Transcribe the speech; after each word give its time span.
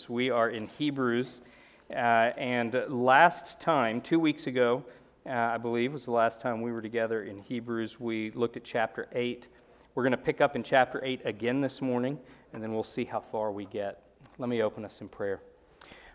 Hebrews. 0.00 0.08
We 0.08 0.30
are 0.30 0.48
in 0.48 0.66
Hebrews, 0.66 1.40
uh, 1.90 1.94
and 1.94 2.84
last 2.88 3.60
time, 3.60 4.00
two 4.00 4.18
weeks 4.18 4.46
ago, 4.46 4.82
uh, 5.26 5.30
I 5.30 5.58
believe, 5.58 5.92
was 5.92 6.06
the 6.06 6.10
last 6.10 6.40
time 6.40 6.62
we 6.62 6.72
were 6.72 6.80
together 6.80 7.24
in 7.24 7.38
Hebrews. 7.38 8.00
We 8.00 8.30
looked 8.30 8.56
at 8.56 8.64
chapter 8.64 9.08
8. 9.12 9.46
We're 9.94 10.02
going 10.02 10.12
to 10.12 10.16
pick 10.16 10.40
up 10.40 10.56
in 10.56 10.62
chapter 10.62 11.04
8 11.04 11.20
again 11.26 11.60
this 11.60 11.82
morning, 11.82 12.18
and 12.54 12.62
then 12.62 12.72
we'll 12.72 12.82
see 12.84 13.04
how 13.04 13.20
far 13.20 13.52
we 13.52 13.66
get. 13.66 14.02
Let 14.38 14.48
me 14.48 14.62
open 14.62 14.86
us 14.86 15.00
in 15.02 15.08
prayer. 15.08 15.40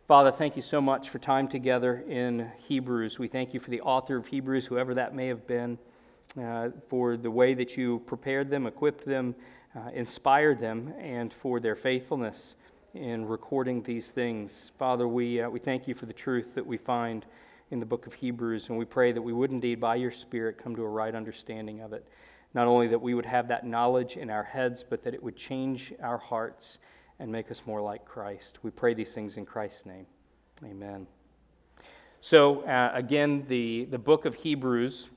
Father, 0.07 0.31
thank 0.31 0.55
you 0.55 0.63
so 0.63 0.81
much 0.81 1.09
for 1.09 1.19
time 1.19 1.47
together 1.47 2.03
in 2.07 2.49
Hebrews. 2.67 3.19
We 3.19 3.27
thank 3.27 3.53
you 3.53 3.59
for 3.59 3.69
the 3.69 3.81
author 3.81 4.17
of 4.17 4.25
Hebrews, 4.25 4.65
whoever 4.65 4.95
that 4.95 5.13
may 5.13 5.27
have 5.27 5.45
been, 5.45 5.77
uh, 6.41 6.69
for 6.89 7.17
the 7.17 7.31
way 7.31 7.53
that 7.53 7.77
you 7.77 8.01
prepared 8.07 8.49
them, 8.49 8.65
equipped 8.65 9.05
them, 9.05 9.35
uh, 9.75 9.89
inspired 9.93 10.59
them, 10.59 10.93
and 10.99 11.33
for 11.33 11.59
their 11.59 11.75
faithfulness 11.75 12.55
in 12.95 13.25
recording 13.25 13.83
these 13.83 14.07
things. 14.07 14.71
Father, 14.79 15.07
we, 15.07 15.41
uh, 15.41 15.49
we 15.49 15.59
thank 15.59 15.87
you 15.87 15.93
for 15.93 16.05
the 16.05 16.13
truth 16.13 16.55
that 16.55 16.65
we 16.65 16.77
find 16.77 17.25
in 17.71 17.79
the 17.79 17.85
book 17.85 18.07
of 18.07 18.13
Hebrews, 18.13 18.69
and 18.69 18.77
we 18.77 18.85
pray 18.85 19.11
that 19.11 19.21
we 19.21 19.33
would 19.33 19.51
indeed, 19.51 19.81
by 19.81 19.95
your 19.95 20.11
Spirit, 20.11 20.57
come 20.57 20.75
to 20.75 20.83
a 20.83 20.87
right 20.87 21.13
understanding 21.13 21.81
of 21.81 21.91
it. 21.91 22.07
Not 22.53 22.67
only 22.67 22.87
that 22.87 23.01
we 23.01 23.13
would 23.13 23.25
have 23.25 23.49
that 23.49 23.65
knowledge 23.65 24.15
in 24.15 24.29
our 24.29 24.43
heads, 24.43 24.83
but 24.87 25.03
that 25.03 25.13
it 25.13 25.21
would 25.21 25.35
change 25.35 25.93
our 26.01 26.17
hearts 26.17 26.77
and 27.19 27.29
make 27.29 27.51
us 27.51 27.61
more 27.65 27.81
like 27.81 28.05
Christ. 28.05 28.59
We 28.63 28.71
pray 28.71 28.93
these 28.93 29.11
things 29.11 29.35
in 29.35 29.45
Christ's 29.45 29.85
name. 29.85 30.05
Amen. 30.63 31.05
So, 32.21 32.61
uh, 32.61 32.91
again, 32.93 33.45
the, 33.49 33.87
the 33.91 33.97
book 33.99 34.25
of 34.25 34.35
Hebrews 34.35 35.09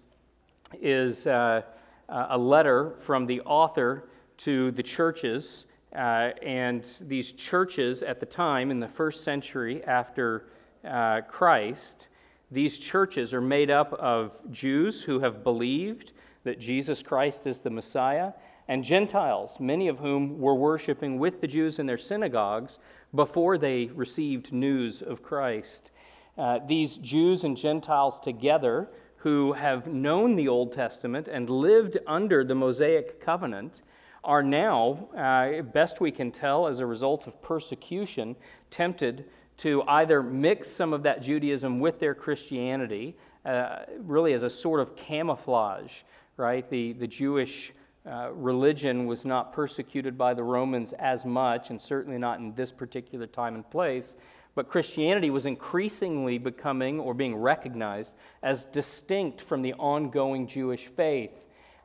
is 0.80 1.26
uh, 1.28 1.62
a 2.08 2.36
letter 2.36 2.96
from 3.06 3.26
the 3.26 3.40
author 3.42 4.08
to 4.38 4.72
the 4.72 4.82
churches. 4.82 5.64
Uh, 5.94 6.30
and 6.42 6.84
these 7.00 7.32
churches 7.32 8.02
at 8.02 8.20
the 8.20 8.26
time, 8.26 8.70
in 8.70 8.80
the 8.80 8.88
first 8.88 9.24
century 9.24 9.82
after 9.84 10.48
uh, 10.84 11.22
Christ, 11.22 12.08
these 12.50 12.78
churches 12.78 13.32
are 13.32 13.40
made 13.40 13.70
up 13.70 13.92
of 13.94 14.32
Jews 14.50 15.02
who 15.02 15.20
have 15.20 15.44
believed 15.44 16.12
that 16.44 16.58
Jesus 16.58 17.02
Christ 17.02 17.46
is 17.46 17.58
the 17.58 17.70
Messiah, 17.70 18.32
and 18.68 18.84
Gentiles, 18.84 19.56
many 19.60 19.88
of 19.88 19.98
whom 19.98 20.38
were 20.38 20.54
worshiping 20.54 21.18
with 21.18 21.40
the 21.40 21.46
Jews 21.46 21.78
in 21.78 21.86
their 21.86 21.98
synagogues 21.98 22.78
before 23.14 23.56
they 23.56 23.86
received 23.86 24.52
news 24.52 25.02
of 25.02 25.22
Christ. 25.22 25.90
Uh, 26.36 26.60
these 26.66 26.96
Jews 26.96 27.44
and 27.44 27.56
Gentiles 27.56 28.20
together, 28.22 28.88
who 29.16 29.52
have 29.52 29.86
known 29.88 30.36
the 30.36 30.48
Old 30.48 30.72
Testament 30.72 31.28
and 31.28 31.50
lived 31.50 31.98
under 32.06 32.44
the 32.44 32.54
Mosaic 32.54 33.20
covenant, 33.20 33.82
are 34.24 34.42
now, 34.42 35.08
uh, 35.16 35.62
best 35.62 36.00
we 36.00 36.10
can 36.10 36.30
tell, 36.30 36.66
as 36.66 36.80
a 36.80 36.86
result 36.86 37.26
of 37.26 37.40
persecution, 37.42 38.36
tempted 38.70 39.24
to 39.58 39.82
either 39.88 40.22
mix 40.22 40.70
some 40.70 40.92
of 40.92 41.02
that 41.02 41.22
Judaism 41.22 41.80
with 41.80 41.98
their 41.98 42.14
Christianity, 42.14 43.16
uh, 43.44 43.80
really 44.00 44.32
as 44.32 44.42
a 44.42 44.50
sort 44.50 44.80
of 44.80 44.94
camouflage, 44.96 45.92
right? 46.36 46.68
The, 46.70 46.92
the 46.94 47.06
Jewish 47.06 47.72
uh, 48.06 48.30
religion 48.32 49.06
was 49.06 49.24
not 49.24 49.52
persecuted 49.52 50.16
by 50.16 50.34
the 50.34 50.42
Romans 50.42 50.92
as 50.98 51.24
much, 51.24 51.70
and 51.70 51.80
certainly 51.80 52.18
not 52.18 52.38
in 52.38 52.54
this 52.54 52.70
particular 52.72 53.26
time 53.26 53.54
and 53.54 53.68
place. 53.70 54.14
But 54.54 54.68
Christianity 54.68 55.30
was 55.30 55.46
increasingly 55.46 56.38
becoming 56.38 56.98
or 56.98 57.14
being 57.14 57.36
recognized 57.36 58.12
as 58.42 58.64
distinct 58.64 59.40
from 59.42 59.62
the 59.62 59.74
ongoing 59.74 60.46
Jewish 60.48 60.86
faith 60.86 61.30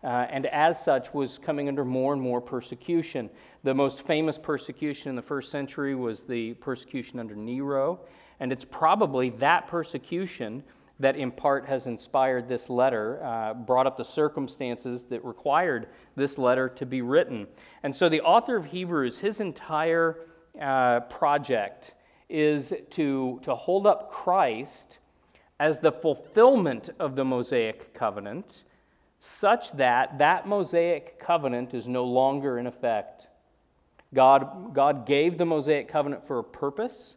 uh, 0.03 0.27
and 0.29 0.45
as 0.47 0.83
such 0.83 1.13
was 1.13 1.37
coming 1.37 1.67
under 1.67 1.85
more 1.85 2.13
and 2.13 2.21
more 2.21 2.41
persecution. 2.41 3.29
The 3.63 3.73
most 3.73 4.05
famous 4.05 4.37
persecution 4.37 5.09
in 5.09 5.15
the 5.15 5.21
first 5.21 5.51
century 5.51 5.95
was 5.95 6.23
the 6.23 6.53
persecution 6.55 7.19
under 7.19 7.35
Nero, 7.35 7.99
and 8.39 8.51
it's 8.51 8.65
probably 8.65 9.29
that 9.31 9.67
persecution 9.67 10.63
that 10.99 11.15
in 11.15 11.31
part 11.31 11.65
has 11.65 11.87
inspired 11.87 12.47
this 12.47 12.69
letter, 12.69 13.23
uh, 13.23 13.53
brought 13.53 13.87
up 13.87 13.97
the 13.97 14.05
circumstances 14.05 15.03
that 15.09 15.23
required 15.25 15.87
this 16.15 16.37
letter 16.37 16.69
to 16.69 16.85
be 16.85 17.01
written. 17.01 17.47
And 17.83 17.95
so 17.95 18.09
the 18.09 18.21
author 18.21 18.55
of 18.55 18.65
Hebrews, 18.65 19.17
his 19.17 19.39
entire 19.39 20.27
uh, 20.61 21.01
project 21.01 21.93
is 22.29 22.73
to, 22.91 23.39
to 23.43 23.55
hold 23.55 23.87
up 23.87 24.11
Christ 24.11 24.99
as 25.59 25.77
the 25.79 25.91
fulfillment 25.91 26.89
of 26.99 27.15
the 27.15 27.25
Mosaic 27.25 27.93
covenant 27.93 28.63
such 29.25 29.71
that 29.71 30.17
that 30.17 30.45
Mosaic 30.45 31.17
covenant 31.17 31.73
is 31.73 31.87
no 31.87 32.03
longer 32.03 32.59
in 32.59 32.67
effect. 32.67 33.27
God, 34.13 34.73
God 34.73 35.07
gave 35.07 35.37
the 35.37 35.45
Mosaic 35.45 35.87
covenant 35.87 36.27
for 36.27 36.39
a 36.39 36.43
purpose, 36.43 37.15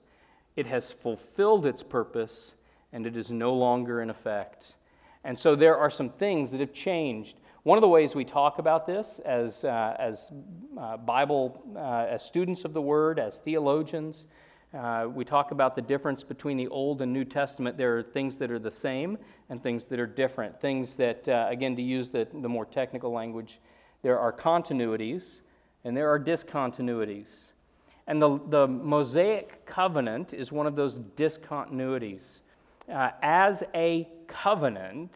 it 0.54 0.66
has 0.66 0.92
fulfilled 0.92 1.66
its 1.66 1.82
purpose, 1.82 2.54
and 2.92 3.08
it 3.08 3.16
is 3.16 3.30
no 3.30 3.52
longer 3.54 4.02
in 4.02 4.08
effect. 4.08 4.76
And 5.24 5.36
so 5.36 5.56
there 5.56 5.76
are 5.76 5.90
some 5.90 6.10
things 6.10 6.52
that 6.52 6.60
have 6.60 6.72
changed. 6.72 7.40
One 7.64 7.76
of 7.76 7.82
the 7.82 7.88
ways 7.88 8.14
we 8.14 8.24
talk 8.24 8.60
about 8.60 8.86
this 8.86 9.18
as, 9.24 9.64
uh, 9.64 9.96
as 9.98 10.30
uh, 10.78 10.98
Bible, 10.98 11.60
uh, 11.74 12.06
as 12.08 12.24
students 12.24 12.64
of 12.64 12.72
the 12.72 12.80
Word, 12.80 13.18
as 13.18 13.38
theologians, 13.40 14.26
uh, 14.76 15.08
we 15.08 15.24
talk 15.24 15.50
about 15.50 15.74
the 15.74 15.82
difference 15.82 16.22
between 16.22 16.56
the 16.56 16.68
Old 16.68 17.00
and 17.00 17.12
New 17.12 17.24
Testament. 17.24 17.76
There 17.76 17.96
are 17.98 18.02
things 18.02 18.36
that 18.36 18.50
are 18.50 18.58
the 18.58 18.70
same 18.70 19.16
and 19.48 19.62
things 19.62 19.84
that 19.86 19.98
are 19.98 20.06
different. 20.06 20.60
Things 20.60 20.94
that, 20.96 21.26
uh, 21.28 21.46
again, 21.48 21.74
to 21.76 21.82
use 21.82 22.10
the, 22.10 22.28
the 22.32 22.48
more 22.48 22.66
technical 22.66 23.10
language, 23.10 23.58
there 24.02 24.18
are 24.18 24.32
continuities 24.32 25.40
and 25.84 25.96
there 25.96 26.10
are 26.10 26.20
discontinuities. 26.20 27.28
And 28.06 28.20
the, 28.20 28.38
the 28.48 28.66
Mosaic 28.66 29.64
covenant 29.66 30.34
is 30.34 30.52
one 30.52 30.66
of 30.66 30.76
those 30.76 30.98
discontinuities. 30.98 32.40
Uh, 32.92 33.10
as 33.22 33.62
a 33.74 34.08
covenant, 34.28 35.12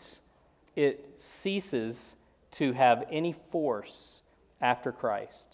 it 0.74 1.14
ceases 1.16 2.14
to 2.52 2.72
have 2.72 3.04
any 3.10 3.34
force 3.52 4.22
after 4.60 4.90
Christ. 4.90 5.49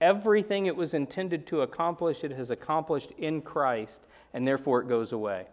Everything 0.00 0.66
it 0.66 0.76
was 0.76 0.94
intended 0.94 1.46
to 1.48 1.62
accomplish, 1.62 2.22
it 2.22 2.30
has 2.32 2.50
accomplished 2.50 3.10
in 3.18 3.42
Christ, 3.42 4.00
and 4.32 4.46
therefore 4.46 4.80
it 4.80 4.88
goes 4.88 5.12
away. 5.12 5.46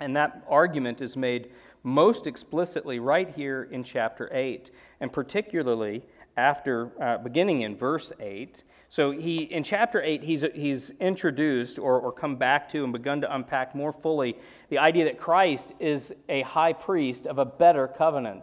And 0.00 0.16
that 0.16 0.44
argument 0.48 1.00
is 1.00 1.16
made 1.16 1.50
most 1.82 2.26
explicitly 2.26 2.98
right 2.98 3.32
here 3.34 3.68
in 3.70 3.84
chapter 3.84 4.30
8, 4.32 4.70
and 5.00 5.12
particularly 5.12 6.02
after 6.36 6.90
uh, 7.00 7.18
beginning 7.18 7.62
in 7.62 7.76
verse 7.76 8.10
8. 8.18 8.62
So 8.88 9.10
he 9.10 9.42
in 9.42 9.62
chapter 9.62 10.02
8 10.02 10.22
he's, 10.22 10.44
he's 10.54 10.90
introduced 11.00 11.78
or, 11.78 12.00
or 12.00 12.12
come 12.12 12.36
back 12.36 12.68
to 12.70 12.84
and 12.84 12.92
begun 12.92 13.20
to 13.20 13.34
unpack 13.34 13.74
more 13.74 13.92
fully 13.92 14.36
the 14.68 14.78
idea 14.78 15.04
that 15.04 15.18
Christ 15.18 15.68
is 15.78 16.12
a 16.28 16.42
high 16.42 16.72
priest 16.72 17.26
of 17.26 17.38
a 17.38 17.44
better 17.44 17.88
covenant. 17.88 18.42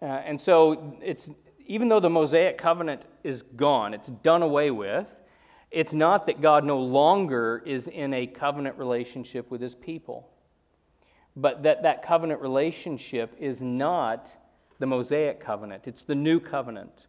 Uh, 0.00 0.06
and 0.06 0.40
so 0.40 0.96
it's 1.00 1.30
even 1.72 1.88
though 1.88 2.00
the 2.00 2.10
Mosaic 2.10 2.58
covenant 2.58 3.00
is 3.24 3.40
gone, 3.56 3.94
it's 3.94 4.10
done 4.22 4.42
away 4.42 4.70
with, 4.70 5.06
it's 5.70 5.94
not 5.94 6.26
that 6.26 6.42
God 6.42 6.66
no 6.66 6.78
longer 6.78 7.62
is 7.64 7.86
in 7.86 8.12
a 8.12 8.26
covenant 8.26 8.76
relationship 8.76 9.50
with 9.50 9.62
his 9.62 9.74
people, 9.74 10.28
but 11.34 11.62
that 11.62 11.82
that 11.82 12.02
covenant 12.02 12.42
relationship 12.42 13.34
is 13.40 13.62
not 13.62 14.30
the 14.80 14.86
Mosaic 14.86 15.40
covenant, 15.40 15.84
it's 15.86 16.02
the 16.02 16.14
new 16.14 16.38
covenant, 16.38 17.06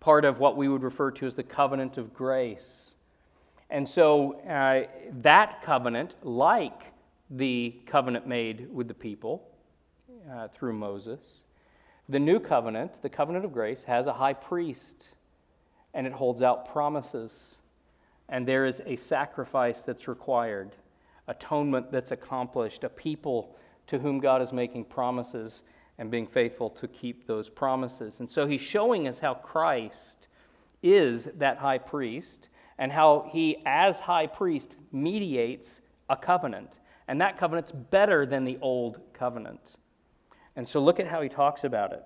part 0.00 0.24
of 0.24 0.40
what 0.40 0.56
we 0.56 0.66
would 0.66 0.82
refer 0.82 1.12
to 1.12 1.24
as 1.24 1.36
the 1.36 1.44
covenant 1.44 1.96
of 1.96 2.12
grace. 2.12 2.94
And 3.70 3.88
so 3.88 4.40
uh, 4.40 4.88
that 5.22 5.62
covenant, 5.62 6.16
like 6.24 6.82
the 7.30 7.76
covenant 7.86 8.26
made 8.26 8.74
with 8.74 8.88
the 8.88 8.94
people 8.94 9.46
uh, 10.28 10.48
through 10.48 10.72
Moses, 10.72 11.20
the 12.10 12.18
new 12.18 12.40
covenant, 12.40 13.02
the 13.02 13.08
covenant 13.08 13.44
of 13.44 13.52
grace, 13.52 13.82
has 13.84 14.06
a 14.06 14.12
high 14.12 14.32
priest 14.32 15.08
and 15.94 16.06
it 16.06 16.12
holds 16.12 16.42
out 16.42 16.72
promises. 16.72 17.56
And 18.28 18.46
there 18.46 18.66
is 18.66 18.82
a 18.86 18.96
sacrifice 18.96 19.82
that's 19.82 20.08
required, 20.08 20.70
atonement 21.28 21.90
that's 21.90 22.10
accomplished, 22.10 22.84
a 22.84 22.88
people 22.88 23.56
to 23.88 23.98
whom 23.98 24.20
God 24.20 24.42
is 24.42 24.52
making 24.52 24.84
promises 24.84 25.62
and 25.98 26.10
being 26.10 26.26
faithful 26.26 26.70
to 26.70 26.88
keep 26.88 27.26
those 27.26 27.48
promises. 27.48 28.20
And 28.20 28.30
so 28.30 28.46
he's 28.46 28.60
showing 28.60 29.08
us 29.08 29.18
how 29.18 29.34
Christ 29.34 30.28
is 30.82 31.28
that 31.38 31.58
high 31.58 31.78
priest 31.78 32.48
and 32.78 32.90
how 32.90 33.28
he, 33.32 33.58
as 33.66 33.98
high 33.98 34.26
priest, 34.26 34.74
mediates 34.92 35.80
a 36.08 36.16
covenant. 36.16 36.70
And 37.08 37.20
that 37.20 37.36
covenant's 37.36 37.72
better 37.72 38.24
than 38.24 38.44
the 38.44 38.58
old 38.62 39.00
covenant. 39.12 39.60
And 40.56 40.68
so 40.68 40.80
look 40.80 41.00
at 41.00 41.06
how 41.06 41.22
he 41.22 41.28
talks 41.28 41.64
about 41.64 41.92
it. 41.92 42.02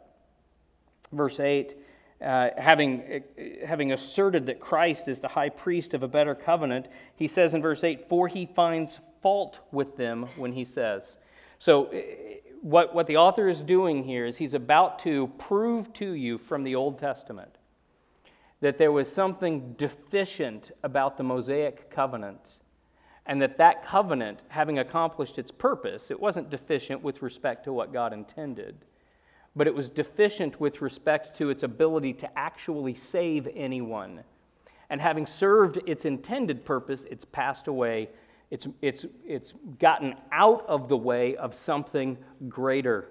Verse 1.13 1.41
8 1.41 1.77
uh, 2.25 2.51
having, 2.57 3.23
uh, 3.39 3.67
having 3.67 3.93
asserted 3.93 4.47
that 4.47 4.61
Christ 4.61 5.09
is 5.09 5.21
the 5.21 5.29
high 5.29 5.51
priest 5.51 5.95
of 5.95 6.03
a 6.03 6.09
better 6.09 6.35
covenant, 6.35 6.87
he 7.17 7.27
says 7.27 7.55
in 7.55 7.61
verse 7.61 7.85
8, 7.85 8.09
For 8.09 8.29
he 8.29 8.47
finds 8.47 9.01
fault 9.21 9.61
with 9.73 9.97
them 9.97 10.27
when 10.37 10.53
he 10.53 10.65
says. 10.65 11.19
So, 11.59 11.87
uh, 11.87 12.01
what, 12.63 12.95
what 12.95 13.07
the 13.07 13.19
author 13.19 13.47
is 13.49 13.63
doing 13.63 14.05
here 14.05 14.25
is 14.25 14.39
he's 14.39 14.55
about 14.55 15.01
to 15.01 15.31
prove 15.39 15.93
to 15.95 16.13
you 16.13 16.39
from 16.39 16.65
the 16.65 16.75
Old 16.75 16.99
Testament 16.99 17.59
that 18.61 18.79
there 18.79 18.93
was 18.93 19.13
something 19.13 19.75
deficient 19.77 20.71
about 20.83 21.19
the 21.19 21.23
Mosaic 21.23 21.91
covenant 21.91 22.41
and 23.27 23.41
that 23.41 23.57
that 23.59 23.87
covenant, 23.87 24.41
having 24.49 24.79
accomplished 24.79 25.39
its 25.39 25.51
purpose, 25.51 26.11
it 26.11 26.21
wasn't 26.21 26.51
deficient 26.51 27.03
with 27.03 27.23
respect 27.23 27.65
to 27.65 27.73
what 27.73 27.93
God 27.93 28.13
intended, 28.13 28.77
but 29.57 29.67
it 29.67 29.75
was 29.75 29.89
deficient 29.89 30.61
with 30.61 30.83
respect 30.83 31.37
to 31.39 31.49
its 31.49 31.63
ability 31.63 32.13
to 32.15 32.39
actually 32.39 32.95
save 32.95 33.49
anyone. 33.55 34.23
And 34.91 35.01
having 35.01 35.27
served 35.27 35.81
its 35.87 36.05
intended 36.05 36.65
purpose, 36.65 37.07
it's 37.11 37.25
passed 37.25 37.67
away. 37.69 38.11
It's, 38.51 38.67
it's, 38.83 39.07
it's 39.27 39.55
gotten 39.79 40.15
out 40.31 40.67
of 40.69 40.89
the 40.89 40.97
way 40.97 41.35
of 41.37 41.55
something 41.55 42.19
greater. 42.49 43.09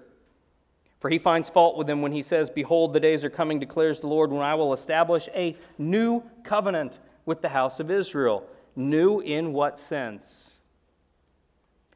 For 1.00 1.10
he 1.10 1.18
finds 1.18 1.50
fault 1.50 1.76
with 1.76 1.88
them 1.88 2.00
when 2.00 2.12
he 2.12 2.22
says, 2.22 2.48
Behold, 2.48 2.92
the 2.92 3.00
days 3.00 3.24
are 3.24 3.30
coming, 3.30 3.58
declares 3.58 4.00
the 4.00 4.06
Lord, 4.06 4.30
when 4.30 4.42
I 4.42 4.54
will 4.54 4.72
establish 4.72 5.28
a 5.34 5.56
new 5.76 6.22
covenant 6.44 6.94
with 7.26 7.42
the 7.42 7.48
house 7.48 7.80
of 7.80 7.90
Israel 7.90 8.46
New 8.76 9.20
in 9.20 9.52
what 9.52 9.78
sense? 9.78 10.50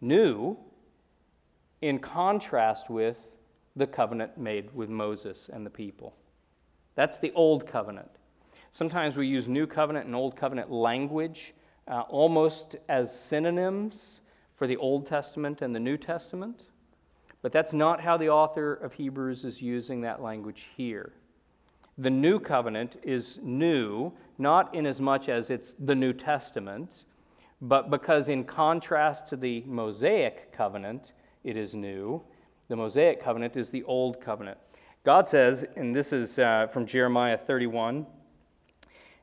New 0.01 0.57
in 1.81 1.99
contrast 1.99 2.91
with 2.91 3.17
the 3.77 3.87
covenant 3.87 4.37
made 4.39 4.75
with 4.75 4.89
Moses 4.89 5.49
and 5.53 5.65
the 5.65 5.71
people. 5.71 6.15
That's 6.95 7.19
the 7.19 7.33
old 7.33 7.67
covenant. 7.67 8.11
Sometimes 8.73 9.17
we 9.17 9.27
use 9.27 9.49
new 9.49 9.67
covenant 9.67 10.07
and 10.07 10.15
old 10.15 10.37
covenant 10.37 10.71
language 10.71 11.55
uh, 11.89 12.03
almost 12.03 12.77
as 12.89 13.19
synonyms 13.19 14.21
for 14.57 14.67
the 14.67 14.77
Old 14.77 15.07
Testament 15.07 15.63
and 15.63 15.75
the 15.75 15.81
New 15.81 15.97
Testament, 15.97 16.63
but 17.41 17.53
that's 17.53 17.73
not 17.73 18.01
how 18.01 18.17
the 18.17 18.29
author 18.29 18.75
of 18.75 18.93
Hebrews 18.93 19.45
is 19.45 19.63
using 19.63 20.03
that 20.03 20.21
language 20.21 20.67
here. 20.77 21.13
The 21.99 22.11
new 22.11 22.39
covenant 22.39 22.97
is 23.03 23.41
new, 23.43 24.13
not 24.39 24.73
in 24.73 24.87
as 24.87 25.01
much 25.01 25.29
as 25.29 25.51
it's 25.51 25.75
the 25.81 25.95
New 25.95 26.13
Testament, 26.13 27.05
but 27.61 27.91
because, 27.91 28.29
in 28.29 28.45
contrast 28.45 29.27
to 29.29 29.37
the 29.37 29.65
Mosaic 29.67 30.53
covenant, 30.53 31.13
it 31.43 31.57
is 31.57 31.75
new. 31.75 32.23
The 32.69 32.77
Mosaic 32.77 33.21
covenant 33.21 33.57
is 33.57 33.69
the 33.69 33.83
old 33.83 34.21
covenant. 34.21 34.59
God 35.05 35.27
says, 35.27 35.65
and 35.75 35.95
this 35.95 36.13
is 36.13 36.39
uh, 36.39 36.69
from 36.73 36.87
Jeremiah 36.87 37.37
31 37.37 38.07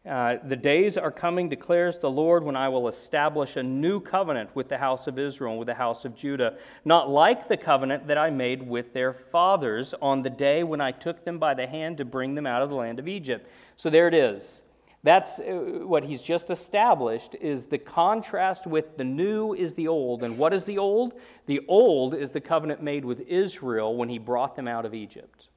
uh, 0.10 0.38
the 0.48 0.56
days 0.56 0.98
are 0.98 1.12
coming, 1.12 1.50
declares 1.50 1.98
the 1.98 2.10
Lord, 2.10 2.44
when 2.44 2.56
I 2.56 2.70
will 2.70 2.88
establish 2.88 3.56
a 3.56 3.64
new 3.64 4.00
covenant 4.00 4.56
with 4.56 4.70
the 4.70 4.78
house 4.78 5.08
of 5.08 5.18
Israel 5.18 5.52
and 5.52 5.60
with 5.60 5.68
the 5.68 5.74
house 5.74 6.06
of 6.06 6.16
Judah, 6.16 6.58
not 6.84 7.10
like 7.10 7.48
the 7.48 7.58
covenant 7.58 8.06
that 8.08 8.18
I 8.18 8.30
made 8.30 8.62
with 8.62 8.94
their 8.94 9.14
fathers 9.14 9.96
on 10.02 10.22
the 10.22 10.30
day 10.30 10.64
when 10.64 10.80
I 10.80 10.92
took 10.92 11.26
them 11.26 11.40
by 11.40 11.56
the 11.56 11.66
hand 11.66 11.98
to 11.98 12.06
bring 12.06 12.36
them 12.36 12.46
out 12.46 12.62
of 12.62 12.70
the 12.70 12.76
land 12.76 13.00
of 13.00 13.08
Egypt. 13.08 13.50
So 13.78 13.90
there 13.90 14.08
it 14.08 14.14
is. 14.14 14.62
That's 15.02 15.40
uh, 15.40 15.82
what 15.84 16.04
he's 16.04 16.22
just 16.22 16.52
established 16.52 17.36
is 17.42 17.66
the 17.66 17.78
contrast 17.80 18.68
with 18.68 18.98
the 18.98 19.04
new 19.04 19.54
is 19.54 19.74
the 19.74 19.88
old. 19.88 20.24
And 20.24 20.38
what 20.38 20.54
is 20.54 20.66
the 20.66 20.78
old? 20.78 21.16
The 21.48 21.62
old 21.68 22.14
is 22.14 22.30
the 22.30 22.42
covenant 22.42 22.82
made 22.82 23.06
with 23.06 23.22
Israel 23.22 23.96
when 23.96 24.10
he 24.10 24.20
brought 24.20 24.56
them 24.56 24.68
out 24.68 24.86
of 24.86 24.94
Egypt. 24.94 25.48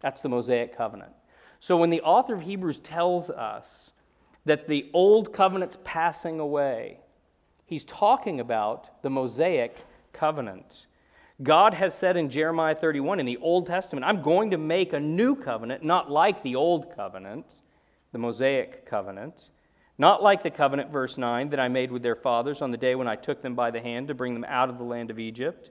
That's 0.00 0.20
the 0.20 0.28
Mosaic 0.28 0.76
covenant. 0.76 1.12
So 1.60 1.76
when 1.76 1.90
the 1.90 2.02
author 2.02 2.34
of 2.34 2.42
Hebrews 2.42 2.78
tells 2.80 3.30
us 3.30 3.90
that 4.44 4.68
the 4.68 4.88
old 4.92 5.32
covenant's 5.32 5.78
passing 5.84 6.40
away, 6.40 6.98
he's 7.66 7.84
talking 7.84 8.40
about 8.40 9.02
the 9.02 9.10
Mosaic 9.10 9.76
covenant. 10.12 10.86
God 11.42 11.74
has 11.74 11.94
said 11.94 12.16
in 12.16 12.30
Jeremiah 12.30 12.74
31 12.74 13.20
in 13.20 13.26
the 13.26 13.36
Old 13.38 13.66
Testament, 13.66 14.04
I'm 14.04 14.22
going 14.22 14.50
to 14.50 14.58
make 14.58 14.92
a 14.92 15.00
new 15.00 15.36
covenant, 15.36 15.84
not 15.84 16.10
like 16.10 16.42
the 16.42 16.56
old 16.56 16.94
covenant, 16.96 17.46
the 18.12 18.18
Mosaic 18.18 18.86
covenant, 18.86 19.34
not 19.98 20.22
like 20.22 20.42
the 20.42 20.50
covenant, 20.50 20.90
verse 20.90 21.18
9, 21.18 21.50
that 21.50 21.60
I 21.60 21.68
made 21.68 21.92
with 21.92 22.02
their 22.02 22.16
fathers 22.16 22.62
on 22.62 22.70
the 22.70 22.76
day 22.76 22.94
when 22.94 23.08
I 23.08 23.16
took 23.16 23.42
them 23.42 23.54
by 23.54 23.70
the 23.70 23.80
hand 23.80 24.08
to 24.08 24.14
bring 24.14 24.34
them 24.34 24.46
out 24.48 24.68
of 24.68 24.78
the 24.78 24.84
land 24.84 25.10
of 25.10 25.18
Egypt 25.18 25.70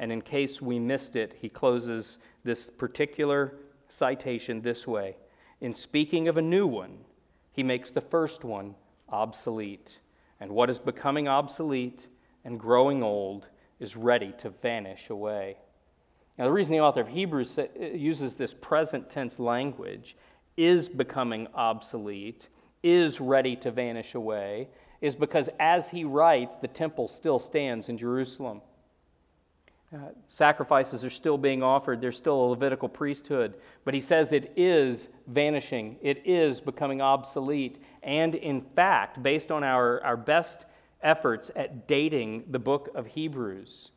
And 0.00 0.10
in 0.10 0.22
case 0.22 0.62
we 0.62 0.78
missed 0.78 1.14
it, 1.14 1.36
he 1.38 1.50
closes 1.50 2.16
this 2.42 2.70
particular 2.70 3.54
citation 3.88 4.62
this 4.62 4.86
way 4.86 5.16
In 5.60 5.74
speaking 5.74 6.26
of 6.26 6.38
a 6.38 6.42
new 6.42 6.66
one, 6.66 6.98
he 7.52 7.62
makes 7.62 7.90
the 7.90 8.00
first 8.00 8.42
one 8.42 8.74
obsolete. 9.10 9.98
And 10.40 10.50
what 10.52 10.70
is 10.70 10.78
becoming 10.78 11.28
obsolete 11.28 12.06
and 12.46 12.58
growing 12.58 13.02
old 13.02 13.48
is 13.78 13.94
ready 13.94 14.32
to 14.38 14.48
vanish 14.48 15.10
away. 15.10 15.58
Now, 16.38 16.46
the 16.46 16.52
reason 16.52 16.72
the 16.72 16.80
author 16.80 17.02
of 17.02 17.08
Hebrews 17.08 17.58
uses 17.94 18.34
this 18.34 18.54
present 18.54 19.10
tense 19.10 19.38
language, 19.38 20.16
is 20.56 20.88
becoming 20.88 21.46
obsolete, 21.54 22.48
is 22.82 23.20
ready 23.20 23.54
to 23.56 23.70
vanish 23.70 24.14
away, 24.14 24.68
is 25.02 25.14
because 25.14 25.50
as 25.58 25.90
he 25.90 26.04
writes, 26.04 26.56
the 26.62 26.68
temple 26.68 27.08
still 27.08 27.38
stands 27.38 27.90
in 27.90 27.98
Jerusalem. 27.98 28.62
Uh, 29.92 29.98
sacrifices 30.28 31.04
are 31.04 31.10
still 31.10 31.36
being 31.36 31.64
offered. 31.64 32.00
There's 32.00 32.16
still 32.16 32.40
a 32.40 32.50
Levitical 32.50 32.88
priesthood. 32.88 33.54
But 33.84 33.92
he 33.92 34.00
says 34.00 34.32
it 34.32 34.52
is 34.56 35.08
vanishing, 35.26 35.96
it 36.00 36.22
is 36.24 36.60
becoming 36.60 37.00
obsolete. 37.00 37.82
And 38.04 38.36
in 38.36 38.60
fact, 38.60 39.20
based 39.20 39.50
on 39.50 39.64
our, 39.64 40.00
our 40.04 40.16
best 40.16 40.60
efforts 41.02 41.50
at 41.56 41.88
dating 41.88 42.44
the 42.50 42.58
book 42.58 42.90
of 42.94 43.06
Hebrews, 43.06 43.90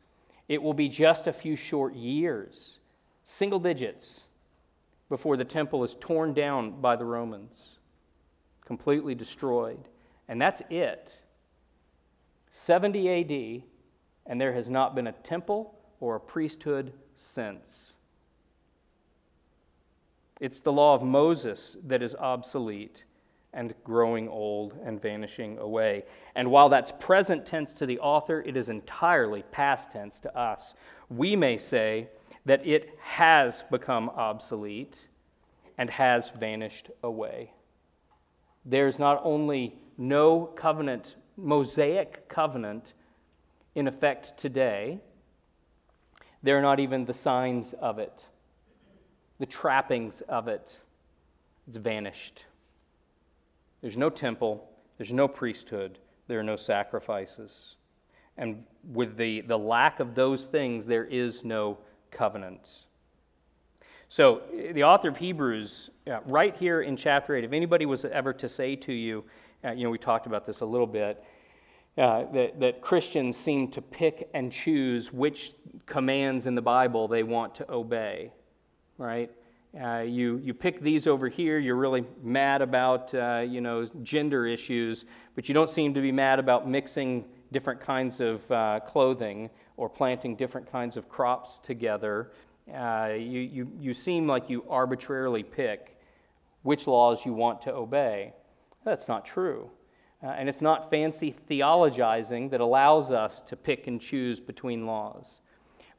it 0.48 0.60
will 0.60 0.74
be 0.74 0.88
just 0.88 1.28
a 1.28 1.32
few 1.32 1.54
short 1.54 1.94
years, 1.94 2.80
single 3.24 3.60
digits, 3.60 4.22
before 5.08 5.36
the 5.36 5.44
temple 5.44 5.84
is 5.84 5.96
torn 6.00 6.34
down 6.34 6.80
by 6.80 6.96
the 6.96 7.04
Romans, 7.04 7.76
completely 8.64 9.14
destroyed. 9.14 9.78
And 10.26 10.42
that's 10.42 10.60
it. 10.70 11.12
70 12.50 13.60
AD, 13.60 13.62
and 14.26 14.40
there 14.40 14.54
has 14.54 14.68
not 14.68 14.96
been 14.96 15.06
a 15.06 15.12
temple 15.12 15.78
or 16.04 16.16
a 16.16 16.20
priesthood 16.20 16.92
since. 17.16 17.94
It's 20.38 20.60
the 20.60 20.70
law 20.70 20.94
of 20.94 21.02
Moses 21.02 21.78
that 21.86 22.02
is 22.02 22.14
obsolete 22.14 23.04
and 23.54 23.72
growing 23.84 24.28
old 24.28 24.74
and 24.84 25.00
vanishing 25.00 25.56
away. 25.56 26.04
And 26.34 26.50
while 26.50 26.68
that's 26.68 26.92
present 27.00 27.46
tense 27.46 27.72
to 27.74 27.86
the 27.86 27.98
author, 28.00 28.42
it 28.42 28.54
is 28.54 28.68
entirely 28.68 29.44
past 29.50 29.92
tense 29.92 30.20
to 30.20 30.38
us. 30.38 30.74
We 31.08 31.36
may 31.36 31.56
say 31.56 32.10
that 32.44 32.66
it 32.66 32.90
has 33.00 33.62
become 33.70 34.10
obsolete 34.10 34.98
and 35.78 35.88
has 35.88 36.30
vanished 36.38 36.90
away. 37.02 37.50
There's 38.66 38.98
not 38.98 39.22
only 39.24 39.78
no 39.96 40.50
covenant, 40.54 41.14
Mosaic 41.38 42.28
covenant, 42.28 42.92
in 43.74 43.88
effect 43.88 44.36
today, 44.36 45.00
they're 46.44 46.62
not 46.62 46.78
even 46.78 47.06
the 47.06 47.14
signs 47.14 47.72
of 47.80 47.98
it, 47.98 48.24
the 49.38 49.46
trappings 49.46 50.20
of 50.28 50.46
it. 50.46 50.76
It's 51.66 51.78
vanished. 51.78 52.44
There's 53.80 53.96
no 53.96 54.10
temple, 54.10 54.68
there's 54.98 55.12
no 55.12 55.26
priesthood, 55.26 55.98
there 56.28 56.38
are 56.38 56.44
no 56.44 56.56
sacrifices. 56.56 57.76
And 58.36 58.64
with 58.92 59.16
the, 59.16 59.40
the 59.42 59.56
lack 59.56 60.00
of 60.00 60.14
those 60.14 60.46
things, 60.46 60.84
there 60.84 61.04
is 61.04 61.44
no 61.44 61.78
covenant. 62.10 62.68
So, 64.10 64.42
the 64.72 64.84
author 64.84 65.08
of 65.08 65.16
Hebrews, 65.16 65.90
uh, 66.06 66.20
right 66.26 66.54
here 66.56 66.82
in 66.82 66.96
chapter 66.96 67.36
8, 67.36 67.44
if 67.44 67.52
anybody 67.52 67.86
was 67.86 68.04
ever 68.04 68.32
to 68.34 68.48
say 68.48 68.76
to 68.76 68.92
you, 68.92 69.24
uh, 69.64 69.72
you 69.72 69.84
know, 69.84 69.90
we 69.90 69.98
talked 69.98 70.26
about 70.26 70.46
this 70.46 70.60
a 70.60 70.66
little 70.66 70.86
bit, 70.86 71.24
uh, 71.96 72.24
that, 72.32 72.58
that 72.60 72.80
Christians 72.80 73.36
seem 73.36 73.70
to 73.72 73.82
pick 73.82 74.28
and 74.34 74.50
choose 74.50 75.12
which 75.12 75.52
commands 75.86 76.46
in 76.46 76.54
the 76.54 76.62
Bible 76.62 77.06
they 77.06 77.22
want 77.22 77.54
to 77.56 77.70
obey, 77.70 78.32
right? 78.98 79.30
Uh, 79.80 80.00
you, 80.00 80.40
you 80.42 80.54
pick 80.54 80.80
these 80.80 81.06
over 81.06 81.28
here, 81.28 81.58
you're 81.58 81.76
really 81.76 82.04
mad 82.22 82.62
about, 82.62 83.12
uh, 83.14 83.44
you 83.46 83.60
know, 83.60 83.88
gender 84.02 84.46
issues, 84.46 85.04
but 85.34 85.48
you 85.48 85.54
don't 85.54 85.70
seem 85.70 85.92
to 85.94 86.00
be 86.00 86.12
mad 86.12 86.38
about 86.38 86.68
mixing 86.68 87.24
different 87.52 87.80
kinds 87.80 88.20
of 88.20 88.48
uh, 88.50 88.80
clothing 88.86 89.50
or 89.76 89.88
planting 89.88 90.36
different 90.36 90.70
kinds 90.70 90.96
of 90.96 91.08
crops 91.08 91.58
together. 91.62 92.30
Uh, 92.72 93.10
you, 93.16 93.40
you, 93.40 93.68
you 93.78 93.94
seem 93.94 94.26
like 94.26 94.48
you 94.48 94.64
arbitrarily 94.68 95.42
pick 95.42 95.96
which 96.62 96.86
laws 96.86 97.20
you 97.24 97.32
want 97.32 97.60
to 97.62 97.72
obey. 97.72 98.32
That's 98.84 99.06
not 99.06 99.26
true. 99.26 99.70
Uh, 100.24 100.28
and 100.28 100.48
it's 100.48 100.62
not 100.62 100.90
fancy 100.90 101.34
theologizing 101.50 102.50
that 102.50 102.62
allows 102.62 103.10
us 103.10 103.42
to 103.42 103.56
pick 103.56 103.86
and 103.86 104.00
choose 104.00 104.40
between 104.40 104.86
laws. 104.86 105.40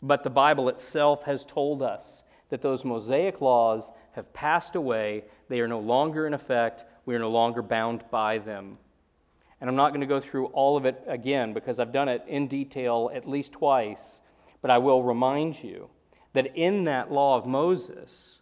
But 0.01 0.23
the 0.23 0.31
Bible 0.31 0.67
itself 0.69 1.23
has 1.23 1.45
told 1.45 1.83
us 1.83 2.23
that 2.49 2.61
those 2.61 2.83
Mosaic 2.83 3.39
laws 3.39 3.91
have 4.13 4.33
passed 4.33 4.75
away. 4.75 5.25
They 5.47 5.59
are 5.59 5.67
no 5.67 5.79
longer 5.79 6.25
in 6.25 6.33
effect. 6.33 6.85
We 7.05 7.13
are 7.13 7.19
no 7.19 7.29
longer 7.29 7.61
bound 7.61 8.03
by 8.09 8.39
them. 8.39 8.79
And 9.61 9.69
I'm 9.69 9.75
not 9.75 9.89
going 9.89 10.01
to 10.01 10.07
go 10.07 10.19
through 10.19 10.47
all 10.47 10.75
of 10.75 10.85
it 10.85 11.03
again 11.07 11.53
because 11.53 11.79
I've 11.79 11.93
done 11.93 12.09
it 12.09 12.23
in 12.27 12.47
detail 12.47 13.11
at 13.13 13.29
least 13.29 13.51
twice. 13.51 14.21
But 14.61 14.71
I 14.71 14.79
will 14.79 15.03
remind 15.03 15.63
you 15.63 15.89
that 16.33 16.55
in 16.55 16.85
that 16.85 17.11
law 17.11 17.37
of 17.37 17.45
Moses, 17.45 18.39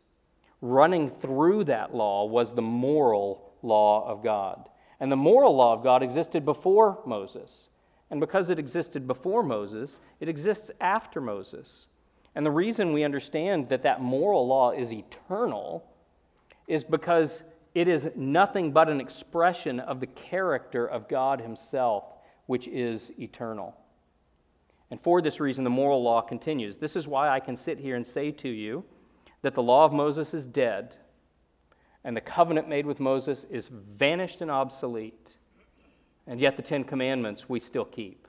running 0.62 1.10
through 1.10 1.66
that 1.66 1.94
law 1.94 2.26
was 2.26 2.54
the 2.54 2.62
moral 2.62 3.52
law 3.62 4.08
of 4.10 4.24
God. 4.24 4.70
And 5.00 5.12
the 5.12 5.16
moral 5.16 5.56
law 5.56 5.74
of 5.74 5.84
God 5.84 6.04
existed 6.04 6.46
before 6.46 7.00
Moses. 7.06 7.70
And 8.10 8.20
because 8.20 8.50
it 8.50 8.60
existed 8.60 9.08
before 9.08 9.44
Moses, 9.44 10.00
it 10.20 10.30
exists 10.30 10.72
after 10.80 11.20
Moses. 11.20 11.88
And 12.36 12.46
the 12.46 12.52
reason 12.52 12.94
we 12.94 13.04
understand 13.04 13.70
that 13.70 13.84
that 13.84 14.02
moral 14.02 14.48
law 14.48 14.72
is 14.72 14.92
eternal 14.92 15.84
is 16.68 16.84
because 16.84 17.44
it 17.76 17.88
is 17.88 18.10
nothing 18.16 18.72
but 18.72 18.90
an 18.90 19.02
expression 19.02 19.80
of 19.80 20.00
the 20.00 20.08
character 20.08 20.86
of 20.86 21.08
God 21.08 21.42
Himself, 21.42 22.04
which 22.46 22.68
is 22.68 23.12
eternal. 23.20 23.76
And 24.92 25.02
for 25.02 25.22
this 25.22 25.40
reason, 25.40 25.64
the 25.64 25.70
moral 25.72 26.04
law 26.04 26.22
continues. 26.22 26.78
This 26.78 26.96
is 26.96 27.08
why 27.08 27.30
I 27.30 27.40
can 27.40 27.56
sit 27.56 27.80
here 27.80 27.96
and 27.96 28.06
say 28.06 28.32
to 28.32 28.50
you 28.50 28.84
that 29.42 29.56
the 29.56 29.64
law 29.64 29.86
of 29.86 29.92
Moses 29.92 30.34
is 30.36 30.46
dead 30.46 30.96
and 32.04 32.16
the 32.16 32.22
covenant 32.22 32.68
made 32.68 32.86
with 32.86 33.00
Moses 33.00 33.46
is 33.50 33.70
vanished 33.70 34.42
and 34.42 34.52
obsolete, 34.52 35.30
and 36.28 36.40
yet 36.40 36.58
the 36.58 36.64
Ten 36.64 36.84
Commandments 36.84 37.48
we 37.48 37.60
still 37.60 37.86
keep. 37.86 38.28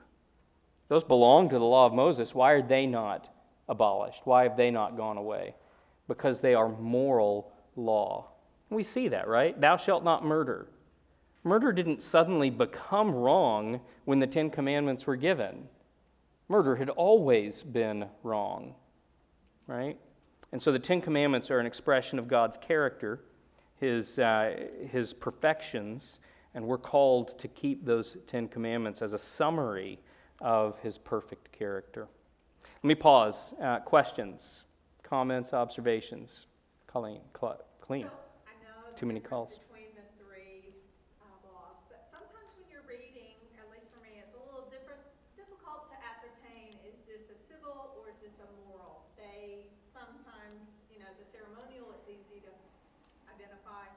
Those 0.87 1.03
belong 1.03 1.49
to 1.49 1.59
the 1.59 1.65
law 1.65 1.85
of 1.85 1.93
Moses. 1.93 2.33
Why 2.33 2.51
are 2.51 2.61
they 2.61 2.85
not 2.85 3.27
abolished? 3.67 4.21
Why 4.23 4.43
have 4.43 4.57
they 4.57 4.71
not 4.71 4.97
gone 4.97 5.17
away? 5.17 5.55
Because 6.07 6.39
they 6.39 6.53
are 6.53 6.69
moral 6.69 7.51
law. 7.75 8.27
We 8.69 8.83
see 8.83 9.07
that, 9.09 9.27
right? 9.27 9.59
Thou 9.59 9.77
shalt 9.77 10.03
not 10.03 10.23
murder. 10.23 10.67
Murder 11.43 11.71
didn't 11.71 12.01
suddenly 12.01 12.49
become 12.49 13.13
wrong 13.13 13.81
when 14.05 14.19
the 14.19 14.27
Ten 14.27 14.49
Commandments 14.49 15.05
were 15.05 15.15
given. 15.15 15.67
Murder 16.47 16.75
had 16.75 16.89
always 16.89 17.61
been 17.61 18.05
wrong, 18.23 18.75
right? 19.67 19.97
And 20.51 20.61
so 20.61 20.71
the 20.71 20.79
Ten 20.79 21.01
Commandments 21.01 21.49
are 21.49 21.59
an 21.59 21.65
expression 21.65 22.19
of 22.19 22.27
God's 22.27 22.57
character 22.57 23.21
his, 23.79 24.17
uh, 24.19 24.55
his 24.91 25.13
perfections, 25.13 26.19
and 26.53 26.65
we're 26.65 26.77
called 26.77 27.37
to 27.39 27.47
keep 27.47 27.85
those 27.85 28.17
Ten 28.27 28.47
Commandments 28.47 29.01
as 29.01 29.13
a 29.13 29.19
summary 29.19 29.99
of 30.41 30.77
his 30.79 30.97
perfect 30.97 31.51
character. 31.51 32.07
Let 32.83 32.87
me 32.87 32.95
pause. 32.95 33.53
Uh, 33.61 33.79
questions, 33.79 34.63
comments, 35.03 35.53
observations? 35.53 36.45
Colleen, 36.87 37.21
Cl- 37.37 37.59
clean. 37.81 38.11
Too 38.95 39.05
many 39.05 39.19
calls. 39.19 39.59
Between 39.59 39.91
the 39.99 40.07
three 40.15 40.71
uh, 41.19 41.27
laws, 41.43 41.75
but 41.91 42.07
sometimes 42.07 42.47
when 42.55 42.71
you're 42.71 42.87
reading, 42.87 43.35
at 43.59 43.67
least 43.67 43.91
for 43.91 43.99
me, 43.99 44.23
it's 44.23 44.31
a 44.31 44.39
little 44.47 44.71
different, 44.71 45.03
difficult 45.35 45.91
to 45.91 45.95
ascertain: 45.99 46.79
is 46.87 46.95
this 47.03 47.27
a 47.27 47.35
civil 47.51 47.91
or 47.99 48.07
is 48.07 48.15
this 48.23 48.39
a 48.39 48.47
moral? 48.63 49.03
They 49.19 49.67
sometimes, 49.91 50.63
you 50.87 51.03
know, 51.03 51.11
the 51.19 51.27
ceremonial, 51.27 51.91
it's 51.99 52.07
easy 52.07 52.39
to 52.47 52.53
identify. 53.27 53.91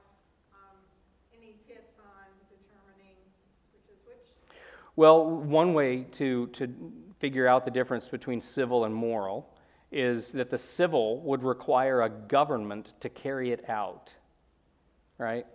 Um, 0.51 0.75
any 1.31 1.55
tips 1.63 1.95
on 2.03 2.27
determining 2.51 3.15
which 3.71 3.87
is 3.87 3.99
which? 4.03 4.27
Well, 4.99 5.25
one 5.25 5.73
way 5.73 6.03
to, 6.17 6.47
to 6.47 6.67
figure 7.19 7.47
out 7.47 7.63
the 7.63 7.71
difference 7.71 8.09
between 8.09 8.41
civil 8.41 8.83
and 8.83 8.93
moral 8.93 9.49
is 9.93 10.33
that 10.33 10.49
the 10.49 10.57
civil 10.57 11.21
would 11.21 11.41
require 11.41 12.01
a 12.01 12.09
government 12.09 12.91
to 12.99 13.07
carry 13.07 13.53
it 13.53 13.63
out, 13.69 14.11
right? 15.17 15.45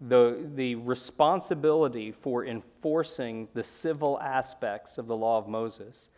The, 0.00 0.44
the 0.56 0.74
responsibility 0.74 2.10
for 2.10 2.44
enforcing 2.44 3.46
the 3.54 3.62
civil 3.62 4.18
aspects 4.18 4.98
of 4.98 5.06
the 5.06 5.14
law 5.14 5.38
of 5.38 5.46
Moses 5.46 6.08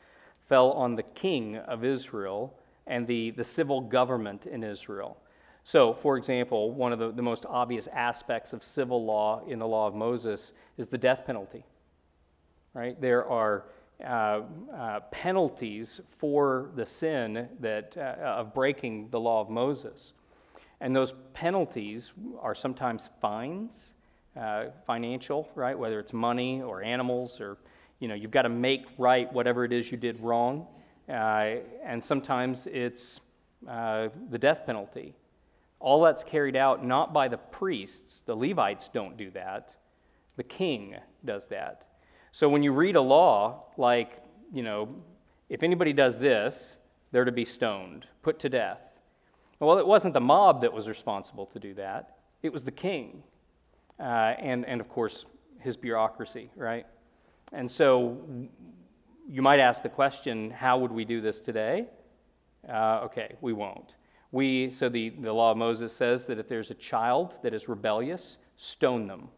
fell 0.48 0.70
on 0.70 0.96
the 0.96 1.02
king 1.02 1.58
of 1.58 1.84
Israel 1.84 2.58
and 2.86 3.06
the, 3.06 3.32
the 3.32 3.44
civil 3.44 3.82
government 3.82 4.46
in 4.46 4.64
Israel. 4.64 5.18
So, 5.62 5.92
for 5.92 6.16
example, 6.16 6.70
one 6.70 6.94
of 6.94 6.98
the, 6.98 7.12
the 7.12 7.20
most 7.20 7.44
obvious 7.46 7.86
aspects 7.92 8.54
of 8.54 8.64
civil 8.64 9.04
law 9.04 9.42
in 9.46 9.58
the 9.58 9.68
law 9.68 9.86
of 9.86 9.94
Moses 9.94 10.54
is 10.78 10.88
the 10.88 10.96
death 10.96 11.26
penalty 11.26 11.66
right? 12.74 13.00
There 13.00 13.28
are 13.28 13.64
uh, 14.04 14.40
uh, 14.76 15.00
penalties 15.12 16.00
for 16.18 16.70
the 16.74 16.84
sin 16.84 17.48
that, 17.60 17.94
uh, 17.96 18.20
of 18.20 18.52
breaking 18.52 19.08
the 19.10 19.20
law 19.20 19.40
of 19.40 19.48
Moses. 19.48 20.12
And 20.80 20.96
those 20.96 21.14
penalties 21.34 22.12
are 22.40 22.54
sometimes 22.54 23.10
fines, 23.20 23.94
uh, 24.36 24.66
financial, 24.86 25.48
right? 25.54 25.78
Whether 25.78 26.00
it's 26.00 26.12
money 26.12 26.62
or 26.62 26.82
animals 26.82 27.40
or, 27.40 27.58
you 28.00 28.08
know, 28.08 28.14
you've 28.14 28.32
got 28.32 28.42
to 28.42 28.48
make 28.48 28.86
right 28.98 29.32
whatever 29.32 29.64
it 29.64 29.72
is 29.72 29.92
you 29.92 29.98
did 29.98 30.18
wrong. 30.20 30.66
Uh, 31.08 31.56
and 31.84 32.02
sometimes 32.02 32.66
it's 32.66 33.20
the 33.64 34.38
death 34.40 34.62
penalty. 34.66 35.14
All 35.78 36.02
that's 36.02 36.24
carried 36.24 36.56
out 36.56 36.84
not 36.84 37.12
by 37.12 37.28
the 37.28 37.36
priests, 37.36 38.22
the 38.26 38.34
Levites 38.34 38.88
don't 38.92 39.16
do 39.16 39.30
that, 39.30 39.76
the 40.36 40.42
king 40.42 40.96
does 41.24 41.46
that. 41.46 41.86
So 42.32 42.48
when 42.48 42.62
you 42.62 42.72
read 42.72 42.96
a 42.96 43.00
law 43.00 43.64
like, 43.76 44.22
you 44.52 44.62
know, 44.62 44.88
if 45.50 45.62
anybody 45.62 45.92
does 45.92 46.18
this, 46.18 46.76
they're 47.12 47.26
to 47.26 47.32
be 47.32 47.44
stoned, 47.44 48.06
put 48.22 48.38
to 48.40 48.48
death. 48.48 48.80
Well, 49.60 49.78
it 49.78 49.86
wasn't 49.86 50.14
the 50.14 50.20
mob 50.20 50.62
that 50.62 50.72
was 50.72 50.88
responsible 50.88 51.46
to 51.46 51.60
do 51.60 51.74
that, 51.74 52.16
it 52.42 52.52
was 52.52 52.62
the 52.62 52.72
king. 52.72 53.22
Uh, 54.00 54.34
and, 54.40 54.64
and 54.64 54.80
of 54.80 54.88
course, 54.88 55.26
his 55.60 55.76
bureaucracy, 55.76 56.50
right? 56.56 56.86
And 57.52 57.70
so 57.70 58.16
you 59.28 59.42
might 59.42 59.60
ask 59.60 59.82
the 59.82 59.88
question 59.88 60.50
how 60.50 60.78
would 60.78 60.90
we 60.90 61.04
do 61.04 61.20
this 61.20 61.38
today? 61.38 61.86
Uh, 62.68 63.00
okay, 63.04 63.36
we 63.40 63.52
won't. 63.52 63.94
We, 64.32 64.70
so 64.70 64.88
the, 64.88 65.10
the 65.10 65.32
law 65.32 65.52
of 65.52 65.58
Moses 65.58 65.94
says 65.94 66.24
that 66.26 66.38
if 66.38 66.48
there's 66.48 66.70
a 66.70 66.74
child 66.74 67.34
that 67.42 67.52
is 67.52 67.68
rebellious, 67.68 68.38
stone 68.56 69.06
them. 69.06 69.28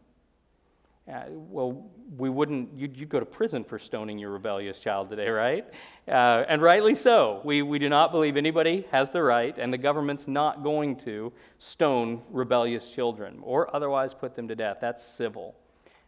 Uh, 1.11 1.21
well, 1.29 1.85
we 2.17 2.29
wouldn't, 2.29 2.69
you'd, 2.75 2.97
you'd, 2.97 3.09
go 3.09 3.19
to 3.19 3.25
prison 3.25 3.63
for 3.63 3.77
stoning 3.77 4.17
your 4.17 4.31
rebellious 4.31 4.79
child 4.79 5.07
today, 5.07 5.29
right? 5.29 5.63
Uh, 6.07 6.43
and 6.49 6.63
rightly 6.63 6.95
so. 6.95 7.41
We, 7.43 7.61
we 7.61 7.77
do 7.77 7.89
not 7.89 8.11
believe 8.11 8.37
anybody 8.37 8.87
has 8.91 9.11
the 9.11 9.21
right, 9.21 9.55
and 9.55 9.71
the 9.71 9.77
government's 9.77 10.27
not 10.27 10.63
going 10.63 10.95
to 11.01 11.31
stone 11.59 12.23
rebellious 12.31 12.89
children 12.89 13.37
or 13.43 13.73
otherwise 13.75 14.15
put 14.15 14.35
them 14.35 14.47
to 14.47 14.55
death. 14.55 14.77
That's 14.81 15.03
civil. 15.03 15.55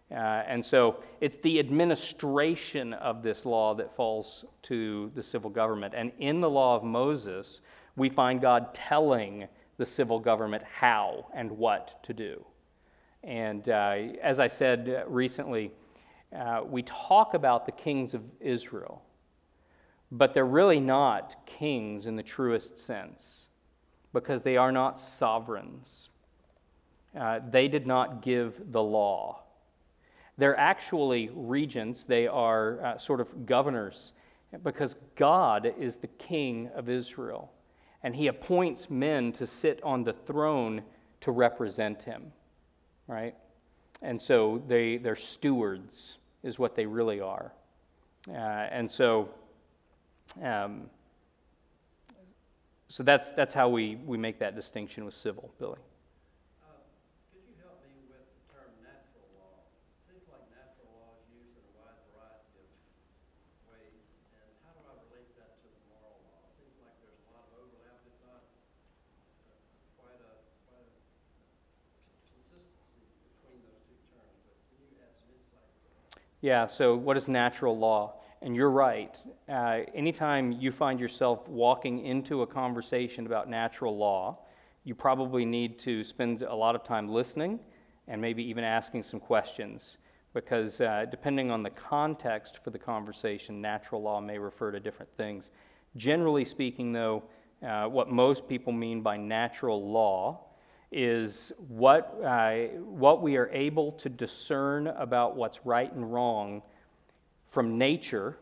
Uh, 0.09 0.15
and 0.47 0.65
so 0.65 1.03
it's 1.21 1.37
the 1.43 1.59
administration 1.59 2.93
of 2.93 3.21
this 3.21 3.45
law 3.45 3.75
that 3.75 3.95
falls 3.95 4.45
to 4.63 5.11
the 5.13 5.21
civil 5.21 5.51
government. 5.51 5.93
And 5.95 6.11
in 6.17 6.41
the 6.41 6.49
law 6.49 6.75
of 6.75 6.83
Moses, 6.83 7.61
we 7.97 8.09
find 8.09 8.41
God 8.41 8.73
telling 8.73 9.47
the 9.77 9.85
civil 9.85 10.19
government 10.19 10.63
how 10.63 11.27
and 11.35 11.51
what 11.51 12.03
to 12.05 12.13
do. 12.13 12.43
And 13.27 13.67
uh, 13.67 13.97
as 14.23 14.39
I 14.39 14.47
said 14.47 15.03
recently, 15.05 15.73
uh, 16.33 16.61
we 16.65 16.81
talk 16.83 17.33
about 17.33 17.65
the 17.65 17.73
kings 17.73 18.13
of 18.13 18.21
Israel, 18.39 19.03
but 20.13 20.33
they're 20.33 20.45
really 20.45 20.79
not 20.79 21.45
kings 21.45 22.05
in 22.05 22.15
the 22.15 22.23
truest 22.23 22.79
sense 22.79 23.47
because 24.13 24.41
they 24.41 24.55
are 24.55 24.71
not 24.71 24.97
sovereigns. 24.97 26.07
Uh, 27.19 27.41
they 27.51 27.67
did 27.67 27.85
not 27.85 28.21
give 28.21 28.71
the 28.71 28.81
law. 28.81 29.41
They're 30.37 30.57
actually 30.57 31.29
regents, 31.35 32.05
they 32.05 32.27
are 32.27 32.81
uh, 32.81 32.97
sort 32.97 33.19
of 33.19 33.45
governors 33.45 34.13
because 34.63 34.95
God 35.17 35.73
is 35.77 35.97
the 35.97 36.07
king 36.07 36.69
of 36.73 36.87
Israel 36.87 37.51
and 38.03 38.15
he 38.15 38.27
appoints 38.27 38.89
men 38.89 39.33
to 39.33 39.45
sit 39.45 39.83
on 39.83 40.05
the 40.05 40.13
throne 40.13 40.81
to 41.19 41.31
represent 41.31 42.01
him 42.03 42.31
right? 43.07 43.35
And 44.01 44.21
so 44.21 44.61
they, 44.67 44.97
they're 44.97 45.15
stewards, 45.15 46.17
is 46.43 46.59
what 46.59 46.75
they 46.75 46.85
really 46.85 47.19
are. 47.19 47.51
Uh, 48.29 48.33
and 48.33 48.89
so, 48.89 49.29
um, 50.43 50.89
so 52.89 53.03
that's, 53.03 53.31
that's 53.31 53.53
how 53.53 53.69
we, 53.69 53.95
we 54.05 54.17
make 54.17 54.39
that 54.39 54.55
distinction 54.55 55.05
with 55.05 55.13
civil, 55.13 55.51
Billy. 55.59 55.79
Yeah, 76.47 76.65
so 76.65 76.95
what 76.95 77.17
is 77.17 77.27
natural 77.27 77.77
law? 77.77 78.21
And 78.41 78.55
you're 78.55 78.71
right. 78.71 79.13
Uh, 79.49 79.79
anytime 79.93 80.53
you 80.53 80.71
find 80.71 80.97
yourself 80.97 81.45
walking 81.49 82.05
into 82.05 82.41
a 82.43 82.47
conversation 82.47 83.25
about 83.25 83.49
natural 83.49 83.97
law, 83.97 84.39
you 84.85 84.95
probably 84.95 85.43
need 85.43 85.77
to 85.79 86.05
spend 86.05 86.43
a 86.43 86.55
lot 86.55 86.73
of 86.73 86.85
time 86.85 87.09
listening 87.09 87.59
and 88.07 88.21
maybe 88.21 88.41
even 88.43 88.63
asking 88.63 89.03
some 89.03 89.19
questions 89.19 89.97
because 90.33 90.79
uh, 90.79 91.03
depending 91.11 91.51
on 91.51 91.63
the 91.63 91.69
context 91.71 92.59
for 92.63 92.69
the 92.69 92.79
conversation, 92.79 93.59
natural 93.59 94.01
law 94.01 94.21
may 94.21 94.39
refer 94.39 94.71
to 94.71 94.79
different 94.79 95.11
things. 95.17 95.51
Generally 95.97 96.45
speaking, 96.45 96.93
though, 96.93 97.23
uh, 97.61 97.87
what 97.87 98.09
most 98.09 98.47
people 98.47 98.71
mean 98.71 99.01
by 99.01 99.17
natural 99.17 99.85
law 99.85 100.46
is 100.91 101.51
what, 101.67 102.19
uh, 102.23 102.53
what 102.79 103.21
we 103.21 103.35
are 103.35 103.49
able 103.49 103.91
to 103.93 104.09
discern 104.09 104.87
about 104.87 105.35
what's 105.35 105.59
right 105.65 105.91
and 105.93 106.11
wrong 106.13 106.61
from 107.51 107.77
nature 107.77 108.37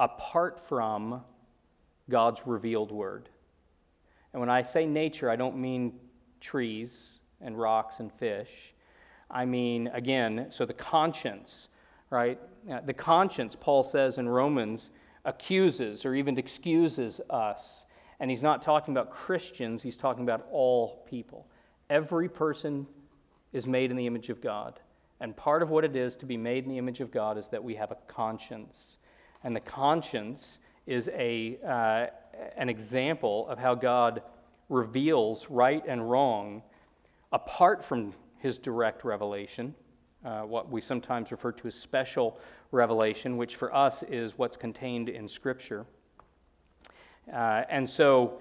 apart 0.00 0.60
from 0.68 1.22
God's 2.10 2.40
revealed 2.44 2.90
word. 2.90 3.28
And 4.32 4.40
when 4.40 4.50
I 4.50 4.62
say 4.62 4.86
nature, 4.86 5.30
I 5.30 5.36
don't 5.36 5.56
mean 5.56 5.94
trees 6.40 7.20
and 7.40 7.58
rocks 7.58 8.00
and 8.00 8.12
fish. 8.12 8.50
I 9.30 9.44
mean, 9.44 9.88
again, 9.88 10.48
so 10.50 10.66
the 10.66 10.74
conscience, 10.74 11.68
right? 12.10 12.38
The 12.86 12.92
conscience, 12.92 13.56
Paul 13.58 13.82
says 13.82 14.18
in 14.18 14.28
Romans, 14.28 14.90
accuses 15.24 16.04
or 16.04 16.14
even 16.14 16.38
excuses 16.38 17.20
us. 17.30 17.84
And 18.20 18.30
he's 18.30 18.42
not 18.42 18.62
talking 18.62 18.94
about 18.94 19.10
Christians, 19.10 19.82
he's 19.82 19.96
talking 19.96 20.22
about 20.22 20.46
all 20.50 21.04
people. 21.08 21.46
Every 21.90 22.28
person 22.28 22.86
is 23.52 23.66
made 23.66 23.90
in 23.90 23.96
the 23.96 24.06
image 24.06 24.28
of 24.28 24.40
God. 24.40 24.80
And 25.20 25.36
part 25.36 25.62
of 25.62 25.70
what 25.70 25.84
it 25.84 25.96
is 25.96 26.14
to 26.16 26.26
be 26.26 26.36
made 26.36 26.64
in 26.64 26.70
the 26.70 26.78
image 26.78 27.00
of 27.00 27.10
God 27.10 27.38
is 27.38 27.48
that 27.48 27.62
we 27.62 27.74
have 27.76 27.90
a 27.90 27.96
conscience. 28.06 28.98
And 29.44 29.54
the 29.54 29.60
conscience 29.60 30.58
is 30.86 31.08
a, 31.08 31.58
uh, 31.66 32.06
an 32.56 32.68
example 32.68 33.48
of 33.48 33.58
how 33.58 33.74
God 33.74 34.22
reveals 34.68 35.46
right 35.48 35.82
and 35.86 36.10
wrong 36.10 36.62
apart 37.32 37.84
from 37.84 38.12
his 38.38 38.58
direct 38.58 39.04
revelation, 39.04 39.74
uh, 40.24 40.42
what 40.42 40.70
we 40.70 40.80
sometimes 40.80 41.30
refer 41.30 41.52
to 41.52 41.68
as 41.68 41.74
special 41.74 42.38
revelation, 42.72 43.36
which 43.36 43.56
for 43.56 43.74
us 43.74 44.02
is 44.04 44.36
what's 44.36 44.56
contained 44.56 45.08
in 45.08 45.28
Scripture. 45.28 45.86
Uh, 47.32 47.62
and 47.68 47.88
so 47.88 48.38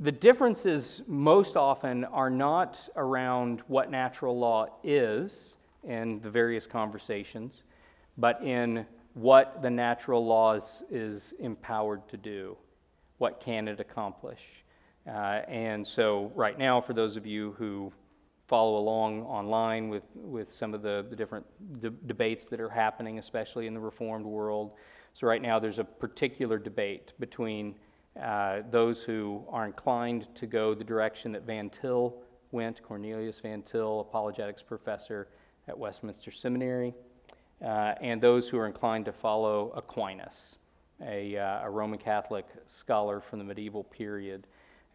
the 0.00 0.12
differences 0.12 1.02
most 1.06 1.56
often 1.56 2.04
are 2.04 2.30
not 2.30 2.78
around 2.96 3.62
what 3.68 3.90
natural 3.90 4.38
law 4.38 4.66
is 4.84 5.56
in 5.84 6.20
the 6.20 6.30
various 6.30 6.66
conversations, 6.66 7.62
but 8.18 8.42
in 8.42 8.86
what 9.14 9.62
the 9.62 9.70
natural 9.70 10.24
law 10.24 10.58
is, 10.90 11.34
empowered 11.38 12.06
to 12.08 12.16
do. 12.16 12.56
What 13.18 13.40
can 13.40 13.66
it 13.66 13.80
accomplish? 13.80 14.40
Uh, 15.06 15.40
and 15.48 15.86
so, 15.86 16.30
right 16.34 16.58
now, 16.58 16.80
for 16.80 16.92
those 16.92 17.16
of 17.16 17.24
you 17.24 17.54
who 17.56 17.92
follow 18.48 18.78
along 18.78 19.22
online 19.22 19.88
with, 19.88 20.02
with 20.14 20.52
some 20.52 20.74
of 20.74 20.82
the, 20.82 21.06
the 21.08 21.16
different 21.16 21.46
de- 21.80 21.90
debates 21.90 22.44
that 22.46 22.60
are 22.60 22.68
happening, 22.68 23.18
especially 23.18 23.66
in 23.66 23.74
the 23.74 23.80
Reformed 23.80 24.26
world, 24.26 24.72
so 25.14 25.26
right 25.26 25.40
now 25.40 25.58
there's 25.58 25.78
a 25.78 25.84
particular 25.84 26.58
debate 26.58 27.12
between 27.18 27.74
uh, 28.22 28.62
those 28.70 29.02
who 29.02 29.44
are 29.48 29.66
inclined 29.66 30.26
to 30.36 30.46
go 30.46 30.74
the 30.74 30.84
direction 30.84 31.32
that 31.32 31.42
Van 31.42 31.70
Til 31.70 32.14
went, 32.50 32.82
Cornelius 32.82 33.40
Van 33.40 33.62
Til, 33.62 34.00
apologetics 34.00 34.62
professor 34.62 35.28
at 35.68 35.78
Westminster 35.78 36.30
Seminary, 36.30 36.94
uh, 37.62 37.94
and 38.00 38.20
those 38.20 38.48
who 38.48 38.58
are 38.58 38.66
inclined 38.66 39.04
to 39.04 39.12
follow 39.12 39.72
Aquinas, 39.76 40.56
a, 41.02 41.36
uh, 41.36 41.66
a 41.66 41.70
Roman 41.70 41.98
Catholic 41.98 42.46
scholar 42.66 43.20
from 43.20 43.38
the 43.38 43.44
medieval 43.44 43.84
period. 43.84 44.46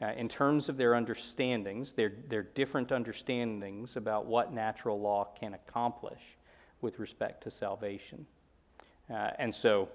Uh, 0.02 0.14
in 0.14 0.28
terms 0.28 0.68
of 0.68 0.78
their 0.78 0.96
understandings, 0.96 1.92
their, 1.92 2.14
their 2.28 2.42
different 2.42 2.92
understandings 2.92 3.98
about 3.98 4.26
what 4.26 4.52
natural 4.52 5.00
law 5.00 5.28
can 5.40 5.54
accomplish 5.54 6.22
with 6.82 6.98
respect 6.98 7.44
to 7.44 7.52
salvation. 7.52 8.26
Uh, 9.12 9.30
and 9.38 9.54
so, 9.54 9.88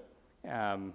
um, 0.48 0.92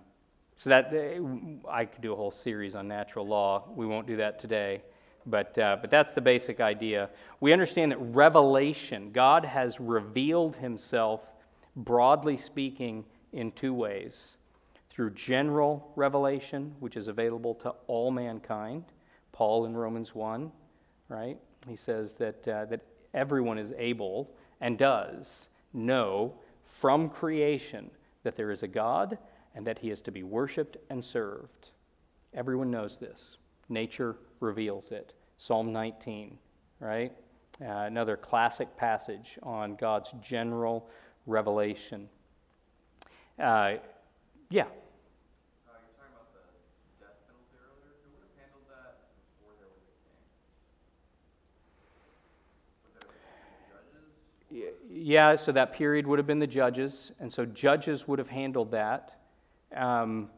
so 0.61 0.69
that 0.69 0.93
uh, 0.93 1.67
I 1.67 1.85
could 1.85 2.03
do 2.03 2.13
a 2.13 2.15
whole 2.15 2.29
series 2.29 2.75
on 2.75 2.87
natural 2.87 3.25
law. 3.25 3.63
We 3.75 3.87
won't 3.87 4.05
do 4.05 4.17
that 4.17 4.39
today. 4.39 4.83
But, 5.25 5.57
uh, 5.57 5.77
but 5.81 5.89
that's 5.89 6.13
the 6.13 6.21
basic 6.21 6.59
idea. 6.59 7.09
We 7.39 7.51
understand 7.51 7.91
that 7.91 7.97
revelation, 7.97 9.11
God 9.11 9.43
has 9.43 9.79
revealed 9.79 10.55
himself, 10.55 11.21
broadly 11.75 12.37
speaking, 12.37 13.03
in 13.33 13.51
two 13.53 13.73
ways 13.73 14.35
through 14.91 15.11
general 15.11 15.91
revelation, 15.95 16.75
which 16.79 16.95
is 16.95 17.07
available 17.07 17.55
to 17.55 17.73
all 17.87 18.11
mankind. 18.11 18.83
Paul 19.31 19.65
in 19.65 19.75
Romans 19.75 20.13
1, 20.13 20.51
right? 21.09 21.39
He 21.67 21.75
says 21.75 22.13
that, 22.13 22.47
uh, 22.47 22.65
that 22.65 22.81
everyone 23.15 23.57
is 23.57 23.73
able 23.79 24.29
and 24.59 24.77
does 24.77 25.49
know 25.73 26.35
from 26.79 27.09
creation 27.09 27.89
that 28.23 28.35
there 28.35 28.51
is 28.51 28.61
a 28.61 28.67
God 28.67 29.17
and 29.55 29.65
that 29.67 29.77
he 29.79 29.89
is 29.89 30.01
to 30.01 30.11
be 30.11 30.23
worshiped 30.23 30.77
and 30.89 31.03
served. 31.03 31.69
Everyone 32.33 32.71
knows 32.71 32.97
this. 32.97 33.37
Nature 33.69 34.15
reveals 34.39 34.91
it. 34.91 35.13
Psalm 35.37 35.71
19, 35.73 36.37
right? 36.79 37.11
Uh, 37.61 37.65
another 37.65 38.15
classic 38.17 38.75
passage 38.77 39.37
on 39.43 39.75
God's 39.75 40.13
general 40.21 40.87
revelation. 41.27 42.07
Uh, 43.39 43.75
yeah. 44.49 44.63
Uh, 44.63 44.67
you're 44.67 44.67
talking 45.97 46.13
about 46.13 46.31
the 46.33 46.39
death 46.99 47.17
penalty 47.27 47.57
earlier. 47.57 47.91
Who 48.03 48.11
would 48.15 48.23
have 48.23 48.37
handled 48.39 48.65
that 48.69 48.97
before 49.37 49.53
there 49.59 49.69
was 49.69 49.83
a 49.83 49.95
king? 50.07 50.21
Would 52.85 52.93
there 52.95 53.07
have 53.07 53.17
been 54.49 54.65
judges? 54.65 54.75
Y- 54.89 55.03
Yeah, 55.03 55.35
so 55.35 55.51
that 55.51 55.73
period 55.73 56.07
would 56.07 56.19
have 56.19 56.27
been 56.27 56.39
the 56.39 56.47
judges, 56.47 57.11
and 57.19 57.31
so 57.31 57.45
judges 57.45 58.07
would 58.07 58.19
have 58.19 58.29
handled 58.29 58.71
that. 58.71 59.20
Um, 59.75 60.29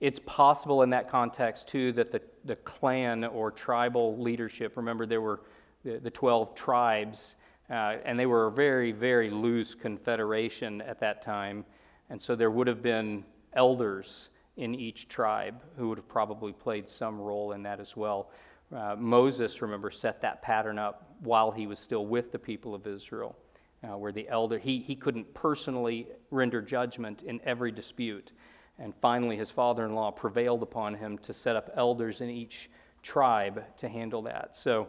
it's 0.00 0.18
possible 0.24 0.82
in 0.82 0.90
that 0.90 1.10
context, 1.10 1.68
too, 1.68 1.92
that 1.92 2.10
the, 2.10 2.22
the 2.44 2.56
clan 2.56 3.24
or 3.24 3.50
tribal 3.50 4.18
leadership, 4.18 4.76
remember 4.76 5.04
there 5.04 5.20
were 5.20 5.40
the, 5.84 5.98
the 5.98 6.10
12 6.10 6.54
tribes, 6.54 7.34
uh, 7.70 7.96
and 8.04 8.18
they 8.18 8.26
were 8.26 8.46
a 8.46 8.52
very, 8.52 8.92
very 8.92 9.30
loose 9.30 9.74
confederation 9.74 10.80
at 10.82 11.00
that 11.00 11.22
time. 11.22 11.64
And 12.08 12.20
so 12.20 12.34
there 12.34 12.50
would 12.50 12.66
have 12.66 12.82
been 12.82 13.24
elders 13.52 14.30
in 14.56 14.74
each 14.74 15.08
tribe 15.08 15.60
who 15.76 15.88
would 15.88 15.98
have 15.98 16.08
probably 16.08 16.52
played 16.52 16.88
some 16.88 17.20
role 17.20 17.52
in 17.52 17.62
that 17.62 17.78
as 17.78 17.96
well. 17.96 18.30
Uh, 18.74 18.96
Moses, 18.98 19.62
remember, 19.62 19.90
set 19.90 20.20
that 20.22 20.42
pattern 20.42 20.78
up 20.78 21.14
while 21.20 21.50
he 21.50 21.66
was 21.66 21.78
still 21.78 22.06
with 22.06 22.32
the 22.32 22.38
people 22.38 22.74
of 22.74 22.86
Israel, 22.86 23.36
uh, 23.84 23.96
where 23.96 24.12
the 24.12 24.28
elder, 24.28 24.58
he, 24.58 24.78
he 24.78 24.94
couldn't 24.94 25.32
personally 25.34 26.06
render 26.30 26.62
judgment 26.62 27.22
in 27.22 27.40
every 27.44 27.72
dispute. 27.72 28.32
And 28.80 28.94
finally, 29.02 29.36
his 29.36 29.50
father 29.50 29.84
in 29.84 29.94
law 29.94 30.10
prevailed 30.10 30.62
upon 30.62 30.94
him 30.94 31.18
to 31.18 31.34
set 31.34 31.54
up 31.54 31.70
elders 31.76 32.22
in 32.22 32.30
each 32.30 32.70
tribe 33.02 33.62
to 33.78 33.88
handle 33.88 34.22
that. 34.22 34.56
So 34.56 34.88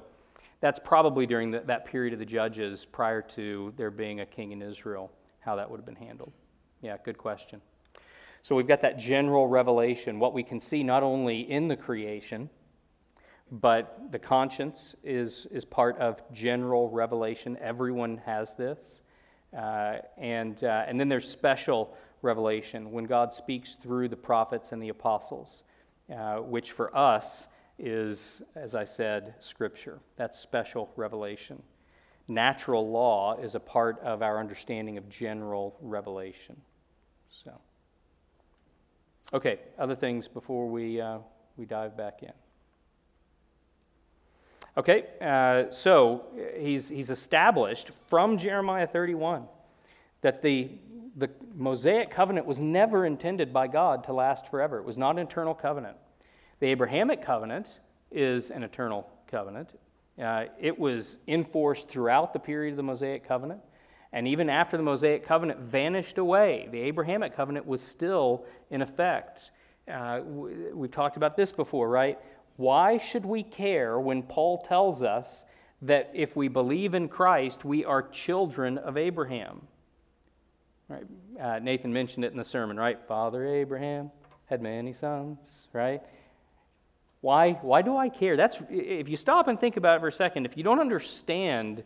that's 0.61 0.79
probably 0.79 1.25
during 1.25 1.51
the, 1.51 1.59
that 1.65 1.85
period 1.85 2.13
of 2.13 2.19
the 2.19 2.25
judges 2.25 2.85
prior 2.85 3.21
to 3.21 3.73
there 3.75 3.91
being 3.91 4.21
a 4.21 4.25
king 4.25 4.53
in 4.53 4.61
Israel, 4.61 5.11
how 5.41 5.57
that 5.57 5.69
would 5.69 5.77
have 5.77 5.85
been 5.85 5.95
handled. 5.95 6.31
Yeah, 6.81 6.97
good 7.03 7.17
question. 7.17 7.61
So 8.43 8.55
we've 8.55 8.67
got 8.67 8.81
that 8.81 8.97
general 8.97 9.47
revelation, 9.47 10.19
what 10.19 10.33
we 10.33 10.41
can 10.41 10.59
see 10.59 10.83
not 10.83 11.03
only 11.03 11.41
in 11.51 11.67
the 11.67 11.75
creation, 11.75 12.49
but 13.51 13.99
the 14.11 14.19
conscience 14.19 14.95
is, 15.03 15.45
is 15.51 15.65
part 15.65 15.97
of 15.99 16.21
general 16.31 16.89
revelation. 16.89 17.57
Everyone 17.61 18.21
has 18.25 18.53
this. 18.53 19.01
Uh, 19.55 19.97
and, 20.17 20.63
uh, 20.63 20.85
and 20.87 20.97
then 20.97 21.09
there's 21.09 21.29
special 21.29 21.93
revelation 22.21 22.91
when 22.91 23.05
God 23.05 23.33
speaks 23.33 23.75
through 23.81 24.09
the 24.09 24.15
prophets 24.15 24.71
and 24.71 24.81
the 24.81 24.89
apostles, 24.89 25.63
uh, 26.13 26.37
which 26.37 26.71
for 26.71 26.95
us 26.95 27.47
is, 27.79 28.41
as 28.55 28.75
I 28.75 28.85
said, 28.85 29.33
Scripture. 29.39 29.99
That's 30.17 30.37
special 30.39 30.91
revelation. 30.95 31.61
Natural 32.27 32.87
law 32.87 33.37
is 33.37 33.55
a 33.55 33.59
part 33.59 33.99
of 34.01 34.21
our 34.21 34.39
understanding 34.39 34.97
of 34.97 35.09
general 35.09 35.75
revelation. 35.81 36.55
So, 37.43 37.51
okay, 39.33 39.59
other 39.79 39.95
things 39.95 40.27
before 40.27 40.69
we, 40.69 41.01
uh, 41.01 41.19
we 41.57 41.65
dive 41.65 41.97
back 41.97 42.23
in. 42.23 42.31
Okay, 44.77 45.05
uh, 45.19 45.69
so 45.73 46.23
he's, 46.57 46.87
he's 46.87 47.09
established 47.09 47.91
from 48.07 48.37
Jeremiah 48.37 48.87
31 48.87 49.43
that 50.21 50.41
the, 50.41 50.69
the 51.17 51.29
Mosaic 51.55 52.11
covenant 52.11 52.45
was 52.45 52.57
never 52.57 53.05
intended 53.05 53.51
by 53.51 53.67
God 53.67 54.03
to 54.05 54.13
last 54.13 54.47
forever. 54.49 54.77
It 54.77 54.85
was 54.85 54.97
not 54.97 55.11
an 55.11 55.19
eternal 55.19 55.53
covenant. 55.53 55.97
The 56.59 56.67
Abrahamic 56.67 57.25
covenant 57.25 57.67
is 58.11 58.49
an 58.49 58.63
eternal 58.63 59.09
covenant. 59.27 59.71
Uh, 60.21 60.45
it 60.59 60.77
was 60.77 61.17
enforced 61.27 61.89
throughout 61.89 62.33
the 62.33 62.39
period 62.39 62.71
of 62.71 62.77
the 62.77 62.83
Mosaic 62.83 63.27
covenant, 63.27 63.61
And 64.13 64.27
even 64.27 64.49
after 64.49 64.77
the 64.77 64.83
Mosaic 64.83 65.25
covenant 65.25 65.59
vanished 65.59 66.17
away, 66.17 66.67
the 66.71 66.79
Abrahamic 66.81 67.35
covenant 67.35 67.65
was 67.65 67.81
still 67.81 68.45
in 68.69 68.81
effect. 68.81 69.51
Uh, 69.91 70.21
we've 70.23 70.91
talked 70.91 71.17
about 71.17 71.37
this 71.37 71.51
before, 71.51 71.89
right? 71.89 72.19
Why 72.57 72.97
should 72.97 73.25
we 73.25 73.43
care 73.43 73.99
when 73.99 74.23
Paul 74.23 74.59
tells 74.59 75.01
us 75.01 75.45
that 75.81 76.11
if 76.13 76.35
we 76.35 76.47
believe 76.47 76.93
in 76.93 77.07
Christ, 77.07 77.65
we 77.65 77.85
are 77.85 78.03
children 78.03 78.77
of 78.77 78.97
Abraham? 78.97 79.61
Right? 80.91 81.05
Uh, 81.39 81.59
Nathan 81.59 81.93
mentioned 81.93 82.25
it 82.25 82.33
in 82.33 82.37
the 82.37 82.43
sermon, 82.43 82.75
right? 82.75 82.99
Father 83.07 83.45
Abraham 83.45 84.11
had 84.45 84.61
many 84.61 84.91
sons, 84.91 85.37
right? 85.71 86.01
Why, 87.21 87.53
why 87.53 87.81
do 87.81 87.95
I 87.95 88.09
care? 88.09 88.35
That's, 88.35 88.59
if 88.69 89.07
you 89.07 89.15
stop 89.15 89.47
and 89.47 89.57
think 89.57 89.77
about 89.77 89.97
it 89.97 89.99
for 90.01 90.09
a 90.09 90.11
second, 90.11 90.45
if 90.45 90.57
you 90.57 90.63
don't 90.63 90.79
understand 90.79 91.83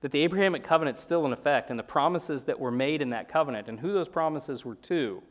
that 0.00 0.10
the 0.10 0.22
Abrahamic 0.22 0.64
covenant's 0.64 1.02
still 1.02 1.24
in 1.26 1.32
effect 1.32 1.70
and 1.70 1.78
the 1.78 1.84
promises 1.84 2.42
that 2.44 2.58
were 2.58 2.72
made 2.72 3.00
in 3.00 3.10
that 3.10 3.28
covenant 3.28 3.68
and 3.68 3.78
who 3.78 3.92
those 3.92 4.08
promises 4.08 4.64
were 4.64 4.74
to, 4.76 5.22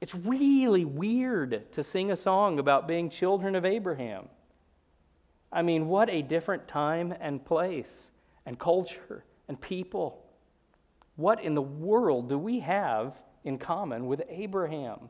it's 0.00 0.14
really 0.14 0.84
weird 0.84 1.72
to 1.72 1.84
sing 1.84 2.10
a 2.10 2.16
song 2.16 2.58
about 2.58 2.88
being 2.88 3.10
children 3.10 3.54
of 3.54 3.64
Abraham. 3.64 4.28
I 5.52 5.62
mean, 5.62 5.86
what 5.86 6.10
a 6.10 6.22
different 6.22 6.66
time 6.66 7.14
and 7.20 7.44
place 7.44 8.10
and 8.44 8.58
culture 8.58 9.24
and 9.46 9.60
people. 9.60 10.25
What 11.16 11.42
in 11.42 11.54
the 11.54 11.62
world 11.62 12.28
do 12.28 12.38
we 12.38 12.60
have 12.60 13.14
in 13.44 13.58
common 13.58 14.06
with 14.06 14.22
Abraham? 14.28 15.08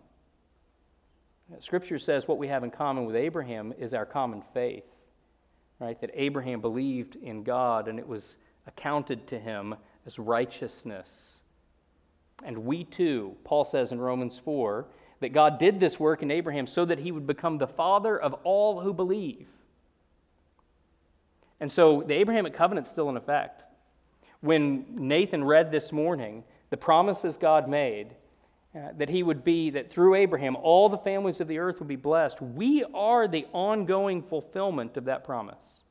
Scripture 1.60 1.98
says 1.98 2.26
what 2.26 2.38
we 2.38 2.48
have 2.48 2.64
in 2.64 2.70
common 2.70 3.06
with 3.06 3.16
Abraham 3.16 3.72
is 3.78 3.94
our 3.94 4.06
common 4.06 4.42
faith, 4.52 4.84
right? 5.78 6.00
That 6.00 6.10
Abraham 6.14 6.60
believed 6.60 7.16
in 7.16 7.42
God 7.42 7.88
and 7.88 7.98
it 7.98 8.06
was 8.06 8.36
accounted 8.66 9.26
to 9.28 9.38
him 9.38 9.74
as 10.06 10.18
righteousness. 10.18 11.38
And 12.44 12.58
we 12.58 12.84
too, 12.84 13.36
Paul 13.44 13.64
says 13.64 13.92
in 13.92 14.00
Romans 14.00 14.40
4, 14.44 14.86
that 15.20 15.30
God 15.30 15.58
did 15.58 15.80
this 15.80 15.98
work 15.98 16.22
in 16.22 16.30
Abraham 16.30 16.66
so 16.66 16.84
that 16.84 16.98
he 16.98 17.12
would 17.12 17.26
become 17.26 17.58
the 17.58 17.66
father 17.66 18.20
of 18.20 18.34
all 18.44 18.80
who 18.80 18.92
believe. 18.92 19.46
And 21.60 21.72
so 21.72 22.04
the 22.06 22.14
Abrahamic 22.14 22.52
covenant's 22.52 22.90
still 22.90 23.08
in 23.08 23.16
effect. 23.16 23.62
When 24.40 24.86
Nathan 24.90 25.44
read 25.44 25.70
this 25.70 25.92
morning 25.92 26.44
the 26.70 26.76
promises 26.76 27.36
God 27.36 27.68
made, 27.68 28.14
uh, 28.74 28.88
that 28.98 29.08
he 29.08 29.22
would 29.22 29.42
be, 29.44 29.70
that 29.70 29.90
through 29.90 30.16
Abraham, 30.16 30.56
all 30.56 30.88
the 30.88 30.98
families 30.98 31.40
of 31.40 31.48
the 31.48 31.58
earth 31.58 31.78
would 31.78 31.88
be 31.88 31.96
blessed, 31.96 32.42
we 32.42 32.84
are 32.92 33.26
the 33.26 33.46
ongoing 33.52 34.22
fulfillment 34.22 34.96
of 34.96 35.06
that 35.06 35.24
promise. 35.24 35.82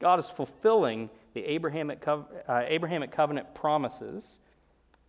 God 0.00 0.18
is 0.18 0.26
fulfilling 0.26 1.10
the 1.34 1.44
Abrahamic, 1.44 2.06
uh, 2.08 2.22
Abrahamic 2.48 3.12
covenant 3.12 3.54
promises 3.54 4.38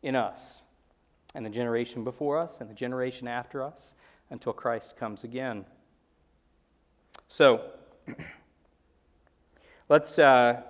in 0.04 0.16
us 0.16 0.62
and 1.34 1.46
the 1.46 1.50
generation 1.50 2.04
before 2.04 2.38
us 2.38 2.60
and 2.60 2.70
the 2.70 2.74
generation 2.74 3.28
after 3.28 3.64
us 3.64 3.94
until 4.30 4.54
Christ 4.54 4.96
comes 4.96 5.24
again. 5.24 5.66
So, 7.28 7.72
let's, 9.90 10.20
uh, 10.20 10.62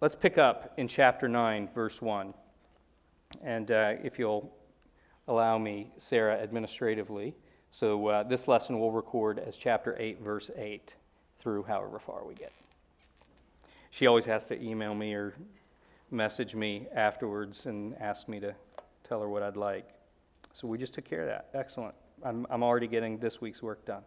let's 0.00 0.14
pick 0.14 0.38
up 0.38 0.72
in 0.76 0.86
chapter 0.86 1.28
9, 1.28 1.68
verse 1.74 2.00
1. 2.00 2.32
And 3.42 3.70
uh, 3.70 3.94
if 4.02 4.18
you'll 4.18 4.52
allow 5.26 5.58
me, 5.58 5.90
Sarah, 5.98 6.36
administratively. 6.40 7.34
So 7.70 8.06
uh, 8.06 8.22
this 8.22 8.48
lesson 8.48 8.78
we'll 8.78 8.92
record 8.92 9.38
as 9.38 9.56
chapter 9.56 9.96
8, 9.98 10.20
verse 10.20 10.50
8, 10.56 10.92
through 11.40 11.64
however 11.64 11.98
far 11.98 12.24
we 12.24 12.34
get. 12.34 12.52
She 13.90 14.06
always 14.06 14.24
has 14.24 14.44
to 14.46 14.62
email 14.62 14.94
me 14.94 15.14
or 15.14 15.34
message 16.10 16.54
me 16.54 16.86
afterwards 16.94 17.66
and 17.66 17.94
ask 18.00 18.28
me 18.28 18.40
to 18.40 18.54
tell 19.06 19.20
her 19.20 19.28
what 19.28 19.42
I'd 19.42 19.56
like. 19.56 19.88
So 20.54 20.66
we 20.66 20.78
just 20.78 20.94
took 20.94 21.04
care 21.04 21.22
of 21.22 21.28
that. 21.28 21.48
Excellent. 21.54 21.94
I'm, 22.24 22.46
I'm 22.50 22.62
already 22.62 22.86
getting 22.86 23.18
this 23.18 23.40
week's 23.40 23.62
work 23.62 23.84
done. 23.84 24.02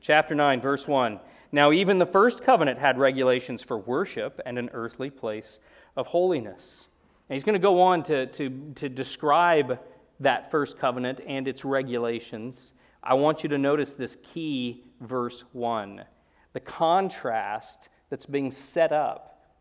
Chapter 0.00 0.34
9, 0.34 0.60
verse 0.60 0.86
1. 0.86 1.20
Now, 1.52 1.72
even 1.72 1.98
the 1.98 2.06
first 2.06 2.42
covenant 2.42 2.78
had 2.78 2.98
regulations 2.98 3.62
for 3.62 3.78
worship 3.78 4.40
and 4.46 4.58
an 4.58 4.70
earthly 4.72 5.10
place 5.10 5.58
of 5.96 6.06
holiness. 6.06 6.86
And 7.28 7.36
he's 7.36 7.44
going 7.44 7.54
to 7.54 7.58
go 7.58 7.80
on 7.82 8.02
to, 8.04 8.26
to, 8.26 8.72
to 8.76 8.88
describe 8.88 9.78
that 10.20 10.50
first 10.50 10.78
covenant 10.78 11.20
and 11.26 11.48
its 11.48 11.64
regulations. 11.64 12.72
I 13.02 13.14
want 13.14 13.42
you 13.42 13.48
to 13.48 13.58
notice 13.58 13.94
this 13.94 14.16
key 14.22 14.84
verse 15.00 15.44
1 15.52 16.04
the 16.52 16.60
contrast 16.60 17.88
that's 18.10 18.26
being 18.26 18.50
set 18.50 18.90
up. 18.90 19.54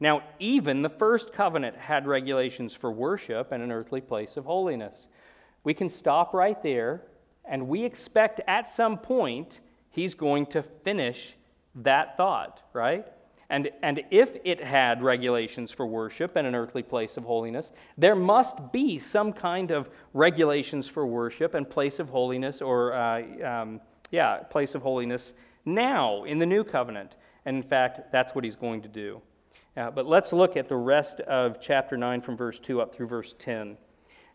Now, 0.00 0.22
even 0.38 0.82
the 0.82 0.90
first 0.90 1.32
covenant 1.32 1.76
had 1.76 2.06
regulations 2.06 2.74
for 2.74 2.92
worship 2.92 3.52
and 3.52 3.62
an 3.62 3.72
earthly 3.72 4.02
place 4.02 4.36
of 4.36 4.44
holiness. 4.44 5.08
We 5.64 5.72
can 5.72 5.88
stop 5.88 6.34
right 6.34 6.62
there, 6.62 7.00
and 7.46 7.68
we 7.68 7.82
expect 7.84 8.42
at 8.46 8.68
some 8.68 8.98
point 8.98 9.60
he's 9.96 10.14
going 10.14 10.46
to 10.46 10.62
finish 10.84 11.34
that 11.74 12.16
thought, 12.16 12.60
right? 12.72 13.06
And, 13.48 13.70
and 13.82 14.02
if 14.10 14.36
it 14.44 14.62
had 14.62 15.02
regulations 15.02 15.72
for 15.72 15.86
worship 15.86 16.36
and 16.36 16.46
an 16.46 16.54
earthly 16.54 16.82
place 16.82 17.16
of 17.16 17.24
holiness, 17.24 17.72
there 17.96 18.14
must 18.14 18.72
be 18.72 18.98
some 18.98 19.32
kind 19.32 19.70
of 19.70 19.88
regulations 20.14 20.86
for 20.86 21.06
worship 21.06 21.54
and 21.54 21.68
place 21.68 21.98
of 21.98 22.08
holiness, 22.08 22.60
or, 22.60 22.92
uh, 22.92 23.22
um, 23.44 23.80
yeah, 24.10 24.38
place 24.38 24.74
of 24.74 24.82
holiness 24.82 25.32
now 25.64 26.24
in 26.24 26.38
the 26.38 26.46
new 26.46 26.62
covenant. 26.62 27.16
And 27.46 27.56
in 27.56 27.62
fact, 27.62 28.12
that's 28.12 28.34
what 28.34 28.44
he's 28.44 28.56
going 28.56 28.82
to 28.82 28.88
do. 28.88 29.20
Uh, 29.76 29.90
but 29.90 30.06
let's 30.06 30.32
look 30.32 30.56
at 30.56 30.68
the 30.68 30.76
rest 30.76 31.20
of 31.20 31.60
chapter 31.60 31.96
9 31.96 32.20
from 32.22 32.36
verse 32.36 32.58
2 32.58 32.80
up 32.80 32.94
through 32.94 33.06
verse 33.06 33.34
10. 33.38 33.76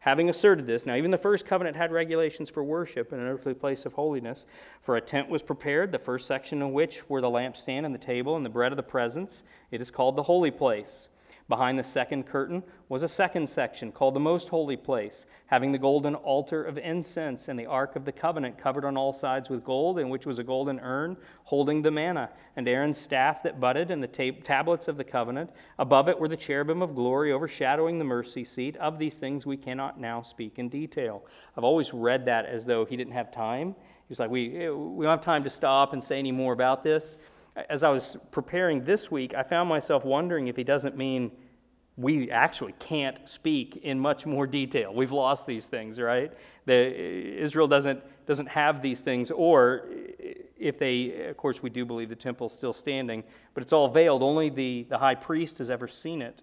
Having 0.02 0.30
asserted 0.32 0.66
this, 0.66 0.88
now 0.88 0.96
even 0.96 1.12
the 1.12 1.18
first 1.18 1.46
covenant 1.46 1.78
had 1.78 1.92
regulations 1.92 2.50
for 2.50 2.64
worship 2.64 3.14
in 3.14 3.20
an 3.20 3.28
earthly 3.28 3.54
place 3.54 3.86
of 3.86 3.94
holiness. 3.94 4.48
For 4.82 4.98
a 4.98 5.02
tent 5.02 5.30
was 5.30 5.44
prepared, 5.44 5.92
the 5.92 6.00
first 6.00 6.26
section 6.26 6.64
of 6.64 6.72
which 6.72 7.08
were 7.08 7.22
the 7.22 7.30
lampstand 7.30 7.86
and 7.86 7.94
the 7.94 8.00
table 8.00 8.36
and 8.36 8.44
the 8.44 8.50
bread 8.50 8.72
of 8.72 8.78
the 8.78 8.84
presence. 8.84 9.44
It 9.70 9.80
is 9.80 9.92
called 9.92 10.16
the 10.16 10.24
holy 10.24 10.50
place. 10.50 11.10
Behind 11.52 11.78
the 11.78 11.84
second 11.84 12.28
curtain 12.28 12.64
was 12.88 13.04
a 13.04 13.10
second 13.10 13.50
section 13.50 13.92
called 13.92 14.14
the 14.14 14.22
most 14.22 14.48
holy 14.48 14.78
place, 14.78 15.26
having 15.48 15.74
the 15.74 15.78
golden 15.78 16.16
altar 16.16 16.64
of 16.64 16.78
incense 16.78 17.50
and 17.50 17.60
the 17.60 17.66
ark 17.66 17.98
of 17.98 18.06
the 18.06 18.12
covenant 18.14 18.58
covered 18.58 18.86
on 18.86 18.96
all 18.96 19.12
sides 19.12 19.50
with 19.50 19.66
gold, 19.66 20.00
in 20.00 20.08
which 20.08 20.26
was 20.26 20.40
a 20.40 20.46
golden 20.46 20.80
urn 20.80 21.18
holding 21.44 21.82
the 21.82 21.92
manna, 21.92 22.30
and 22.56 22.70
Aaron's 22.70 22.98
staff 22.98 23.44
that 23.44 23.60
budded, 23.60 23.92
and 23.92 24.02
the 24.02 24.08
tab- 24.08 24.46
tablets 24.46 24.88
of 24.88 24.96
the 24.96 25.04
covenant. 25.04 25.50
Above 25.78 26.08
it 26.08 26.18
were 26.18 26.30
the 26.30 26.38
cherubim 26.38 26.82
of 26.82 26.96
glory 26.96 27.34
overshadowing 27.34 28.00
the 28.00 28.06
mercy 28.06 28.46
seat. 28.46 28.78
Of 28.78 28.98
these 28.98 29.16
things 29.16 29.46
we 29.46 29.58
cannot 29.58 30.00
now 30.00 30.22
speak 30.22 30.58
in 30.58 30.70
detail. 30.70 31.26
I've 31.58 31.66
always 31.66 31.94
read 31.94 32.24
that 32.28 32.46
as 32.46 32.64
though 32.64 32.86
he 32.86 32.96
didn't 32.96 33.12
have 33.12 33.30
time. 33.30 33.76
He 33.78 34.06
was 34.08 34.20
like, 34.20 34.30
we, 34.30 34.70
we 34.70 35.04
don't 35.04 35.18
have 35.18 35.26
time 35.26 35.44
to 35.44 35.50
stop 35.50 35.92
and 35.92 36.02
say 36.02 36.18
any 36.18 36.32
more 36.32 36.54
about 36.54 36.82
this 36.82 37.18
as 37.56 37.84
I 37.84 37.90
was 37.90 38.18
preparing 38.32 38.84
this 38.84 39.12
week, 39.12 39.34
I 39.34 39.44
found 39.44 39.68
myself 39.68 40.06
wondering 40.06 40.48
if 40.48 40.56
he 40.56 40.64
doesn't 40.64 40.98
mean 40.98 41.32
we 41.98 42.32
actually 42.32 42.74
can't 42.80 43.18
speak 43.28 43.82
in 43.84 44.00
much 44.00 44.26
more 44.26 44.48
detail. 44.48 44.94
We've 44.94 45.12
lost 45.12 45.46
these 45.46 45.66
things, 45.66 46.00
right? 46.00 46.32
The, 46.66 46.74
Israel 47.44 47.68
doesn't, 47.68 48.02
doesn't 48.26 48.48
have 48.48 48.82
these 48.82 49.02
things, 49.02 49.30
or 49.30 49.88
if 50.58 50.80
they, 50.80 51.28
of 51.28 51.38
course, 51.38 51.62
we 51.62 51.70
do 51.70 51.86
believe 51.86 52.10
the 52.10 52.16
temple's 52.16 52.54
still 52.54 52.74
standing, 52.74 53.24
but 53.54 53.62
it's 53.62 53.74
all 53.74 53.90
veiled. 53.90 54.24
Only 54.24 54.50
the, 54.50 54.86
the 54.90 54.98
high 54.98 55.16
priest 55.16 55.58
has 55.58 55.70
ever 55.70 55.88
seen 55.88 56.22
it. 56.22 56.42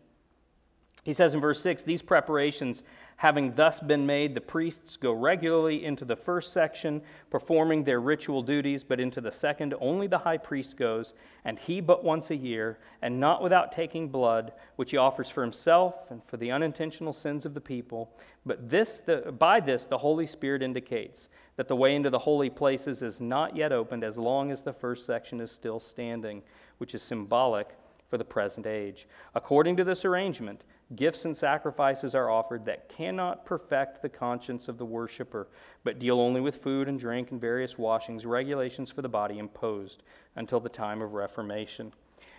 He 1.05 1.14
says 1.14 1.33
in 1.33 1.40
verse 1.40 1.62
6 1.62 1.83
These 1.85 2.03
preparations 2.03 2.83
Having 3.18 3.57
thus 3.57 3.81
been 3.81 4.07
made, 4.07 4.37
the 4.37 4.40
priests 4.40 4.96
go 4.96 5.11
regularly 5.11 5.85
into 5.85 6.04
the 6.04 6.14
first 6.14 6.52
section, 6.52 7.02
performing 7.31 7.83
their 7.83 8.00
ritual 8.00 8.42
duties, 8.42 8.85
but 8.85 9.00
into 9.00 9.20
the 9.20 9.33
second, 9.33 9.74
only 9.81 10.07
the 10.07 10.18
high 10.18 10.37
priest 10.37 10.76
goes, 10.76 11.14
and 11.44 11.59
he 11.59 11.81
but 11.81 12.04
once 12.04 12.31
a 12.31 12.37
year, 12.37 12.78
and 13.02 13.18
not 13.18 13.42
without 13.42 13.72
taking 13.72 14.09
blood, 14.09 14.52
which 14.76 14.92
he 14.92 14.96
offers 14.96 15.28
for 15.28 15.42
himself 15.42 15.96
and 16.11 16.22
for 16.28 16.37
the 16.37 16.52
unintentional 16.52 17.12
sins 17.12 17.44
of 17.44 17.54
the 17.54 17.61
people. 17.61 18.09
But 18.46 18.70
this, 18.70 19.00
the, 19.04 19.35
by 19.37 19.59
this, 19.59 19.83
the 19.83 19.98
Holy 19.98 20.28
Spirit 20.28 20.62
indicates 20.62 21.26
that 21.57 21.66
the 21.66 21.74
way 21.74 21.96
into 21.96 22.11
the 22.11 22.20
holy 22.20 22.50
places 22.50 23.02
is 23.02 23.20
not 23.20 23.57
yet 23.57 23.72
opened 23.72 24.04
as 24.04 24.16
long 24.16 24.52
as 24.52 24.61
the 24.61 24.72
first 24.72 25.07
section 25.07 25.40
is 25.40 25.50
still 25.50 25.81
standing, 25.81 26.40
which 26.78 26.94
is 26.94 27.02
symbolic 27.02 27.70
for 28.09 28.16
the 28.16 28.24
present 28.24 28.64
age. 28.64 29.09
According 29.35 29.76
to 29.78 29.85
this 29.85 30.04
arrangement, 30.04 30.62
Gifts 30.96 31.27
and 31.27 31.37
sacrifices 31.37 32.14
are 32.14 32.31
offered 32.31 32.64
that 32.64 32.88
cannot 32.88 33.44
perfect 33.44 34.01
the 34.01 34.09
conscience 34.09 34.68
of 34.68 34.79
the 34.79 34.87
worshiper, 34.87 35.48
but 35.85 35.98
deal 35.98 36.18
only 36.18 36.40
with 36.40 36.62
food 36.62 36.88
and 36.88 36.98
drink 36.98 37.31
and 37.31 37.40
various 37.40 37.77
washings, 37.77 38.24
regulations 38.24 38.90
for 38.90 39.03
the 39.03 39.09
body 39.09 39.38
imposed 39.38 40.03
until 40.37 40.61
the 40.61 40.68
time 40.68 41.03
of 41.03 41.12
Reformation. 41.12 41.92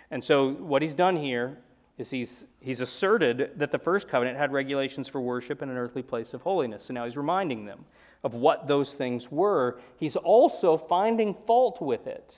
And 0.10 0.24
so, 0.24 0.54
what 0.54 0.82
he's 0.82 0.96
done 0.96 1.16
here 1.16 1.60
is 2.00 2.10
he's, 2.10 2.48
he's 2.62 2.82
asserted 2.82 3.52
that 3.58 3.72
the 3.72 3.78
first 3.78 4.08
covenant 4.08 4.38
had 4.38 4.52
regulations 4.52 5.08
for 5.08 5.22
worship 5.22 5.62
in 5.62 5.70
an 5.70 5.78
earthly 5.78 6.02
place 6.02 6.34
of 6.34 6.42
holiness. 6.42 6.86
So 6.86 6.94
now 6.94 7.06
he's 7.06 7.18
reminding 7.18 7.66
them 7.66 7.86
of 8.24 8.34
what 8.34 8.68
those 8.68 8.94
things 8.96 9.30
were. 9.30 9.80
He's 9.98 10.16
also 10.16 10.78
finding 10.78 11.36
fault 11.46 11.82
with 11.82 12.08
it. 12.08 12.38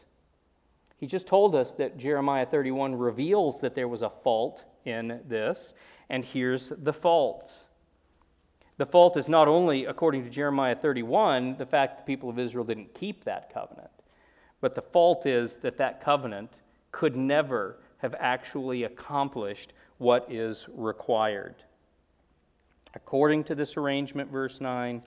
He 0.97 1.06
just 1.06 1.28
told 1.28 1.56
us 1.56 1.71
that 1.74 1.97
Jeremiah 1.97 2.45
31 2.45 2.95
reveals 2.95 3.60
that 3.62 3.76
there 3.76 3.88
was 3.88 4.02
a 4.02 4.10
fault 4.10 4.63
in 4.86 5.19
this. 5.28 5.74
And 6.12 6.26
here's 6.26 6.74
the 6.84 6.91
fault. 6.91 7.50
The 8.78 8.86
fault 8.86 9.15
is 9.15 9.30
not 9.30 9.47
only, 9.47 9.86
according 9.86 10.26
to 10.26 10.30
Jeremiah 10.30 10.76
31, 10.76 11.56
the 11.58 11.65
fact 11.65 11.95
that 11.95 12.06
the 12.06 12.13
people 12.13 12.30
of 12.30 12.38
Israel 12.38 12.65
didn't 12.65 12.93
keep 12.93 13.24
that 13.24 13.54
covenant, 13.54 13.89
but 14.60 14.76
the 14.76 14.82
fault 14.82 15.26
is 15.26 15.56
that 15.62 15.78
that 15.78 16.04
covenant 16.04 16.52
could 16.91 17.15
never 17.15 17.78
have 18.00 18.13
actually 18.19 18.84
accomplished 18.84 19.71
what 20.00 20.30
is 20.30 20.67
required. 20.74 21.56
According 22.93 23.45
to 23.45 23.56
this 23.56 23.78
arrangement, 23.78 24.30
verse 24.30 24.60
9, 24.60 25.02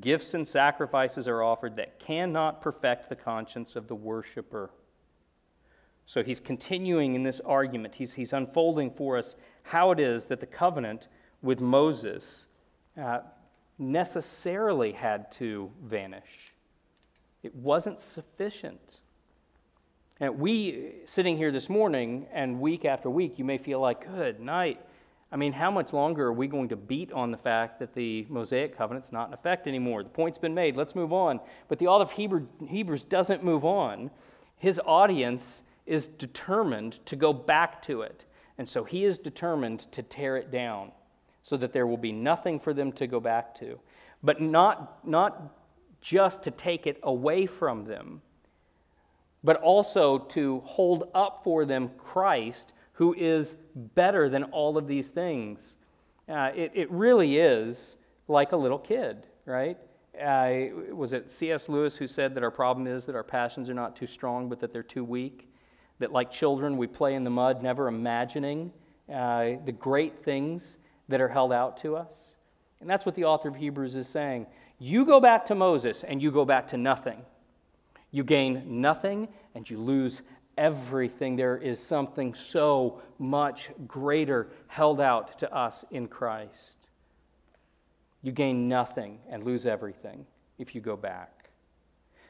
gifts 0.00 0.34
and 0.34 0.46
sacrifices 0.46 1.28
are 1.28 1.44
offered 1.44 1.76
that 1.76 2.00
cannot 2.00 2.62
perfect 2.62 3.08
the 3.08 3.16
conscience 3.16 3.76
of 3.76 3.86
the 3.86 3.94
worshiper. 3.94 4.70
So 6.08 6.22
he's 6.22 6.40
continuing 6.40 7.14
in 7.14 7.22
this 7.22 7.40
argument. 7.44 7.94
He's, 7.94 8.14
he's 8.14 8.32
unfolding 8.32 8.90
for 8.90 9.18
us 9.18 9.36
how 9.68 9.90
it 9.90 10.00
is 10.00 10.24
that 10.24 10.40
the 10.40 10.46
covenant 10.46 11.08
with 11.42 11.60
Moses 11.60 12.46
uh, 13.00 13.20
necessarily 13.78 14.92
had 14.92 15.30
to 15.32 15.70
vanish. 15.84 16.54
It 17.42 17.54
wasn't 17.54 18.00
sufficient. 18.00 19.00
And 20.20 20.38
we, 20.38 20.94
sitting 21.04 21.36
here 21.36 21.52
this 21.52 21.68
morning 21.68 22.26
and 22.32 22.60
week 22.60 22.86
after 22.86 23.10
week, 23.10 23.38
you 23.38 23.44
may 23.44 23.58
feel 23.58 23.78
like, 23.78 24.10
good 24.10 24.40
night. 24.40 24.80
I 25.30 25.36
mean, 25.36 25.52
how 25.52 25.70
much 25.70 25.92
longer 25.92 26.26
are 26.28 26.32
we 26.32 26.48
going 26.48 26.70
to 26.70 26.76
beat 26.76 27.12
on 27.12 27.30
the 27.30 27.36
fact 27.36 27.78
that 27.80 27.94
the 27.94 28.26
Mosaic 28.30 28.76
covenant's 28.76 29.12
not 29.12 29.28
in 29.28 29.34
effect 29.34 29.68
anymore? 29.68 30.02
The 30.02 30.08
point's 30.08 30.38
been 30.38 30.54
made. 30.54 30.76
Let's 30.76 30.94
move 30.94 31.12
on. 31.12 31.40
But 31.68 31.78
the 31.78 31.88
author 31.88 32.04
of 32.04 32.10
Hebrew, 32.10 32.46
Hebrews 32.66 33.04
doesn't 33.04 33.44
move 33.44 33.66
on. 33.66 34.10
His 34.56 34.80
audience 34.86 35.60
is 35.84 36.06
determined 36.06 37.04
to 37.04 37.16
go 37.16 37.34
back 37.34 37.82
to 37.82 38.00
it. 38.00 38.24
And 38.58 38.68
so 38.68 38.84
he 38.84 39.04
is 39.04 39.18
determined 39.18 39.90
to 39.92 40.02
tear 40.02 40.36
it 40.36 40.50
down 40.50 40.92
so 41.42 41.56
that 41.56 41.72
there 41.72 41.86
will 41.86 41.96
be 41.96 42.12
nothing 42.12 42.58
for 42.58 42.74
them 42.74 42.92
to 42.92 43.06
go 43.06 43.20
back 43.20 43.58
to. 43.60 43.78
But 44.22 44.40
not, 44.40 45.06
not 45.06 45.54
just 46.00 46.42
to 46.42 46.50
take 46.50 46.86
it 46.86 46.98
away 47.02 47.46
from 47.46 47.84
them, 47.84 48.20
but 49.44 49.56
also 49.56 50.18
to 50.18 50.60
hold 50.64 51.10
up 51.14 51.42
for 51.44 51.64
them 51.64 51.90
Christ, 51.96 52.72
who 52.92 53.14
is 53.14 53.54
better 53.74 54.28
than 54.28 54.44
all 54.44 54.76
of 54.76 54.88
these 54.88 55.08
things. 55.08 55.76
Uh, 56.28 56.50
it, 56.54 56.72
it 56.74 56.90
really 56.90 57.38
is 57.38 57.96
like 58.26 58.52
a 58.52 58.56
little 58.56 58.78
kid, 58.78 59.26
right? 59.46 59.78
Uh, 60.20 60.74
was 60.92 61.12
it 61.12 61.30
C.S. 61.30 61.68
Lewis 61.68 61.94
who 61.94 62.08
said 62.08 62.34
that 62.34 62.42
our 62.42 62.50
problem 62.50 62.88
is 62.88 63.06
that 63.06 63.14
our 63.14 63.22
passions 63.22 63.70
are 63.70 63.74
not 63.74 63.94
too 63.94 64.06
strong, 64.06 64.48
but 64.48 64.58
that 64.60 64.72
they're 64.72 64.82
too 64.82 65.04
weak? 65.04 65.48
That, 65.98 66.12
like 66.12 66.30
children, 66.30 66.76
we 66.76 66.86
play 66.86 67.14
in 67.14 67.24
the 67.24 67.30
mud, 67.30 67.62
never 67.62 67.88
imagining 67.88 68.72
uh, 69.12 69.52
the 69.64 69.72
great 69.72 70.24
things 70.24 70.78
that 71.08 71.20
are 71.20 71.28
held 71.28 71.52
out 71.52 71.80
to 71.82 71.96
us. 71.96 72.12
And 72.80 72.88
that's 72.88 73.04
what 73.04 73.14
the 73.14 73.24
author 73.24 73.48
of 73.48 73.56
Hebrews 73.56 73.94
is 73.94 74.08
saying. 74.08 74.46
You 74.78 75.04
go 75.04 75.20
back 75.20 75.46
to 75.46 75.54
Moses 75.54 76.04
and 76.04 76.22
you 76.22 76.30
go 76.30 76.44
back 76.44 76.68
to 76.68 76.76
nothing. 76.76 77.20
You 78.12 78.22
gain 78.22 78.80
nothing 78.80 79.28
and 79.54 79.68
you 79.68 79.78
lose 79.78 80.22
everything. 80.56 81.36
There 81.36 81.56
is 81.56 81.80
something 81.80 82.34
so 82.34 83.02
much 83.18 83.70
greater 83.86 84.48
held 84.68 85.00
out 85.00 85.38
to 85.40 85.52
us 85.52 85.84
in 85.90 86.06
Christ. 86.06 86.76
You 88.22 88.32
gain 88.32 88.68
nothing 88.68 89.18
and 89.28 89.44
lose 89.44 89.66
everything 89.66 90.26
if 90.58 90.74
you 90.74 90.80
go 90.80 90.96
back. 90.96 91.50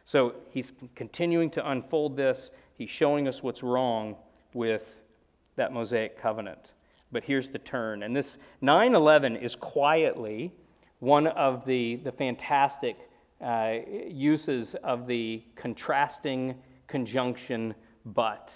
So 0.04 0.34
he's 0.50 0.72
continuing 0.94 1.50
to 1.50 1.70
unfold 1.70 2.16
this. 2.16 2.50
He's 2.78 2.90
showing 2.90 3.26
us 3.26 3.42
what's 3.42 3.62
wrong 3.62 4.14
with 4.54 4.84
that 5.56 5.72
Mosaic 5.72 6.16
covenant. 6.16 6.70
But 7.10 7.24
here's 7.24 7.50
the 7.50 7.58
turn. 7.58 8.04
And 8.04 8.14
this 8.14 8.38
9 8.60 8.94
11 8.94 9.36
is 9.36 9.56
quietly 9.56 10.52
one 11.00 11.26
of 11.26 11.66
the, 11.66 11.96
the 11.96 12.12
fantastic 12.12 12.96
uh, 13.44 13.74
uses 14.08 14.76
of 14.76 15.06
the 15.06 15.42
contrasting 15.56 16.54
conjunction 16.86 17.74
but, 18.04 18.54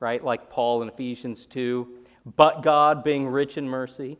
right? 0.00 0.22
Like 0.22 0.48
Paul 0.48 0.82
in 0.82 0.88
Ephesians 0.88 1.46
2. 1.46 1.88
But 2.36 2.62
God, 2.62 3.02
being 3.02 3.26
rich 3.26 3.56
in 3.56 3.68
mercy, 3.68 4.18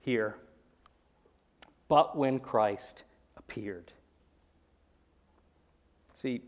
here. 0.00 0.36
But 1.88 2.16
when 2.16 2.38
Christ 2.38 3.04
appeared. 3.36 3.92
See, 6.20 6.42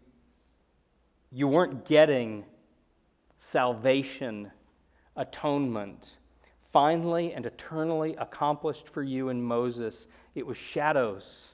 you 1.36 1.46
weren't 1.46 1.84
getting 1.84 2.46
salvation 3.36 4.50
atonement, 5.16 6.12
finally 6.72 7.34
and 7.34 7.44
eternally 7.44 8.16
accomplished 8.18 8.88
for 8.88 9.02
you 9.02 9.28
in 9.28 9.42
Moses. 9.42 10.06
It 10.34 10.46
was 10.46 10.56
shadows. 10.56 11.48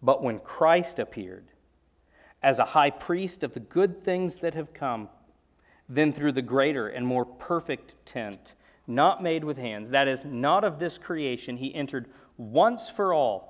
But 0.00 0.22
when 0.22 0.38
Christ 0.38 1.00
appeared 1.00 1.48
as 2.44 2.60
a 2.60 2.64
high 2.64 2.90
priest 2.90 3.42
of 3.42 3.54
the 3.54 3.58
good 3.58 4.04
things 4.04 4.36
that 4.36 4.54
have 4.54 4.72
come, 4.72 5.08
then 5.88 6.12
through 6.12 6.30
the 6.30 6.42
greater 6.42 6.86
and 6.86 7.04
more 7.04 7.24
perfect 7.24 7.94
tent, 8.06 8.54
not 8.86 9.20
made 9.20 9.42
with 9.42 9.56
hands, 9.56 9.90
that 9.90 10.06
is, 10.06 10.24
not 10.24 10.62
of 10.62 10.78
this 10.78 10.96
creation, 10.96 11.56
he 11.56 11.74
entered 11.74 12.08
once 12.36 12.88
for 12.88 13.12
all 13.12 13.49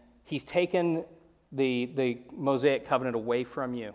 he's 0.31 0.45
taken 0.45 1.03
the, 1.51 1.91
the 1.97 2.17
Mosaic 2.31 2.87
covenant 2.87 3.17
away 3.17 3.43
from 3.43 3.73
you. 3.73 3.93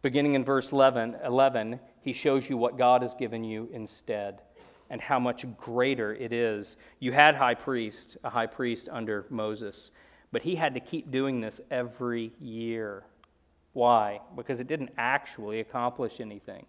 Beginning 0.00 0.34
in 0.34 0.44
verse 0.44 0.70
11, 0.70 1.16
11 1.24 1.80
he 2.02 2.12
shows 2.12 2.48
you 2.48 2.56
what 2.56 2.78
God 2.78 3.02
has 3.02 3.14
given 3.16 3.42
you 3.42 3.68
instead 3.72 4.42
and 4.90 5.00
how 5.00 5.18
much 5.18 5.44
greater 5.56 6.14
it 6.14 6.32
is. 6.32 6.76
You 7.00 7.10
had 7.10 7.34
high 7.34 7.54
priest, 7.54 8.16
a 8.22 8.30
high 8.30 8.46
priest 8.46 8.88
under 8.92 9.26
Moses, 9.28 9.90
but 10.30 10.40
he 10.40 10.54
had 10.54 10.72
to 10.74 10.80
keep 10.80 11.10
doing 11.10 11.40
this 11.40 11.60
every 11.72 12.30
year. 12.40 13.02
Why? 13.72 14.20
Because 14.36 14.60
it 14.60 14.68
didn't 14.68 14.90
actually 14.98 15.60
accomplish 15.60 16.20
anything. 16.20 16.64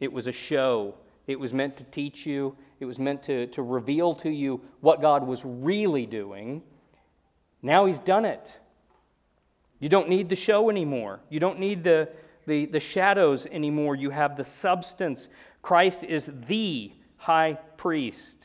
It 0.00 0.12
was 0.12 0.26
a 0.26 0.32
show. 0.32 0.96
It 1.28 1.38
was 1.38 1.52
meant 1.52 1.76
to 1.76 1.84
teach 1.84 2.26
you, 2.26 2.56
it 2.80 2.86
was 2.86 2.98
meant 2.98 3.22
to, 3.24 3.46
to 3.48 3.62
reveal 3.62 4.14
to 4.16 4.30
you 4.30 4.60
what 4.80 5.02
God 5.02 5.26
was 5.26 5.42
really 5.44 6.06
doing. 6.06 6.62
Now 7.62 7.84
he's 7.84 7.98
done 7.98 8.24
it. 8.24 8.50
You 9.80 9.90
don't 9.90 10.08
need 10.08 10.30
the 10.30 10.36
show 10.36 10.70
anymore. 10.70 11.20
You 11.28 11.40
don't 11.40 11.60
need 11.60 11.84
the, 11.84 12.08
the, 12.46 12.66
the 12.66 12.80
shadows 12.80 13.46
anymore. 13.46 13.96
You 13.96 14.10
have 14.10 14.36
the 14.36 14.44
substance. 14.44 15.28
Christ 15.62 16.02
is 16.02 16.28
the 16.48 16.92
high 17.18 17.58
priest. 17.76 18.36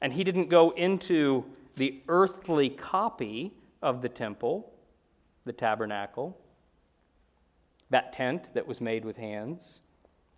And 0.00 0.12
he 0.12 0.22
didn't 0.22 0.48
go 0.48 0.70
into 0.70 1.44
the 1.74 2.02
earthly 2.08 2.70
copy 2.70 3.52
of 3.82 4.00
the 4.00 4.08
temple, 4.08 4.72
the 5.44 5.52
tabernacle, 5.52 6.36
that 7.90 8.12
tent 8.12 8.44
that 8.54 8.66
was 8.66 8.80
made 8.80 9.04
with 9.04 9.16
hands. 9.16 9.80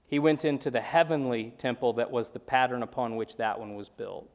He 0.08 0.18
went 0.18 0.44
into 0.44 0.70
the 0.70 0.80
heavenly 0.80 1.52
temple 1.58 1.92
that 1.94 2.10
was 2.10 2.30
the 2.30 2.40
pattern 2.40 2.82
upon 2.82 3.16
which 3.16 3.36
that 3.36 3.60
one 3.60 3.74
was 3.74 3.90
built. 3.90 4.30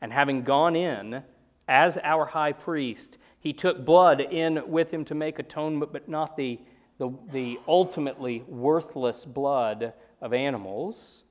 And 0.00 0.12
having 0.12 0.42
gone 0.42 0.76
in 0.76 1.22
as 1.66 1.96
our 2.02 2.26
high 2.26 2.52
priest, 2.52 3.16
he 3.40 3.54
took 3.54 3.84
blood 3.84 4.20
in 4.20 4.70
with 4.70 4.90
him 4.90 5.06
to 5.06 5.14
make 5.14 5.38
atonement, 5.38 5.90
but 5.90 6.06
not 6.06 6.36
the, 6.36 6.60
the, 6.98 7.10
the 7.32 7.58
ultimately 7.66 8.44
worthless 8.46 9.24
blood 9.24 9.94
of 10.20 10.34
animals, 10.34 11.22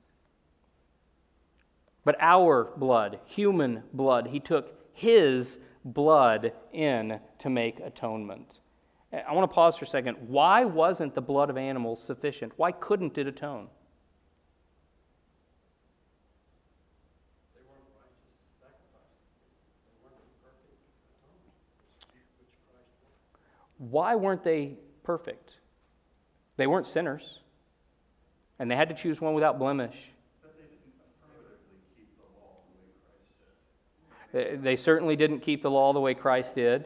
but 2.03 2.15
our 2.19 2.71
blood, 2.75 3.19
human 3.25 3.83
blood. 3.93 4.27
He 4.27 4.39
took 4.39 4.73
his 4.93 5.57
blood 5.85 6.53
in 6.71 7.19
to 7.39 7.49
make 7.51 7.79
atonement. 7.79 8.59
I 9.13 9.31
want 9.33 9.49
to 9.49 9.53
pause 9.53 9.77
for 9.77 9.85
a 9.85 9.87
second. 9.87 10.17
Why 10.27 10.65
wasn't 10.65 11.13
the 11.13 11.21
blood 11.21 11.51
of 11.51 11.57
animals 11.57 12.01
sufficient? 12.01 12.51
Why 12.57 12.71
couldn't 12.71 13.17
it 13.17 13.27
atone? 13.27 13.67
Why 23.77 24.15
weren't 24.15 24.43
they 24.43 24.77
perfect? 25.03 25.57
They 26.57 26.67
weren't 26.67 26.87
sinners. 26.87 27.39
And 28.57 28.71
they 28.71 28.75
had 28.75 28.89
to 28.89 28.95
choose 28.95 29.19
one 29.19 29.33
without 29.33 29.59
blemish. 29.59 29.95
They, 34.31 34.55
they 34.55 34.75
certainly 34.75 35.15
didn't 35.15 35.41
keep 35.41 35.61
the 35.61 35.69
law 35.69 35.93
the 35.93 35.99
way 35.99 36.13
Christ 36.13 36.55
did. 36.55 36.85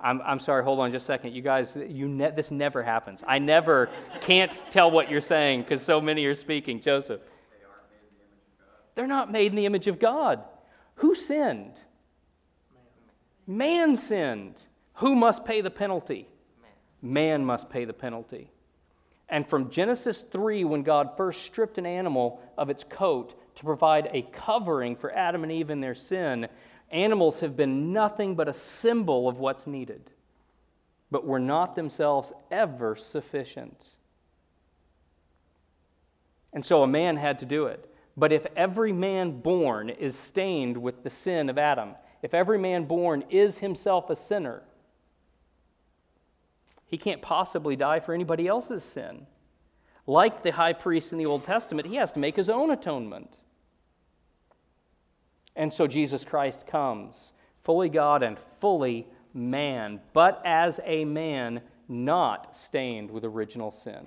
I'm, 0.00 0.20
I'm 0.22 0.40
sorry, 0.40 0.62
hold 0.62 0.80
on 0.80 0.92
just 0.92 1.04
a 1.04 1.06
second. 1.06 1.34
You 1.34 1.42
guys, 1.42 1.76
you 1.88 2.08
ne- 2.08 2.30
this 2.30 2.50
never 2.50 2.82
happens. 2.82 3.20
I 3.26 3.38
never 3.38 3.88
can't 4.20 4.56
tell 4.70 4.90
what 4.90 5.10
you're 5.10 5.20
saying 5.20 5.62
because 5.62 5.82
so 5.82 6.00
many 6.00 6.24
are 6.26 6.34
speaking. 6.34 6.80
Joseph. 6.80 7.20
They're 8.94 9.06
not 9.06 9.30
made 9.30 9.52
in 9.52 9.56
the 9.56 9.66
image 9.66 9.86
of 9.88 9.98
God. 9.98 10.42
Who 10.96 11.14
sinned? 11.14 11.74
Man 13.46 13.96
sinned. 13.96 14.54
Who 14.94 15.14
must 15.14 15.44
pay 15.44 15.60
the 15.60 15.70
penalty? 15.70 16.28
Man 17.02 17.44
must 17.44 17.68
pay 17.68 17.84
the 17.84 17.92
penalty. 17.92 18.50
And 19.28 19.46
from 19.48 19.70
Genesis 19.70 20.24
3, 20.30 20.64
when 20.64 20.82
God 20.82 21.10
first 21.16 21.42
stripped 21.44 21.78
an 21.78 21.86
animal 21.86 22.40
of 22.56 22.70
its 22.70 22.84
coat 22.88 23.34
to 23.56 23.64
provide 23.64 24.08
a 24.12 24.22
covering 24.32 24.96
for 24.96 25.12
Adam 25.12 25.42
and 25.42 25.52
Eve 25.52 25.70
in 25.70 25.80
their 25.80 25.94
sin, 25.94 26.48
animals 26.90 27.40
have 27.40 27.56
been 27.56 27.92
nothing 27.92 28.34
but 28.34 28.48
a 28.48 28.54
symbol 28.54 29.28
of 29.28 29.38
what's 29.38 29.66
needed, 29.66 30.10
but 31.10 31.26
were 31.26 31.38
not 31.38 31.74
themselves 31.76 32.32
ever 32.50 32.96
sufficient. 32.96 33.84
And 36.52 36.64
so 36.64 36.82
a 36.82 36.86
man 36.86 37.16
had 37.16 37.40
to 37.40 37.46
do 37.46 37.66
it. 37.66 37.88
But 38.16 38.32
if 38.32 38.46
every 38.56 38.92
man 38.92 39.40
born 39.40 39.90
is 39.90 40.16
stained 40.16 40.76
with 40.78 41.02
the 41.02 41.10
sin 41.10 41.50
of 41.50 41.58
Adam, 41.58 41.94
if 42.22 42.32
every 42.32 42.58
man 42.58 42.84
born 42.84 43.24
is 43.28 43.58
himself 43.58 44.08
a 44.08 44.16
sinner, 44.16 44.62
he 46.86 46.96
can't 46.96 47.20
possibly 47.20 47.76
die 47.76 48.00
for 48.00 48.14
anybody 48.14 48.46
else's 48.46 48.84
sin. 48.84 49.26
Like 50.06 50.42
the 50.42 50.52
high 50.52 50.72
priest 50.72 51.12
in 51.12 51.18
the 51.18 51.26
Old 51.26 51.44
Testament, 51.44 51.88
he 51.88 51.96
has 51.96 52.12
to 52.12 52.20
make 52.20 52.36
his 52.36 52.48
own 52.48 52.70
atonement. 52.70 53.36
And 55.56 55.72
so 55.72 55.86
Jesus 55.86 56.22
Christ 56.22 56.66
comes, 56.66 57.32
fully 57.64 57.88
God 57.88 58.22
and 58.22 58.38
fully 58.60 59.06
man, 59.32 60.00
but 60.12 60.42
as 60.44 60.78
a 60.84 61.04
man 61.04 61.62
not 61.88 62.54
stained 62.54 63.10
with 63.10 63.24
original 63.24 63.70
sin, 63.70 64.06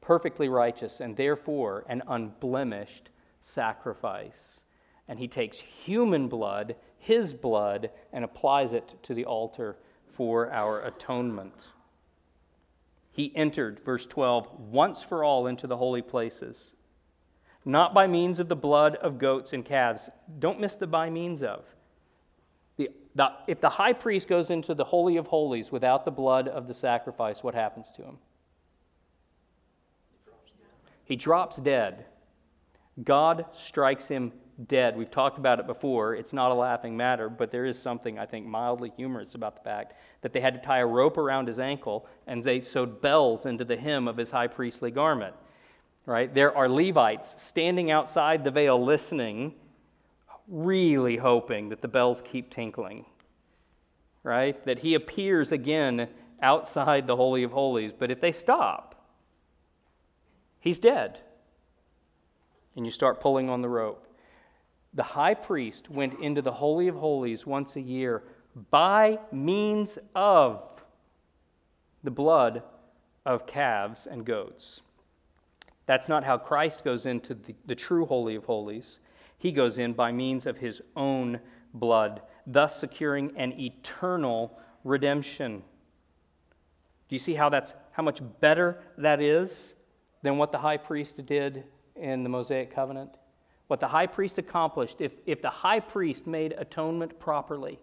perfectly 0.00 0.48
righteous, 0.48 1.00
and 1.00 1.16
therefore 1.16 1.84
an 1.88 2.02
unblemished 2.08 3.08
sacrifice. 3.40 4.60
And 5.08 5.18
he 5.18 5.26
takes 5.26 5.58
human 5.58 6.28
blood, 6.28 6.76
his 6.98 7.32
blood, 7.32 7.90
and 8.12 8.24
applies 8.24 8.74
it 8.74 8.94
to 9.04 9.14
the 9.14 9.24
altar 9.24 9.76
for 10.12 10.52
our 10.52 10.82
atonement. 10.82 11.54
He 13.12 13.34
entered, 13.34 13.80
verse 13.84 14.06
12, 14.06 14.48
once 14.70 15.02
for 15.02 15.24
all 15.24 15.46
into 15.46 15.66
the 15.66 15.76
holy 15.76 16.02
places 16.02 16.72
not 17.64 17.92
by 17.92 18.06
means 18.06 18.38
of 18.38 18.48
the 18.48 18.56
blood 18.56 18.96
of 18.96 19.18
goats 19.18 19.52
and 19.52 19.64
calves. 19.64 20.08
Don't 20.38 20.60
miss 20.60 20.74
the 20.74 20.86
by 20.86 21.10
means 21.10 21.42
of. 21.42 21.64
The, 22.76 22.90
the, 23.14 23.28
if 23.46 23.60
the 23.60 23.68
high 23.68 23.92
priest 23.92 24.28
goes 24.28 24.50
into 24.50 24.74
the 24.74 24.84
Holy 24.84 25.16
of 25.16 25.26
Holies 25.26 25.70
without 25.70 26.04
the 26.04 26.10
blood 26.10 26.48
of 26.48 26.66
the 26.68 26.74
sacrifice, 26.74 27.42
what 27.42 27.54
happens 27.54 27.92
to 27.96 28.02
him? 28.02 28.18
He 31.04 31.16
drops 31.16 31.56
dead. 31.56 32.06
God 33.04 33.44
strikes 33.52 34.06
him 34.06 34.32
dead. 34.68 34.96
We've 34.96 35.10
talked 35.10 35.38
about 35.38 35.58
it 35.58 35.66
before. 35.66 36.14
It's 36.14 36.32
not 36.32 36.50
a 36.50 36.54
laughing 36.54 36.96
matter, 36.96 37.28
but 37.28 37.50
there 37.50 37.66
is 37.66 37.78
something, 37.78 38.18
I 38.18 38.26
think, 38.26 38.46
mildly 38.46 38.92
humorous 38.96 39.34
about 39.34 39.56
the 39.56 39.62
fact 39.62 39.94
that 40.22 40.32
they 40.32 40.40
had 40.40 40.54
to 40.54 40.60
tie 40.60 40.78
a 40.78 40.86
rope 40.86 41.18
around 41.18 41.48
his 41.48 41.58
ankle 41.58 42.06
and 42.26 42.44
they 42.44 42.60
sewed 42.60 43.00
bells 43.00 43.46
into 43.46 43.64
the 43.64 43.76
hem 43.76 44.06
of 44.06 44.16
his 44.16 44.30
high 44.30 44.46
priestly 44.46 44.90
garment 44.90 45.34
right? 46.06 46.32
There 46.32 46.56
are 46.56 46.68
Levites 46.68 47.34
standing 47.38 47.90
outside 47.90 48.44
the 48.44 48.50
veil 48.50 48.82
listening, 48.82 49.54
really 50.48 51.16
hoping 51.16 51.68
that 51.68 51.82
the 51.82 51.88
bells 51.88 52.22
keep 52.24 52.50
tinkling, 52.50 53.04
right? 54.22 54.64
That 54.66 54.80
he 54.80 54.94
appears 54.94 55.52
again 55.52 56.08
outside 56.42 57.06
the 57.06 57.16
Holy 57.16 57.42
of 57.42 57.52
Holies. 57.52 57.92
But 57.96 58.10
if 58.10 58.20
they 58.20 58.32
stop, 58.32 59.06
he's 60.58 60.78
dead. 60.78 61.20
And 62.76 62.86
you 62.86 62.92
start 62.92 63.20
pulling 63.20 63.48
on 63.48 63.62
the 63.62 63.68
rope. 63.68 64.06
The 64.94 65.02
high 65.02 65.34
priest 65.34 65.90
went 65.90 66.20
into 66.20 66.42
the 66.42 66.52
Holy 66.52 66.88
of 66.88 66.96
Holies 66.96 67.46
once 67.46 67.76
a 67.76 67.80
year 67.80 68.24
by 68.70 69.18
means 69.30 69.98
of 70.14 70.62
the 72.02 72.10
blood 72.10 72.62
of 73.24 73.46
calves 73.46 74.08
and 74.10 74.24
goats. 74.24 74.80
That's 75.90 76.08
not 76.08 76.22
how 76.22 76.38
Christ 76.38 76.84
goes 76.84 77.04
into 77.04 77.34
the, 77.34 77.52
the 77.66 77.74
true 77.74 78.06
Holy 78.06 78.36
of 78.36 78.44
Holies. 78.44 79.00
He 79.38 79.50
goes 79.50 79.76
in 79.76 79.92
by 79.92 80.12
means 80.12 80.46
of 80.46 80.56
his 80.56 80.80
own 80.94 81.40
blood, 81.74 82.22
thus 82.46 82.78
securing 82.78 83.36
an 83.36 83.58
eternal 83.58 84.56
redemption. 84.84 85.64
Do 87.08 87.16
you 87.16 87.18
see 87.18 87.34
how 87.34 87.48
that's 87.48 87.72
how 87.90 88.04
much 88.04 88.20
better 88.40 88.80
that 88.98 89.20
is 89.20 89.74
than 90.22 90.38
what 90.38 90.52
the 90.52 90.58
high 90.58 90.76
priest 90.76 91.26
did 91.26 91.64
in 91.96 92.22
the 92.22 92.28
Mosaic 92.28 92.72
covenant? 92.72 93.16
What 93.66 93.80
the 93.80 93.88
high 93.88 94.06
priest 94.06 94.38
accomplished, 94.38 95.00
if, 95.00 95.10
if 95.26 95.42
the 95.42 95.50
high 95.50 95.80
priest 95.80 96.24
made 96.24 96.54
atonement 96.56 97.18
properly 97.18 97.80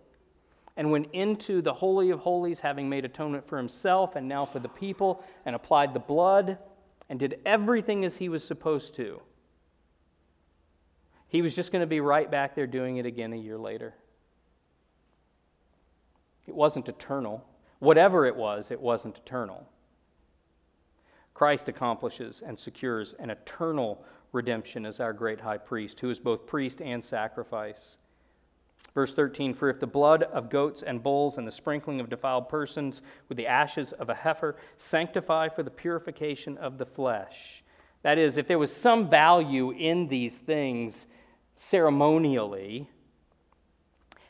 and 0.77 0.89
went 0.91 1.09
into 1.11 1.61
the 1.61 1.73
Holy 1.73 2.11
of 2.11 2.19
Holies, 2.19 2.61
having 2.61 2.87
made 2.87 3.03
atonement 3.03 3.45
for 3.49 3.57
himself 3.57 4.15
and 4.15 4.29
now 4.29 4.45
for 4.45 4.59
the 4.59 4.69
people, 4.69 5.25
and 5.45 5.57
applied 5.57 5.93
the 5.93 5.99
blood 5.99 6.57
and 7.09 7.19
did 7.19 7.39
everything 7.45 8.05
as 8.05 8.15
he 8.15 8.29
was 8.29 8.43
supposed 8.43 8.95
to, 8.95 9.21
he 11.29 11.41
was 11.41 11.55
just 11.55 11.71
going 11.71 11.81
to 11.81 11.87
be 11.87 11.99
right 11.99 12.29
back 12.29 12.55
there 12.55 12.67
doing 12.67 12.97
it 12.97 13.05
again 13.05 13.33
a 13.33 13.37
year 13.37 13.57
later. 13.57 13.93
It 16.47 16.55
wasn't 16.55 16.87
eternal. 16.87 17.45
Whatever 17.79 18.25
it 18.25 18.35
was, 18.35 18.71
it 18.71 18.79
wasn't 18.79 19.17
eternal. 19.17 19.67
Christ 21.33 21.67
accomplishes 21.67 22.41
and 22.45 22.57
secures 22.57 23.13
an 23.19 23.29
eternal 23.29 24.03
redemption 24.31 24.85
as 24.85 24.99
our 24.99 25.13
great 25.13 25.39
high 25.39 25.57
priest, 25.57 25.99
who 25.99 26.09
is 26.09 26.19
both 26.19 26.47
priest 26.47 26.81
and 26.81 27.03
sacrifice. 27.03 27.97
Verse 28.97 29.13
13 29.13 29.53
For 29.53 29.69
if 29.69 29.79
the 29.79 29.85
blood 29.85 30.23
of 30.23 30.49
goats 30.49 30.81
and 30.81 31.03
bulls 31.03 31.37
and 31.37 31.47
the 31.47 31.51
sprinkling 31.51 31.99
of 31.99 32.09
defiled 32.09 32.49
persons 32.49 33.03
with 33.29 33.37
the 33.37 33.45
ashes 33.45 33.91
of 33.93 34.09
a 34.09 34.15
heifer 34.15 34.55
sanctify 34.77 35.49
for 35.49 35.61
the 35.61 35.69
purification 35.69 36.57
of 36.57 36.79
the 36.79 36.85
flesh. 36.85 37.63
That 38.01 38.17
is, 38.17 38.37
if 38.37 38.47
there 38.47 38.57
was 38.57 38.75
some 38.75 39.09
value 39.09 39.71
in 39.71 40.07
these 40.07 40.39
things 40.39 41.05
ceremonially, 41.57 42.89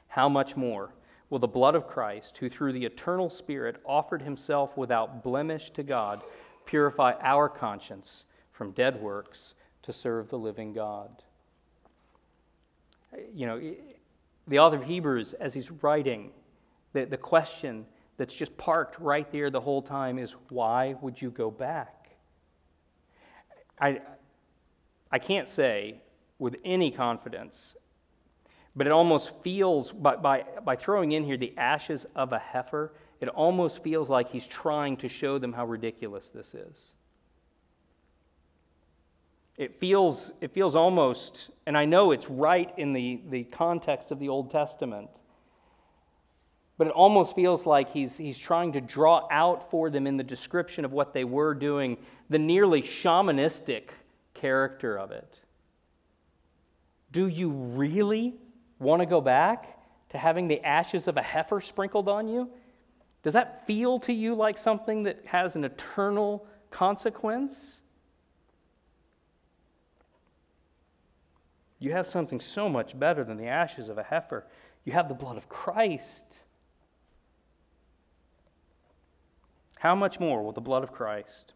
how 0.07 0.27
much 0.27 0.55
more 0.55 0.91
will 1.29 1.39
the 1.39 1.47
blood 1.47 1.75
of 1.75 1.88
Christ, 1.88 2.38
who 2.38 2.49
through 2.49 2.73
the 2.73 2.86
eternal 2.86 3.29
Spirit 3.29 3.77
offered 3.86 4.21
himself 4.21 4.75
without 4.75 5.23
blemish 5.23 5.71
to 5.71 5.83
God, 5.83 6.23
purify 6.65 7.13
our 7.21 7.47
conscience 7.47 8.23
from 8.51 8.71
dead 8.71 9.01
works 9.01 9.53
to 9.83 9.93
serve 9.93 10.29
the 10.29 10.38
living 10.38 10.73
God? 10.73 11.23
You 13.33 13.45
know, 13.45 13.73
the 14.47 14.60
author 14.60 14.77
of 14.77 14.83
Hebrews, 14.83 15.33
as 15.39 15.53
he's 15.53 15.69
writing, 15.83 16.31
the, 16.93 17.05
the 17.05 17.17
question 17.17 17.86
that's 18.17 18.33
just 18.33 18.55
parked 18.57 18.99
right 18.99 19.31
there 19.31 19.49
the 19.49 19.62
whole 19.62 19.81
time 19.81 20.17
is 20.17 20.36
why 20.49 20.95
would 21.01 21.21
you 21.21 21.29
go 21.29 21.51
back? 21.51 22.10
I, 23.79 24.01
I 25.12 25.19
can't 25.19 25.47
say 25.47 26.01
with 26.39 26.55
any 26.65 26.91
confidence, 26.91 27.75
but 28.75 28.88
it 28.88 28.93
almost 28.93 29.31
feels, 29.43 29.91
by, 29.91 30.15
by, 30.15 30.45
by 30.63 30.75
throwing 30.75 31.12
in 31.12 31.23
here 31.23 31.38
the 31.38 31.53
ashes 31.57 32.05
of 32.15 32.31
a 32.31 32.39
heifer, 32.39 32.93
it 33.19 33.29
almost 33.29 33.84
feels 33.84 34.09
like 34.09 34.30
he's 34.30 34.47
trying 34.47 34.97
to 34.97 35.09
show 35.09 35.39
them 35.39 35.53
how 35.53 35.65
ridiculous 35.65 36.30
this 36.30 36.53
is. 36.53 36.78
It 39.58 39.80
feels, 39.80 40.32
it 40.39 40.53
feels 40.53 40.76
almost, 40.76 41.49
and 41.66 41.76
I 41.76 41.86
know 41.86 42.12
it's 42.12 42.30
right 42.30 42.72
in 42.78 42.93
the, 42.93 43.22
the 43.30 43.43
context 43.45 44.12
of 44.12 44.20
the 44.20 44.30
Old 44.30 44.51
Testament, 44.51 45.10
but 46.78 46.88
it 46.88 46.93
almost 46.93 47.34
feels 47.34 47.66
like 47.66 47.91
he's, 47.91 48.16
he's 48.16 48.38
trying 48.38 48.74
to 48.74 48.82
draw 48.82 49.28
out 49.32 49.72
for 49.72 49.89
them 49.89 50.05
in 50.05 50.16
the 50.16 50.24
description 50.24 50.86
of 50.86 50.91
what 50.91 51.12
they 51.12 51.24
were 51.24 51.55
doing 51.55 51.97
the 52.30 52.38
nearly 52.38 52.84
shamanistic 52.84 53.89
character 54.36 54.99
of 54.99 55.10
it. 55.12 55.39
Do 57.12 57.28
you 57.28 57.49
really 57.49 58.36
want 58.78 59.01
to 59.01 59.08
go 59.08 59.22
back 59.22 59.80
to 60.10 60.20
having 60.20 60.47
the 60.47 60.64
ashes 60.64 61.08
of 61.08 61.18
a 61.18 61.22
heifer 61.24 61.62
sprinkled 61.62 62.08
on 62.08 62.28
you? 62.28 62.47
Does 63.24 63.34
that 63.34 63.66
feel 63.66 63.97
to 64.01 64.14
you 64.14 64.36
like 64.36 64.60
something 64.60 65.03
that 65.03 65.26
has 65.26 65.55
an 65.55 65.64
eternal 65.64 66.45
consequence? 66.70 67.80
You 71.80 71.91
have 71.91 72.07
something 72.07 72.39
so 72.39 72.67
much 72.67 72.97
better 72.97 73.23
than 73.23 73.38
the 73.38 73.47
ashes 73.47 73.89
of 73.89 73.97
a 73.97 74.03
heifer. 74.03 74.45
You 74.84 74.93
have 74.93 75.07
the 75.07 75.13
blood 75.13 75.38
of 75.38 75.47
Christ. 75.49 76.23
how 79.80 79.95
much 79.95 80.19
more 80.19 80.43
will 80.43 80.51
the 80.51 80.61
blood 80.61 80.84
of 80.84 80.91
Christ, 80.91 81.53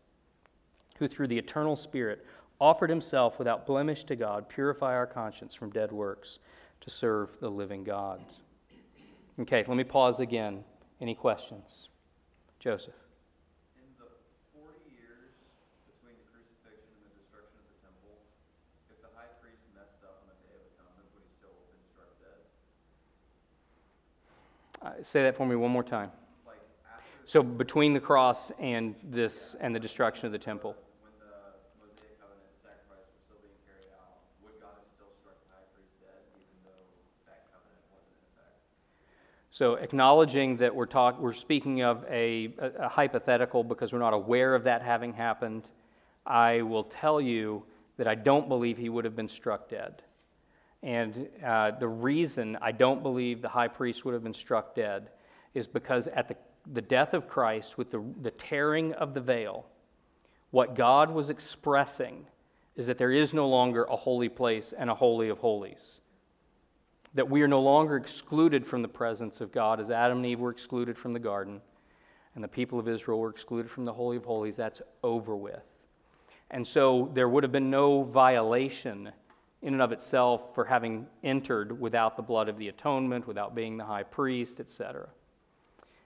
who 0.97 1.07
through 1.07 1.28
the 1.28 1.38
eternal 1.38 1.76
Spirit 1.76 2.26
offered 2.59 2.89
himself 2.89 3.39
without 3.39 3.65
blemish 3.65 4.03
to 4.05 4.15
God, 4.15 4.47
purify 4.47 4.93
our 4.93 5.07
conscience 5.07 5.55
from 5.55 5.72
dead 5.72 5.91
works 5.91 6.39
to 6.82 6.89
serve 6.91 7.30
the 7.39 7.49
living 7.49 7.84
God? 7.84 8.22
Okay, 9.39 9.63
let 9.67 9.76
me 9.76 9.84
pause 9.84 10.19
again. 10.19 10.63
Any 10.99 11.15
questions? 11.15 11.89
Joseph. 12.59 12.93
In 13.74 13.89
the 13.97 14.05
forty 14.53 14.86
years 14.93 15.34
between 15.89 16.13
the 16.13 16.30
crucifixion 16.30 16.93
and 17.01 17.09
the 17.09 17.17
destruction 17.17 17.57
of 17.57 17.65
the 17.74 17.80
temple, 17.82 18.22
if 18.93 19.01
the 19.01 19.09
high 19.17 19.34
priest 19.41 19.65
messed 19.74 19.97
up 20.05 20.22
on 20.22 20.30
the 20.30 20.38
Day 20.45 20.61
of 20.61 20.69
Atonement, 20.78 21.09
would 21.17 21.26
he 21.26 21.34
still 21.41 21.57
have 21.57 21.65
been 21.74 21.82
struck 21.89 22.13
dead? 22.22 22.38
Uh, 24.84 24.91
say 25.03 25.21
that 25.21 25.38
for 25.38 25.45
me 25.45 25.55
one 25.55 25.69
more 25.69 25.84
time. 25.84 26.09
Like 26.45 26.57
So 27.25 27.43
between 27.43 27.93
the 27.93 27.99
cross 27.99 28.51
and 28.59 28.95
this 29.03 29.55
and 29.59 29.75
the 29.75 29.79
destruction 29.79 30.25
of 30.25 30.32
the 30.32 30.39
temple. 30.39 30.75
when 31.03 31.11
the 31.19 31.29
Mosaic 31.77 32.19
covenant 32.19 32.49
sacrifice 32.63 33.05
was 33.13 33.21
still 33.21 33.38
being 33.43 33.53
carried 33.61 33.93
out, 33.93 34.17
would 34.43 34.57
God 34.59 34.73
have 34.73 34.89
still 34.97 35.13
struck 35.21 35.38
the 35.45 35.86
dead 36.01 36.25
even 36.34 36.57
though 36.65 36.82
that 37.29 37.45
covenant 37.53 37.86
wasn't 37.93 38.17
in 38.17 38.25
effect? 38.34 38.57
So 39.51 39.75
acknowledging 39.75 40.57
that 40.57 40.73
we're 40.73 40.88
talk, 40.88 41.19
we're 41.21 41.34
speaking 41.34 41.84
of 41.84 42.03
a, 42.09 42.51
a, 42.57 42.86
a 42.86 42.89
hypothetical 42.89 43.63
because 43.63 43.93
we're 43.93 43.99
not 43.99 44.13
aware 44.13 44.55
of 44.55 44.63
that 44.63 44.82
having 44.82 45.13
happened, 45.13 45.69
I 46.25 46.63
will 46.63 46.86
tell 46.86 47.21
you 47.21 47.63
that 47.97 48.07
I 48.07 48.15
don't 48.15 48.49
believe 48.49 48.79
he 48.79 48.89
would 48.89 49.05
have 49.05 49.15
been 49.15 49.29
struck 49.29 49.69
dead. 49.69 50.01
And 50.84 51.27
uh, 51.45 51.71
the 51.71 51.88
reason 51.88 52.57
I 52.61 52.71
don't 52.71 53.03
believe 53.03 53.41
the 53.41 53.49
high 53.49 53.67
priest 53.67 54.03
would 54.03 54.13
have 54.13 54.23
been 54.23 54.34
struck 54.34 54.75
dead 54.75 55.09
is 55.53 55.67
because 55.67 56.07
at 56.07 56.27
the, 56.27 56.36
the 56.73 56.82
death 56.82 57.13
of 57.13 57.27
Christ, 57.27 57.77
with 57.77 57.91
the, 57.91 58.03
the 58.21 58.32
tearing 58.32 58.93
of 58.93 59.13
the 59.13 59.21
veil, 59.21 59.65
what 60.49 60.75
God 60.75 61.11
was 61.11 61.29
expressing 61.29 62.25
is 62.75 62.88
that 62.88 62.97
there 62.97 63.11
is 63.11 63.34
no 63.34 63.47
longer 63.47 63.84
a 63.84 63.95
holy 63.95 64.29
place 64.29 64.73
and 64.75 64.89
a 64.89 64.95
holy 64.95 65.29
of 65.29 65.38
holies 65.38 65.99
that 67.13 67.29
we 67.29 67.41
are 67.41 67.47
no 67.47 67.59
longer 67.59 67.97
excluded 67.97 68.65
from 68.65 68.82
the 68.82 68.88
presence 68.88 69.41
of 69.41 69.51
God 69.51 69.79
as 69.79 69.91
Adam 69.91 70.17
and 70.17 70.25
Eve 70.25 70.39
were 70.39 70.51
excluded 70.51 70.97
from 70.97 71.13
the 71.13 71.19
garden 71.19 71.61
and 72.36 72.43
the 72.43 72.47
people 72.47 72.79
of 72.79 72.88
Israel 72.88 73.19
were 73.19 73.29
excluded 73.29 73.69
from 73.69 73.84
the 73.84 73.91
Holy 73.91 74.15
of 74.15 74.23
Holies. 74.23 74.55
That's 74.55 74.82
over 75.03 75.36
with. 75.36 75.63
And 76.49 76.65
so 76.65 77.11
there 77.13 77.27
would 77.27 77.43
have 77.43 77.51
been 77.51 77.69
no 77.69 78.03
violation 78.03 79.11
in 79.62 79.74
and 79.74 79.82
of 79.82 79.91
itself 79.91 80.55
for 80.55 80.66
having 80.66 81.05
entered 81.24 81.80
without 81.80 82.16
the 82.16 82.24
blood 82.24 82.49
of 82.49 82.57
the 82.57 82.68
atonement, 82.68 83.28
without 83.28 83.53
being 83.53 83.78
the 83.78 83.86
high 83.86 84.03
priest, 84.03 84.59
etc. 84.59 85.07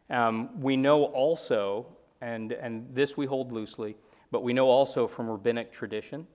Um, 0.09 0.61
we 0.61 0.75
know 0.75 1.05
also, 1.05 1.85
and, 2.21 2.51
and 2.51 2.87
this 2.93 3.15
we 3.15 3.25
hold 3.25 3.51
loosely, 3.51 3.95
but 4.31 4.43
we 4.43 4.53
know 4.53 4.67
also 4.67 5.07
from 5.07 5.29
rabbinic 5.29 5.71
tradition 5.71 6.27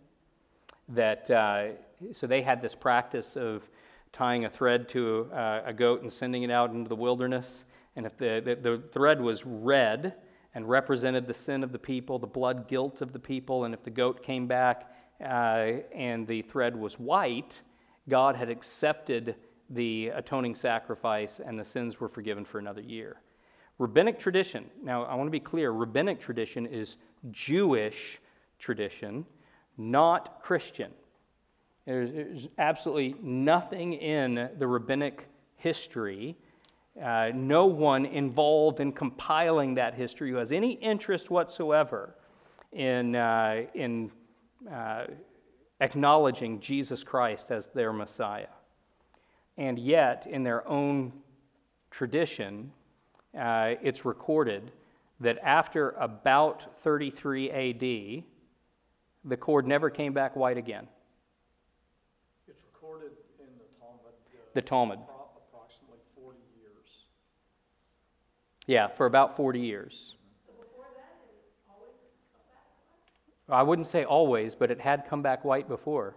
that, 0.88 1.30
uh, 1.30 1.68
so 2.12 2.26
they 2.26 2.42
had 2.42 2.62
this 2.62 2.74
practice 2.74 3.36
of 3.36 3.68
tying 4.12 4.46
a 4.46 4.50
thread 4.50 4.88
to 4.88 5.30
a, 5.32 5.62
a 5.66 5.72
goat 5.72 6.02
and 6.02 6.12
sending 6.12 6.42
it 6.42 6.50
out 6.50 6.72
into 6.72 6.88
the 6.88 6.96
wilderness. 6.96 7.64
And 7.96 8.06
if 8.06 8.16
the, 8.16 8.40
the, 8.44 8.54
the 8.54 8.82
thread 8.92 9.20
was 9.20 9.44
red 9.44 10.14
and 10.54 10.68
represented 10.68 11.26
the 11.26 11.34
sin 11.34 11.62
of 11.62 11.70
the 11.70 11.78
people, 11.78 12.18
the 12.18 12.26
blood 12.26 12.66
guilt 12.66 13.02
of 13.02 13.12
the 13.12 13.18
people, 13.18 13.64
and 13.64 13.74
if 13.74 13.84
the 13.84 13.90
goat 13.90 14.22
came 14.22 14.46
back 14.46 14.90
uh, 15.22 15.82
and 15.94 16.26
the 16.26 16.42
thread 16.42 16.76
was 16.76 16.94
white, 16.94 17.60
God 18.08 18.36
had 18.36 18.48
accepted 18.48 19.34
the 19.70 20.08
atoning 20.08 20.54
sacrifice 20.54 21.40
and 21.44 21.58
the 21.58 21.64
sins 21.64 22.00
were 22.00 22.08
forgiven 22.08 22.44
for 22.44 22.58
another 22.58 22.80
year. 22.80 23.20
Rabbinic 23.78 24.18
tradition, 24.18 24.66
now 24.82 25.04
I 25.04 25.14
want 25.14 25.26
to 25.26 25.32
be 25.32 25.40
clear 25.40 25.70
rabbinic 25.70 26.20
tradition 26.20 26.66
is 26.66 26.96
Jewish 27.30 28.20
tradition, 28.58 29.24
not 29.78 30.42
Christian. 30.42 30.90
There's, 31.86 32.12
there's 32.12 32.48
absolutely 32.58 33.16
nothing 33.22 33.94
in 33.94 34.50
the 34.58 34.66
rabbinic 34.66 35.26
history, 35.56 36.36
uh, 37.02 37.30
no 37.34 37.66
one 37.66 38.04
involved 38.04 38.80
in 38.80 38.92
compiling 38.92 39.74
that 39.74 39.94
history 39.94 40.30
who 40.30 40.36
has 40.36 40.52
any 40.52 40.72
interest 40.72 41.30
whatsoever 41.30 42.14
in, 42.72 43.16
uh, 43.16 43.62
in 43.74 44.10
uh, 44.72 45.04
acknowledging 45.80 46.60
Jesus 46.60 47.02
Christ 47.02 47.50
as 47.50 47.68
their 47.74 47.92
Messiah. 47.92 48.48
And 49.56 49.78
yet, 49.78 50.26
in 50.28 50.42
their 50.42 50.66
own 50.68 51.12
tradition, 51.90 52.72
uh, 53.38 53.74
it's 53.82 54.04
recorded 54.04 54.72
that 55.20 55.38
after 55.42 55.90
about 55.90 56.82
33 56.82 57.50
AD, 57.50 58.24
the 59.24 59.36
cord 59.36 59.66
never 59.66 59.90
came 59.90 60.12
back 60.14 60.34
white 60.34 60.56
again. 60.56 60.88
It's 62.48 62.62
recorded 62.72 63.12
in 63.38 63.46
the 63.58 63.64
Talmud. 63.78 64.14
uh, 64.32 64.44
The 64.54 64.62
Talmud. 64.62 64.98
Approximately 65.52 65.98
forty 66.14 66.38
years. 66.58 66.88
Yeah, 68.66 68.88
for 68.88 69.06
about 69.06 69.36
40 69.36 69.60
years. 69.60 70.14
I 73.50 73.62
wouldn't 73.62 73.86
say 73.86 74.04
always, 74.04 74.54
but 74.54 74.70
it 74.70 74.80
had 74.80 75.06
come 75.08 75.22
back 75.22 75.44
white 75.44 75.68
before. 75.68 76.14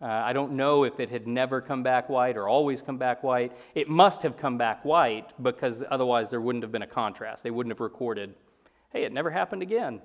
Uh, 0.00 0.06
I 0.06 0.34
don't 0.34 0.52
know 0.52 0.84
if 0.84 1.00
it 1.00 1.08
had 1.08 1.26
never 1.26 1.60
come 1.60 1.82
back 1.82 2.08
white 2.10 2.36
or 2.36 2.48
always 2.48 2.82
come 2.82 2.98
back 2.98 3.22
white. 3.22 3.52
It 3.74 3.88
must 3.88 4.22
have 4.22 4.36
come 4.36 4.58
back 4.58 4.84
white 4.84 5.30
because 5.42 5.82
otherwise 5.90 6.28
there 6.28 6.40
wouldn't 6.40 6.62
have 6.62 6.72
been 6.72 6.82
a 6.82 6.86
contrast. 6.86 7.42
They 7.42 7.50
wouldn't 7.50 7.72
have 7.72 7.80
recorded, 7.80 8.34
hey, 8.92 9.04
it 9.04 9.12
never 9.12 9.30
happened 9.30 9.62
again. 9.62 10.02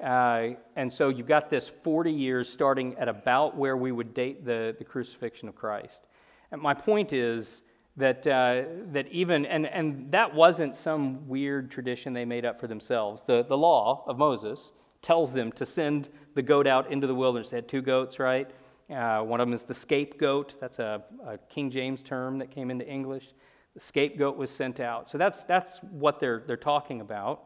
Uh, 0.00 0.50
and 0.76 0.92
so 0.92 1.08
you've 1.08 1.26
got 1.26 1.50
this 1.50 1.68
40 1.68 2.12
years 2.12 2.48
starting 2.48 2.96
at 2.98 3.08
about 3.08 3.56
where 3.56 3.76
we 3.76 3.90
would 3.90 4.14
date 4.14 4.44
the, 4.44 4.76
the 4.78 4.84
crucifixion 4.84 5.48
of 5.48 5.56
Christ. 5.56 6.06
And 6.52 6.60
my 6.60 6.74
point 6.74 7.12
is 7.12 7.62
that, 7.96 8.24
uh, 8.26 8.62
that 8.92 9.08
even, 9.08 9.44
and, 9.46 9.66
and 9.66 10.10
that 10.12 10.32
wasn't 10.32 10.76
some 10.76 11.28
weird 11.28 11.70
tradition 11.70 12.12
they 12.12 12.24
made 12.24 12.44
up 12.44 12.60
for 12.60 12.68
themselves. 12.68 13.22
The, 13.26 13.44
the 13.48 13.56
law 13.56 14.04
of 14.06 14.18
Moses 14.18 14.72
tells 15.02 15.32
them 15.32 15.52
to 15.52 15.66
send 15.66 16.08
the 16.34 16.42
goat 16.42 16.66
out 16.66 16.90
into 16.90 17.06
the 17.06 17.14
wilderness. 17.14 17.50
They 17.50 17.58
had 17.58 17.68
two 17.68 17.82
goats, 17.82 18.18
right? 18.18 18.50
Uh, 18.90 19.20
one 19.20 19.40
of 19.40 19.46
them 19.46 19.54
is 19.54 19.64
the 19.64 19.74
scapegoat. 19.74 20.54
That's 20.60 20.78
a, 20.78 21.02
a 21.26 21.38
King 21.38 21.70
James 21.70 22.02
term 22.02 22.38
that 22.38 22.50
came 22.50 22.70
into 22.70 22.86
English. 22.88 23.32
The 23.74 23.80
scapegoat 23.80 24.36
was 24.36 24.50
sent 24.50 24.80
out. 24.80 25.08
So 25.08 25.18
that's, 25.18 25.42
that's 25.44 25.78
what 25.90 26.20
they're, 26.20 26.42
they're 26.46 26.56
talking 26.56 27.00
about. 27.00 27.44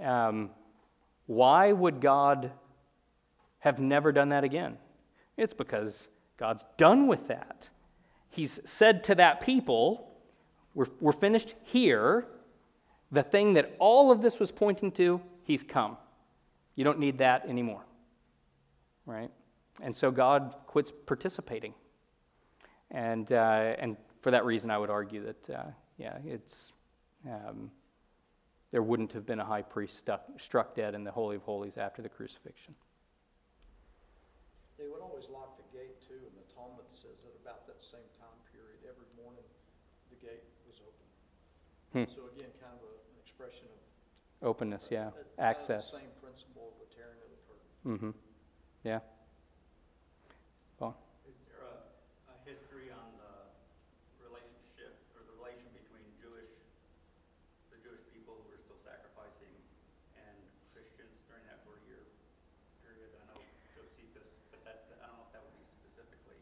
Um, 0.00 0.50
why 1.26 1.72
would 1.72 2.00
God 2.00 2.52
have 3.58 3.78
never 3.78 4.12
done 4.12 4.28
that 4.30 4.44
again? 4.44 4.78
It's 5.36 5.54
because 5.54 6.08
God's 6.36 6.64
done 6.76 7.06
with 7.06 7.28
that. 7.28 7.68
He's 8.30 8.60
said 8.64 9.04
to 9.04 9.14
that 9.16 9.40
people, 9.40 10.08
we're, 10.74 10.86
we're 11.00 11.12
finished 11.12 11.54
here. 11.64 12.26
The 13.10 13.22
thing 13.22 13.54
that 13.54 13.74
all 13.78 14.12
of 14.12 14.22
this 14.22 14.38
was 14.38 14.52
pointing 14.52 14.92
to, 14.92 15.20
He's 15.42 15.62
come. 15.62 15.96
You 16.78 16.84
don't 16.84 17.00
need 17.00 17.18
that 17.18 17.44
anymore. 17.48 17.82
Right? 19.04 19.32
And 19.82 19.96
so 19.96 20.12
God 20.12 20.54
quits 20.68 20.92
participating. 21.06 21.74
And, 22.92 23.32
uh, 23.32 23.74
and 23.82 23.96
for 24.22 24.30
that 24.30 24.44
reason, 24.44 24.70
I 24.70 24.78
would 24.78 24.88
argue 24.88 25.24
that, 25.24 25.50
uh, 25.50 25.70
yeah, 25.96 26.18
it's, 26.24 26.72
um, 27.26 27.72
there 28.70 28.84
wouldn't 28.84 29.10
have 29.10 29.26
been 29.26 29.40
a 29.40 29.44
high 29.44 29.62
priest 29.62 29.98
stuck, 29.98 30.22
struck 30.38 30.76
dead 30.76 30.94
in 30.94 31.02
the 31.02 31.10
Holy 31.10 31.34
of 31.34 31.42
Holies 31.42 31.76
after 31.78 32.00
the 32.00 32.08
crucifixion. 32.08 32.76
They 34.78 34.86
would 34.86 35.02
always 35.02 35.28
lock 35.28 35.56
the 35.56 35.66
gate 35.76 35.98
too, 36.06 36.14
and 36.14 36.36
the 36.38 36.54
Talmud 36.54 36.86
says 36.92 37.18
that 37.26 37.34
about 37.42 37.66
that 37.66 37.82
same 37.82 38.06
time 38.22 38.38
period, 38.54 38.78
every 38.86 39.10
morning, 39.20 39.42
the 40.10 40.24
gate 40.24 40.46
was 40.70 40.78
open. 40.86 42.06
Hmm. 42.06 42.14
So 42.14 42.30
again, 42.36 42.52
kind 42.62 42.78
of 42.78 42.86
a- 42.86 43.02
an 43.10 43.18
expression 43.18 43.66
of. 43.66 44.46
Openness, 44.46 44.86
yeah. 44.92 45.08
uh, 45.08 45.10
kind 45.10 45.24
the 45.36 45.42
Access. 45.42 45.90
Same 45.90 46.02
of 46.68 46.76
the 46.82 46.88
tearing 46.92 47.18
of 47.22 47.30
the 47.30 47.40
curtain. 47.46 47.67
Mm-hmm. 47.86 48.10
Yeah. 48.84 49.00
Well, 50.78 50.94
Is 51.24 51.34
there 51.44 51.60
a, 51.60 51.78
a 52.30 52.34
history 52.44 52.90
on 52.90 53.16
the 53.16 53.48
relationship 54.18 54.94
or 55.14 55.22
the 55.22 55.30
relation 55.32 55.70
between 55.72 56.14
Jewish, 56.18 56.48
the 57.70 57.76
Jewish 57.76 58.00
people 58.10 58.38
who 58.42 58.48
were 58.48 58.56
still 58.58 58.78
sacrificing 58.82 59.52
and 60.14 60.36
Christians 60.72 61.18
during 61.26 61.44
that 61.44 61.58
forty-year 61.64 62.06
period? 62.80 63.10
I 63.18 63.24
know 63.24 63.42
Josephus, 63.74 64.28
but 64.50 64.62
that, 64.64 64.76
I 65.00 65.06
don't 65.06 65.16
know 65.16 65.24
if 65.26 65.32
that 65.32 65.42
would 65.42 65.54
be 65.56 65.64
specifically 65.64 66.38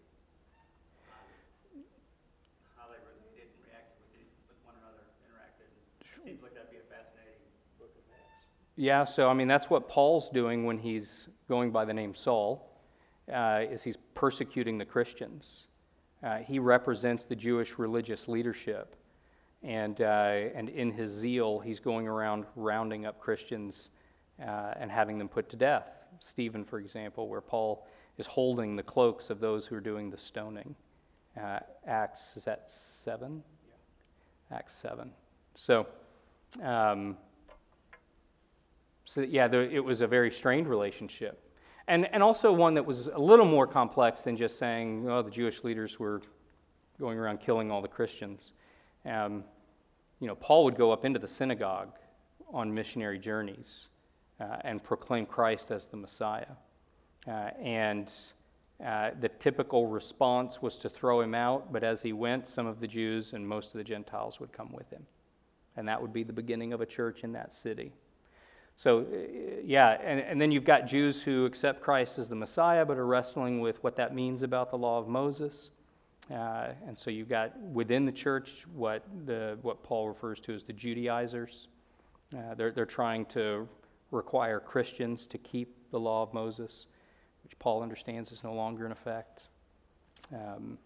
on 1.07 1.25
how 2.75 2.87
they 2.87 2.99
related 2.99 3.49
and 3.49 3.61
reacted 3.63 3.97
with, 3.99 4.13
each- 4.15 4.37
with 4.47 4.57
one 4.63 4.75
another, 4.75 5.07
interacted. 5.25 5.69
It 6.15 6.23
seems 6.23 6.41
like 6.43 6.53
that'd 6.55 6.69
be 6.71 6.77
a 6.77 6.83
fascinating 6.83 7.41
book 7.79 7.95
of 7.97 8.03
Acts. 8.11 8.47
Yeah, 8.77 9.05
so 9.05 9.29
I 9.29 9.35
mean, 9.35 9.49
that's 9.49 9.71
what 9.71 9.89
Paul's 9.89 10.29
doing 10.31 10.65
when 10.65 10.79
he's 10.79 11.29
going 11.49 11.71
by 11.71 11.85
the 11.85 11.95
name 11.95 12.15
Saul, 12.15 12.71
uh, 13.33 13.63
is 13.71 13.83
he's 13.83 13.97
persecuting 14.15 14.79
the 14.79 14.85
Christians. 14.85 15.67
Uh, 16.23 16.39
he 16.39 16.59
represents 16.59 17.25
the 17.25 17.37
Jewish 17.37 17.79
religious 17.79 18.29
leadership. 18.29 18.97
And, 19.63 20.01
uh, 20.01 20.51
and 20.55 20.69
in 20.69 20.93
his 20.93 21.11
zeal, 21.11 21.59
he's 21.59 21.81
going 21.81 22.07
around 22.07 22.45
rounding 22.55 23.07
up 23.07 23.19
Christians 23.21 23.91
uh, 24.41 24.75
and 24.79 24.91
having 24.91 25.19
them 25.19 25.29
put 25.29 25.49
to 25.51 25.57
death. 25.57 25.89
Stephen, 26.21 26.65
for 26.65 26.79
example, 26.79 27.29
where 27.29 27.41
Paul 27.41 27.87
is 28.19 28.27
holding 28.27 28.77
the 28.77 28.83
cloaks 28.83 29.31
of 29.31 29.41
those 29.41 29.67
who 29.67 29.75
are 29.77 29.81
doing 29.81 30.11
the 30.11 30.19
stoning. 30.19 30.75
Uh, 31.41 31.61
Acts, 31.87 32.37
is 32.37 32.45
that 32.45 32.71
7? 32.71 33.43
Acts 34.51 34.77
7. 34.77 35.11
So, 35.55 35.87
um, 36.63 37.17
so 39.07 39.23
yeah, 39.23 39.49
there, 39.49 39.63
it 39.63 39.83
was 39.83 40.01
a 40.03 40.07
very 40.07 40.31
strained 40.31 40.69
relationship. 40.69 41.43
And, 41.89 42.13
and 42.13 42.23
also 42.23 42.53
one 42.53 42.75
that 42.75 42.85
was 42.85 43.07
a 43.07 43.19
little 43.19 43.47
more 43.47 43.67
complex 43.67 44.21
than 44.21 44.37
just 44.37 44.59
saying, 44.59 45.09
oh, 45.09 45.23
the 45.23 45.31
Jewish 45.31 45.63
leaders 45.63 45.99
were 45.99 46.21
going 46.99 47.17
around 47.17 47.39
killing 47.39 47.71
all 47.71 47.81
the 47.81 47.89
Christians. 47.89 48.53
Um, 49.05 49.45
you 50.19 50.27
know, 50.27 50.35
Paul 50.35 50.65
would 50.65 50.77
go 50.77 50.91
up 50.91 51.05
into 51.05 51.21
the 51.21 51.29
synagogue 51.29 51.93
on 52.53 52.75
missionary 52.75 53.19
journeys 53.21 53.87
uh, 54.41 54.57
and 54.63 54.83
proclaim 54.83 55.27
Christ 55.27 55.71
as 55.71 55.87
the 55.87 55.97
Messiah. 55.97 56.47
Uh, 57.29 57.51
and 57.63 58.13
uh, 58.85 59.11
the 59.21 59.29
typical 59.29 59.87
response 59.87 60.61
was 60.61 60.77
to 60.79 60.89
throw 60.89 61.21
him 61.21 61.35
out, 61.35 61.73
but 61.73 61.85
as 61.85 62.03
he 62.03 62.13
went, 62.13 62.49
some 62.49 62.67
of 62.67 62.81
the 62.81 62.89
Jews 62.89 63.33
and 63.33 63.47
most 63.47 63.69
of 63.69 63.79
the 63.79 63.85
Gentiles 63.85 64.41
would 64.41 64.53
come 64.53 64.73
with 64.73 64.91
him. 64.91 65.07
And 65.77 65.87
that 65.87 66.01
would 66.01 66.13
be 66.13 66.25
the 66.25 66.33
beginning 66.33 66.73
of 66.73 66.81
a 66.81 66.87
church 66.87 67.23
in 67.23 67.33
that 67.33 67.53
city. 67.53 67.93
So, 68.77 69.01
uh, 69.01 69.63
yeah, 69.65 69.99
and, 70.03 70.21
and 70.21 70.41
then 70.41 70.53
you've 70.53 70.65
got 70.65 70.87
Jews 70.87 71.23
who 71.23 71.47
accept 71.47 71.81
Christ 71.81 72.19
as 72.19 72.29
the 72.29 72.37
Messiah, 72.37 72.85
but 72.85 72.99
are 72.99 73.07
wrestling 73.07 73.61
with 73.61 73.83
what 73.83 73.97
that 73.97 74.15
means 74.15 74.43
about 74.43 74.71
the 74.71 74.77
law 74.77 74.99
of 74.99 75.09
Moses. 75.09 75.71
Uh, 76.31 76.69
and 76.87 76.99
so 76.99 77.09
you've 77.09 77.29
got 77.29 77.59
within 77.61 78.05
the 78.05 78.13
church 78.13 78.67
what, 78.75 79.03
the, 79.25 79.59
what 79.63 79.83
Paul 79.83 80.09
refers 80.09 80.41
to 80.41 80.55
as 80.55 80.63
the 80.63 80.75
Judaizers. 80.75 81.69
Uh, 82.37 82.55
they're, 82.55 82.71
they're 82.71 82.85
trying 82.85 83.25
to 83.27 83.67
require 84.11 84.61
Christians 84.61 85.27
to 85.29 85.39
keep 85.39 85.75
the 85.91 85.99
law 85.99 86.23
of 86.23 86.35
Moses, 86.35 86.87
which 87.45 87.59
Paul 87.59 87.83
understands 87.83 88.31
is 88.31 88.45
no 88.45 88.53
longer 88.53 88.85
in 88.85 88.93
effect. 88.93 89.43
Um, 90.35 90.77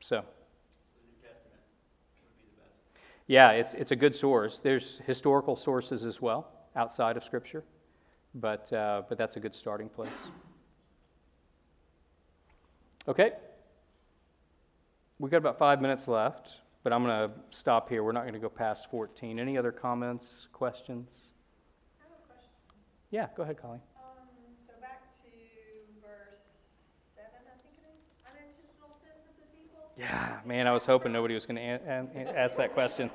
so. 0.00 0.16
So 0.16 0.22
the 0.22 1.06
New 1.06 1.22
Testament 1.22 1.60
would 2.18 2.36
be 2.36 2.44
the 2.56 2.62
best. 2.62 2.72
Yeah, 3.28 3.50
it's, 3.50 3.74
it's 3.74 3.90
a 3.92 3.96
good 3.96 4.16
source. 4.16 4.58
There's 4.60 5.00
historical 5.06 5.54
sources 5.54 6.04
as 6.04 6.20
well 6.20 6.48
outside 6.76 7.16
of 7.16 7.24
Scripture, 7.24 7.64
but, 8.34 8.70
uh, 8.72 9.02
but 9.08 9.18
that's 9.18 9.36
a 9.36 9.40
good 9.40 9.54
starting 9.54 9.88
place. 9.88 10.10
Okay. 13.08 13.32
We've 15.18 15.30
got 15.30 15.38
about 15.38 15.58
five 15.58 15.80
minutes 15.80 16.06
left, 16.08 16.50
but 16.82 16.92
I'm 16.92 17.02
going 17.04 17.30
to 17.30 17.34
stop 17.50 17.88
here. 17.88 18.04
We're 18.04 18.12
not 18.12 18.22
going 18.22 18.34
to 18.34 18.38
go 18.40 18.48
past 18.48 18.88
14. 18.90 19.38
Any 19.38 19.56
other 19.56 19.72
comments, 19.72 20.48
questions? 20.52 21.10
I 22.00 22.04
have 22.08 22.18
a 22.22 22.26
question. 22.26 22.50
Yeah, 23.10 23.28
go 23.36 23.42
ahead, 23.44 23.56
Colleen. 23.60 23.80
Um, 23.96 24.02
so 24.66 24.74
back 24.80 25.02
to 25.22 25.30
verse 26.02 26.42
seven, 27.14 27.46
I 27.46 27.56
think 27.62 27.74
it 27.78 27.88
is, 27.88 28.02
unintentional 28.28 28.92
sins 29.00 29.24
of 29.30 29.36
the 29.40 29.46
people. 29.56 29.88
Yeah, 29.96 30.40
man, 30.44 30.66
I 30.66 30.72
was 30.72 30.84
hoping 30.84 31.12
nobody 31.12 31.32
was 31.34 31.46
going 31.46 31.56
to 31.56 31.62
a- 31.62 32.08
a- 32.14 32.38
ask 32.38 32.56
that 32.56 32.74
question. 32.74 33.08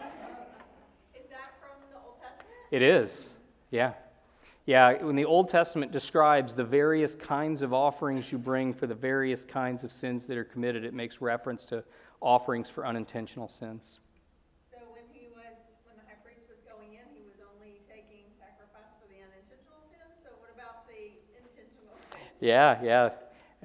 Is 1.14 1.30
that 1.30 1.54
from 1.60 1.78
the 1.92 1.98
Old 2.00 2.16
Testament? 2.20 2.48
It 2.72 2.82
is, 2.82 3.30
yeah. 3.72 3.94
Yeah, 4.68 5.02
when 5.04 5.16
the 5.16 5.26
Old 5.26 5.50
Testament 5.50 5.92
describes 5.92 6.54
the 6.54 6.64
various 6.64 7.16
kinds 7.16 7.64
of 7.64 7.74
offerings 7.74 8.32
you 8.32 8.38
bring 8.38 8.74
for 8.74 8.86
the 8.86 8.94
various 8.94 9.44
kinds 9.44 9.84
of 9.84 9.92
sins 9.92 10.28
that 10.28 10.38
are 10.38 10.44
committed, 10.44 10.86
it 10.86 10.94
makes 10.94 11.20
reference 11.20 11.66
to 11.66 11.84
offerings 12.22 12.70
for 12.70 12.86
unintentional 12.86 13.48
sins. 13.48 13.98
So 14.70 14.78
when 14.94 15.04
he 15.12 15.28
was, 15.34 15.58
when 15.88 15.98
the 15.98 16.04
high 16.08 16.22
priest 16.24 16.46
was 16.48 16.60
going 16.70 16.94
in, 16.94 17.02
he 17.16 17.24
was 17.26 17.42
only 17.42 17.82
taking 17.90 18.30
sacrifice 18.38 18.94
for 19.02 19.10
the 19.10 19.18
unintentional 19.18 19.82
sins? 19.90 20.14
So 20.24 20.30
what 20.40 20.54
about 20.54 20.88
the 20.88 21.10
intentional 21.36 21.98
sins? 22.12 22.22
Yeah, 22.40 22.78
yeah. 22.84 23.10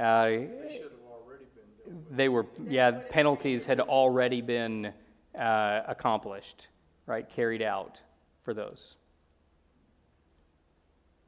Uh, 0.02 0.24
They 0.24 0.72
should 0.72 0.92
have 0.96 1.04
already 1.04 1.44
been 1.54 1.68
doing 1.76 2.16
they 2.16 2.28
were, 2.30 2.46
yeah, 2.66 2.90
penalties 3.10 3.66
had 3.66 3.80
already 3.80 4.40
been 4.40 4.92
uh, 5.38 5.82
accomplished, 5.86 6.68
right, 7.06 7.28
carried 7.28 7.62
out 7.62 7.98
for 8.44 8.54
those. 8.54 8.96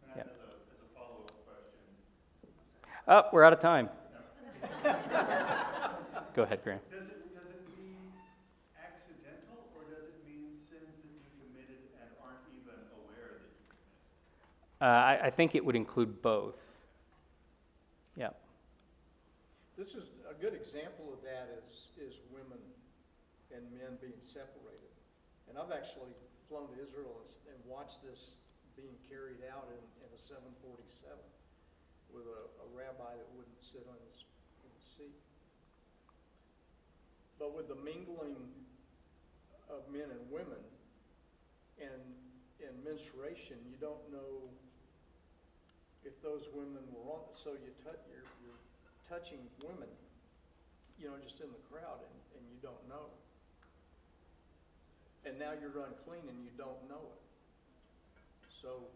And 0.05 0.21
as 0.21 0.27
a, 0.27 0.31
as 0.31 0.81
a 0.83 0.99
follow-up 0.99 1.33
question, 1.47 1.87
Oh, 3.09 3.23
we're 3.33 3.43
out 3.43 3.55
of 3.55 3.61
time. 3.61 3.89
Go 6.37 6.45
ahead, 6.45 6.61
Graham. 6.63 6.79
does 6.93 7.09
it, 7.09 7.33
does 7.33 7.49
it 7.49 7.65
mean 7.73 7.97
accidental, 8.77 9.65
or 9.73 9.89
does 9.89 10.13
it 10.13 10.21
mean 10.29 10.61
sins 10.69 10.93
that 10.93 11.09
you 11.09 11.17
committed 11.41 11.89
and 12.05 12.09
aren't 12.21 12.45
even 12.53 12.77
aware 13.01 13.41
that 13.41 13.49
you 13.49 13.65
committed? 13.73 14.85
Uh, 14.85 15.25
I, 15.25 15.29
I 15.29 15.31
think 15.33 15.57
it 15.57 15.65
would 15.65 15.75
include 15.75 16.21
both. 16.21 16.61
Yeah. 18.13 18.37
This 19.81 19.97
is, 19.97 20.13
a 20.29 20.37
good 20.37 20.53
example 20.53 21.09
of 21.09 21.25
that 21.25 21.49
is, 21.65 21.89
is 21.97 22.21
women 22.29 22.61
and 23.57 23.65
men 23.73 23.97
being 24.05 24.21
separated. 24.21 24.93
And 25.49 25.57
I've 25.57 25.73
actually 25.73 26.13
flown 26.45 26.69
to 26.69 26.77
Israel 26.77 27.25
and, 27.25 27.57
and 27.57 27.59
watched 27.65 28.05
this 28.05 28.37
being 28.77 28.93
carried 29.09 29.41
out 29.49 29.65
in, 29.73 29.81
in 30.05 30.13
a 30.13 30.21
seven 30.21 30.53
forty-seven 30.61 31.25
with 32.13 32.25
a, 32.25 32.43
a 32.65 32.67
rabbi 32.73 33.13
that 33.17 33.29
wouldn't 33.37 33.63
sit 33.63 33.85
on 33.89 33.99
his, 34.09 34.25
in 34.65 34.71
his 34.73 34.87
seat. 34.87 35.21
But 37.39 37.55
with 37.55 37.69
the 37.69 37.79
mingling 37.79 38.39
of 39.71 39.87
men 39.93 40.11
and 40.11 40.25
women 40.33 40.63
and, 41.79 42.03
and 42.65 42.75
menstruation, 42.83 43.61
you 43.69 43.79
don't 43.79 44.03
know 44.11 44.51
if 46.05 46.17
those 46.23 46.49
women 46.55 46.83
were 46.91 47.07
on, 47.13 47.23
so 47.45 47.55
you 47.55 47.71
touch, 47.85 48.01
you're, 48.11 48.27
you're 48.43 48.63
touching 49.07 49.39
women, 49.63 49.91
you 50.99 51.07
know, 51.07 51.15
just 51.23 51.39
in 51.41 51.51
the 51.53 51.63
crowd 51.71 52.01
and, 52.03 52.19
and 52.39 52.45
you 52.51 52.59
don't 52.63 52.83
know. 52.89 53.13
And 55.27 55.39
now 55.39 55.53
you're 55.53 55.85
unclean 55.85 56.25
and 56.27 56.41
you 56.43 56.51
don't 56.57 56.81
know 56.89 57.05
it. 57.13 57.23
So, 58.63 58.89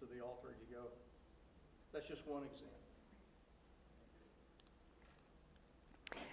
to 0.00 0.04
the 0.12 0.20
altar 0.20 0.52
you 0.52 0.68
go. 0.74 0.90
That's 1.94 2.08
just 2.08 2.26
one 2.26 2.42
example. 2.42 2.74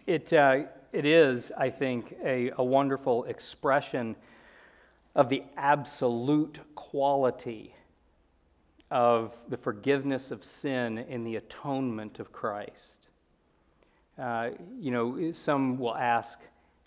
It, 0.07 0.33
uh, 0.33 0.63
it 0.91 1.05
is, 1.05 1.51
I 1.55 1.69
think, 1.69 2.15
a, 2.25 2.51
a 2.57 2.63
wonderful 2.63 3.25
expression 3.25 4.15
of 5.13 5.29
the 5.29 5.43
absolute 5.57 6.57
quality 6.73 7.75
of 8.89 9.37
the 9.49 9.57
forgiveness 9.57 10.31
of 10.31 10.43
sin 10.43 10.97
in 10.97 11.23
the 11.23 11.35
atonement 11.35 12.19
of 12.19 12.31
Christ. 12.33 13.09
Uh, 14.17 14.49
you 14.79 14.89
know, 14.89 15.31
some 15.31 15.77
will 15.77 15.95
ask, 15.95 16.39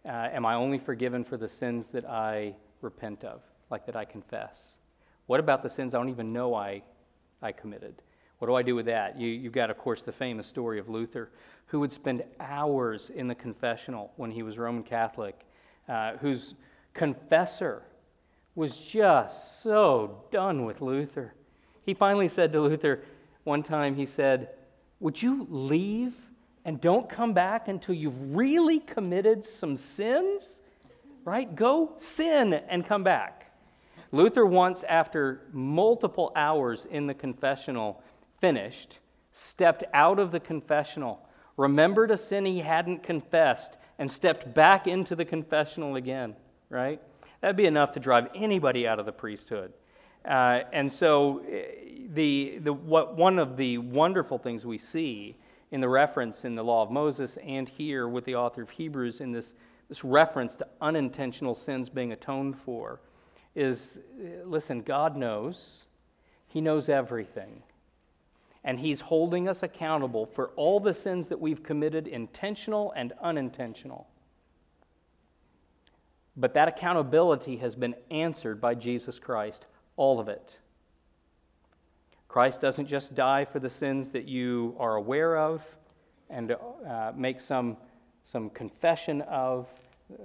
uh, 0.04 0.08
Am 0.32 0.44
I 0.44 0.54
only 0.54 0.80
forgiven 0.80 1.22
for 1.22 1.36
the 1.36 1.48
sins 1.48 1.90
that 1.90 2.04
I 2.04 2.56
repent 2.80 3.22
of, 3.22 3.40
like 3.70 3.86
that 3.86 3.94
I 3.94 4.04
confess? 4.04 4.78
What 5.26 5.38
about 5.38 5.62
the 5.62 5.70
sins 5.70 5.94
I 5.94 5.98
don't 5.98 6.08
even 6.08 6.32
know 6.32 6.54
I, 6.54 6.82
I 7.40 7.52
committed? 7.52 8.02
What 8.38 8.48
do 8.48 8.54
I 8.54 8.62
do 8.62 8.74
with 8.74 8.86
that? 8.86 9.18
You, 9.18 9.28
you've 9.28 9.52
got, 9.52 9.70
of 9.70 9.78
course, 9.78 10.02
the 10.02 10.12
famous 10.12 10.46
story 10.46 10.78
of 10.78 10.88
Luther, 10.88 11.30
who 11.66 11.80
would 11.80 11.92
spend 11.92 12.22
hours 12.40 13.10
in 13.14 13.28
the 13.28 13.34
confessional 13.34 14.12
when 14.16 14.30
he 14.30 14.42
was 14.42 14.58
Roman 14.58 14.82
Catholic, 14.82 15.40
uh, 15.88 16.16
whose 16.18 16.54
confessor 16.92 17.82
was 18.54 18.76
just 18.76 19.62
so 19.62 20.24
done 20.30 20.64
with 20.64 20.80
Luther. 20.80 21.34
He 21.84 21.94
finally 21.94 22.28
said 22.28 22.52
to 22.52 22.60
Luther, 22.60 23.02
one 23.44 23.62
time, 23.62 23.94
he 23.94 24.06
said, 24.06 24.50
Would 25.00 25.20
you 25.20 25.46
leave 25.50 26.14
and 26.64 26.80
don't 26.80 27.08
come 27.08 27.34
back 27.34 27.68
until 27.68 27.94
you've 27.94 28.34
really 28.34 28.80
committed 28.80 29.44
some 29.44 29.76
sins? 29.76 30.60
Right? 31.24 31.54
Go 31.54 31.92
sin 31.96 32.54
and 32.54 32.86
come 32.86 33.04
back. 33.04 33.52
Luther, 34.12 34.46
once 34.46 34.84
after 34.84 35.42
multiple 35.52 36.32
hours 36.36 36.86
in 36.90 37.06
the 37.06 37.14
confessional, 37.14 38.02
finished, 38.44 38.98
stepped 39.32 39.84
out 39.94 40.18
of 40.18 40.30
the 40.30 40.38
confessional, 40.38 41.18
remembered 41.56 42.10
a 42.10 42.16
sin 42.18 42.44
he 42.44 42.60
hadn't 42.60 43.02
confessed, 43.02 43.78
and 43.98 44.12
stepped 44.12 44.52
back 44.52 44.86
into 44.86 45.16
the 45.16 45.24
confessional 45.24 45.96
again, 45.96 46.36
right? 46.68 47.00
That'd 47.40 47.56
be 47.56 47.64
enough 47.64 47.92
to 47.92 48.00
drive 48.00 48.28
anybody 48.34 48.86
out 48.86 48.98
of 48.98 49.06
the 49.06 49.12
priesthood. 49.12 49.72
Uh, 50.26 50.60
and 50.74 50.92
so, 50.92 51.42
eh, 51.50 51.62
the, 52.12 52.58
the, 52.58 52.72
what, 52.74 53.16
one 53.16 53.38
of 53.38 53.56
the 53.56 53.78
wonderful 53.78 54.36
things 54.36 54.66
we 54.66 54.76
see 54.76 55.38
in 55.70 55.80
the 55.80 55.88
reference 55.88 56.44
in 56.44 56.54
the 56.54 56.62
law 56.62 56.82
of 56.82 56.90
Moses 56.90 57.38
and 57.46 57.66
here 57.66 58.08
with 58.08 58.26
the 58.26 58.34
author 58.34 58.60
of 58.60 58.68
Hebrews 58.68 59.22
in 59.22 59.32
this, 59.32 59.54
this 59.88 60.04
reference 60.04 60.54
to 60.56 60.66
unintentional 60.82 61.54
sins 61.54 61.88
being 61.88 62.12
atoned 62.12 62.58
for 62.58 63.00
is 63.54 64.00
eh, 64.22 64.42
listen, 64.44 64.82
God 64.82 65.16
knows, 65.16 65.86
He 66.46 66.60
knows 66.60 66.90
everything. 66.90 67.62
And 68.64 68.80
He's 68.80 69.00
holding 69.00 69.48
us 69.48 69.62
accountable 69.62 70.26
for 70.26 70.48
all 70.56 70.80
the 70.80 70.94
sins 70.94 71.28
that 71.28 71.40
we've 71.40 71.62
committed, 71.62 72.06
intentional 72.06 72.92
and 72.96 73.12
unintentional. 73.22 74.08
But 76.36 76.54
that 76.54 76.68
accountability 76.68 77.56
has 77.58 77.74
been 77.74 77.94
answered 78.10 78.60
by 78.60 78.74
Jesus 78.74 79.18
Christ, 79.18 79.66
all 79.96 80.18
of 80.18 80.28
it. 80.28 80.56
Christ 82.34 82.60
doesn't 82.60 82.88
just 82.88 83.14
die 83.14 83.44
for 83.44 83.60
the 83.60 83.70
sins 83.70 84.08
that 84.08 84.26
you 84.26 84.74
are 84.80 84.96
aware 84.96 85.38
of 85.38 85.62
and 86.30 86.50
uh, 86.50 87.12
make 87.14 87.40
some, 87.40 87.76
some 88.24 88.50
confession 88.50 89.20
of, 89.22 89.68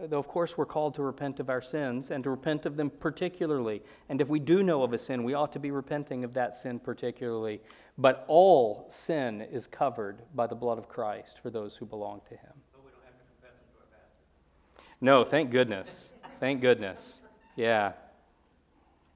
though 0.07 0.17
of 0.17 0.27
course 0.27 0.57
we're 0.57 0.65
called 0.65 0.95
to 0.95 1.03
repent 1.03 1.39
of 1.39 1.51
our 1.51 1.61
sins 1.61 2.09
and 2.09 2.23
to 2.23 2.31
repent 2.31 2.65
of 2.65 2.75
them 2.77 2.89
particularly. 2.89 3.83
And 4.09 4.21
if 4.21 4.27
we 4.27 4.39
do 4.39 4.63
know 4.63 4.81
of 4.81 4.91
a 4.93 4.97
sin, 4.97 5.23
we 5.23 5.35
ought 5.35 5.53
to 5.53 5.59
be 5.59 5.69
repenting 5.69 6.23
of 6.23 6.33
that 6.33 6.57
sin 6.57 6.79
particularly. 6.79 7.61
But 7.99 8.23
all 8.29 8.87
sin 8.87 9.41
is 9.41 9.67
covered 9.67 10.21
by 10.33 10.47
the 10.47 10.55
blood 10.55 10.77
of 10.77 10.87
Christ 10.87 11.39
for 11.43 11.49
those 11.49 11.75
who 11.75 11.85
belong 11.85 12.21
to 12.29 12.35
him. 12.37 12.55
But 12.71 12.85
we 12.85 12.91
don't 12.95 13.03
have 13.03 13.19
to 13.19 13.27
confess 13.27 13.59
to 13.59 13.75
our 13.75 13.91
pastor. 13.91 14.87
No, 15.01 15.25
thank 15.25 15.51
goodness. 15.51 16.07
Thank 16.39 16.61
goodness. 16.61 17.19
Yeah. 17.57 17.91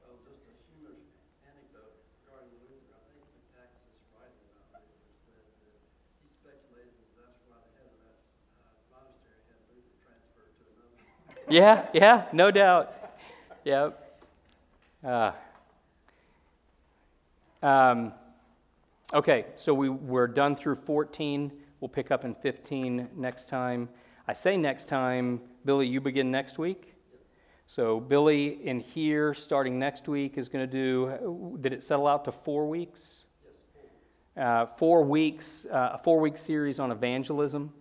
Well, 0.04 0.20
just 0.28 0.44
a 0.52 0.56
humorous 0.76 1.00
anecdote 1.48 1.96
regarding 2.28 2.60
Luther. 2.68 2.92
I 2.92 3.08
think 3.08 3.24
Metaxas 3.56 4.04
writing 4.20 4.52
about 4.52 4.84
Luther 4.92 5.16
said 5.32 5.40
that 5.48 5.72
he 6.20 6.28
speculated 6.44 6.92
that 6.92 7.24
that's 7.24 7.40
why 7.48 7.64
the 7.64 7.72
head 7.80 7.88
of 7.88 8.04
that 8.04 8.20
uh, 8.68 9.00
monastery 9.00 9.48
had 9.48 9.64
Luther 9.72 9.96
transferred 10.04 10.52
to 10.60 10.64
another. 10.76 11.00
Yeah, 11.56 11.88
yeah, 11.96 12.28
no 12.36 12.52
doubt. 12.52 12.92
Yep. 13.64 13.96
Uh, 15.08 15.32
um, 17.64 18.12
okay, 19.14 19.46
so 19.56 19.74
we, 19.74 19.90
we're 19.90 20.28
done 20.28 20.56
through 20.56 20.76
14. 20.76 21.52
We'll 21.80 21.90
pick 21.90 22.12
up 22.12 22.26
in 22.26 22.36
15 22.36 23.10
next 23.16 23.48
time. 23.48 23.90
I 24.28 24.34
say 24.34 24.58
next 24.58 24.88
time, 24.88 25.42
Billy, 25.66 25.88
you 25.88 26.02
begin 26.02 26.32
next 26.32 26.58
week? 26.58 26.94
So 27.68 28.00
Billy 28.00 28.60
in 28.66 28.80
here, 28.80 29.34
starting 29.34 29.80
next 29.80 30.08
week, 30.08 30.38
is 30.38 30.48
going 30.48 30.70
to 30.70 30.72
do, 30.72 31.58
did 31.62 31.74
it 31.74 31.84
settle 31.84 32.08
out 32.08 32.26
to 32.26 32.32
four 32.32 32.68
weeks? 32.68 33.24
Uh, 34.36 34.66
four 34.78 35.04
weeks, 35.04 35.68
uh, 35.72 35.92
a 35.94 36.02
four-week 36.04 36.40
series 36.40 36.80
on 36.80 36.92
evangelism, 36.92 37.72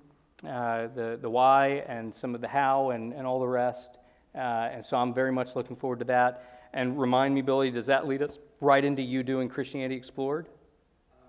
uh, 0.46 0.86
the, 0.94 1.18
the 1.22 1.30
why 1.30 1.82
and 1.88 2.14
some 2.14 2.34
of 2.34 2.42
the 2.42 2.48
how 2.48 2.90
and, 2.90 3.14
and 3.14 3.26
all 3.26 3.40
the 3.40 3.48
rest. 3.48 3.96
Uh, 4.34 4.38
and 4.70 4.84
so 4.84 4.98
I'm 4.98 5.14
very 5.14 5.32
much 5.32 5.56
looking 5.56 5.76
forward 5.76 5.98
to 6.00 6.04
that. 6.06 6.68
And 6.74 7.00
remind 7.00 7.34
me, 7.34 7.40
Billy, 7.40 7.70
does 7.70 7.86
that 7.86 8.06
lead 8.06 8.20
us 8.20 8.38
right 8.60 8.84
into 8.84 9.00
you 9.00 9.22
doing 9.22 9.48
Christianity 9.48 9.94
Explored? 9.94 10.46
Uh, 11.10 11.24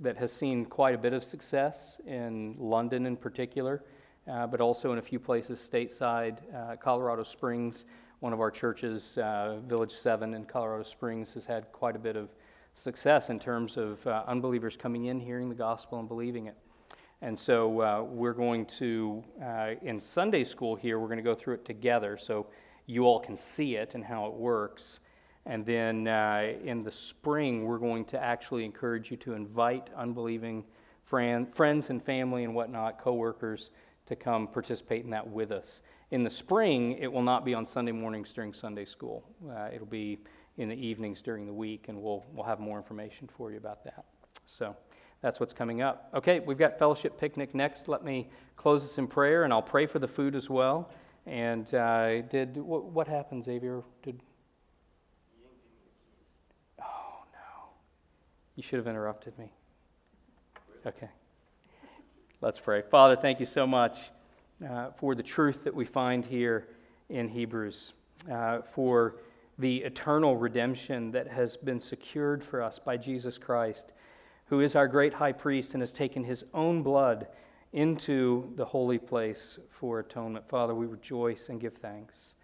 that 0.00 0.16
has 0.16 0.32
seen 0.32 0.64
quite 0.64 0.94
a 0.94 0.98
bit 0.98 1.12
of 1.12 1.22
success 1.22 1.98
in 2.06 2.56
London 2.58 3.06
in 3.06 3.16
particular, 3.16 3.84
uh, 4.28 4.46
but 4.46 4.60
also 4.60 4.92
in 4.92 4.98
a 4.98 5.02
few 5.02 5.20
places 5.20 5.68
stateside. 5.70 6.38
Uh, 6.54 6.76
Colorado 6.76 7.22
Springs, 7.22 7.84
one 8.20 8.32
of 8.32 8.40
our 8.40 8.50
churches, 8.50 9.18
uh, 9.18 9.58
Village 9.66 9.92
7 9.92 10.32
in 10.34 10.44
Colorado 10.46 10.84
Springs, 10.84 11.34
has 11.34 11.44
had 11.44 11.70
quite 11.72 11.96
a 11.96 11.98
bit 11.98 12.16
of 12.16 12.30
success 12.74 13.28
in 13.28 13.38
terms 13.38 13.76
of 13.76 14.04
uh, 14.06 14.24
unbelievers 14.26 14.76
coming 14.76 15.06
in, 15.06 15.20
hearing 15.20 15.50
the 15.50 15.54
gospel, 15.54 15.98
and 15.98 16.08
believing 16.08 16.46
it. 16.46 16.56
And 17.20 17.38
so 17.38 17.82
uh, 17.82 18.02
we're 18.02 18.32
going 18.32 18.64
to, 18.78 19.22
in 19.82 20.00
Sunday 20.00 20.42
school 20.42 20.74
here, 20.74 20.98
we're 20.98 21.08
going 21.08 21.18
to 21.18 21.22
go 21.22 21.34
through 21.34 21.54
it 21.54 21.66
together 21.66 22.16
so 22.16 22.46
you 22.86 23.04
all 23.04 23.20
can 23.20 23.36
see 23.36 23.76
it 23.76 23.94
and 23.94 24.02
how 24.02 24.26
it 24.26 24.32
works. 24.32 25.00
And 25.46 25.64
then 25.64 26.06
uh, 26.06 26.52
in 26.64 26.82
the 26.82 26.92
spring, 26.92 27.64
we're 27.64 27.78
going 27.78 28.04
to 28.06 28.22
actually 28.22 28.64
encourage 28.64 29.10
you 29.10 29.16
to 29.18 29.34
invite 29.34 29.88
unbelieving 29.96 30.64
friend, 31.04 31.52
friends 31.54 31.90
and 31.90 32.02
family 32.02 32.44
and 32.44 32.54
whatnot, 32.54 33.00
coworkers, 33.00 33.70
to 34.06 34.16
come 34.16 34.46
participate 34.46 35.04
in 35.04 35.10
that 35.10 35.26
with 35.26 35.50
us. 35.50 35.80
In 36.10 36.24
the 36.24 36.30
spring, 36.30 36.98
it 36.98 37.10
will 37.10 37.22
not 37.22 37.44
be 37.44 37.54
on 37.54 37.64
Sunday 37.64 37.92
mornings 37.92 38.32
during 38.32 38.52
Sunday 38.52 38.84
school. 38.84 39.24
Uh, 39.48 39.68
it'll 39.72 39.86
be 39.86 40.18
in 40.58 40.68
the 40.68 40.74
evenings 40.74 41.22
during 41.22 41.46
the 41.46 41.52
week, 41.52 41.86
and 41.88 42.00
we'll, 42.00 42.24
we'll 42.32 42.44
have 42.44 42.60
more 42.60 42.76
information 42.76 43.28
for 43.36 43.50
you 43.50 43.56
about 43.56 43.84
that. 43.84 44.04
So 44.46 44.76
that's 45.22 45.38
what's 45.38 45.52
coming 45.52 45.82
up. 45.82 46.10
Okay, 46.14 46.40
we've 46.40 46.58
got 46.58 46.78
fellowship 46.78 47.18
picnic 47.18 47.54
next. 47.54 47.88
Let 47.88 48.04
me 48.04 48.28
close 48.56 48.82
this 48.82 48.98
in 48.98 49.06
prayer, 49.06 49.44
and 49.44 49.52
I'll 49.52 49.62
pray 49.62 49.86
for 49.86 49.98
the 49.98 50.08
food 50.08 50.34
as 50.34 50.50
well. 50.50 50.90
And 51.26 51.72
uh, 51.74 52.22
did 52.22 52.56
what, 52.56 52.84
what 52.84 53.06
happened, 53.06 53.44
Xavier? 53.44 53.82
Did 54.02 54.22
oh 56.80 57.24
no, 57.32 57.70
you 58.60 58.68
should 58.68 58.78
have 58.78 58.86
interrupted 58.86 59.38
me. 59.38 59.50
Okay, 60.86 61.08
let's 62.42 62.60
pray. 62.60 62.82
Father, 62.90 63.16
thank 63.16 63.40
you 63.40 63.46
so 63.46 63.66
much 63.66 63.96
uh, 64.68 64.90
for 64.98 65.14
the 65.14 65.22
truth 65.22 65.64
that 65.64 65.74
we 65.74 65.86
find 65.86 66.26
here 66.26 66.68
in 67.08 67.26
Hebrews, 67.26 67.94
uh, 68.30 68.58
for 68.74 69.16
the 69.58 69.78
eternal 69.78 70.36
redemption 70.36 71.10
that 71.12 71.26
has 71.26 71.56
been 71.56 71.80
secured 71.80 72.44
for 72.44 72.62
us 72.62 72.78
by 72.78 72.98
Jesus 72.98 73.38
Christ 73.38 73.92
who 74.50 74.60
is 74.60 74.74
our 74.74 74.88
great 74.88 75.14
high 75.14 75.32
priest 75.32 75.72
and 75.72 75.82
has 75.82 75.92
taken 75.92 76.22
his 76.22 76.44
own 76.52 76.82
blood 76.82 77.28
into 77.72 78.52
the 78.56 78.64
holy 78.64 78.98
place 78.98 79.58
for 79.70 80.00
atonement. 80.00 80.46
Father, 80.50 80.74
we 80.74 80.84
rejoice 80.84 81.48
and 81.48 81.60
give 81.60 81.74
thanks. 81.76 82.34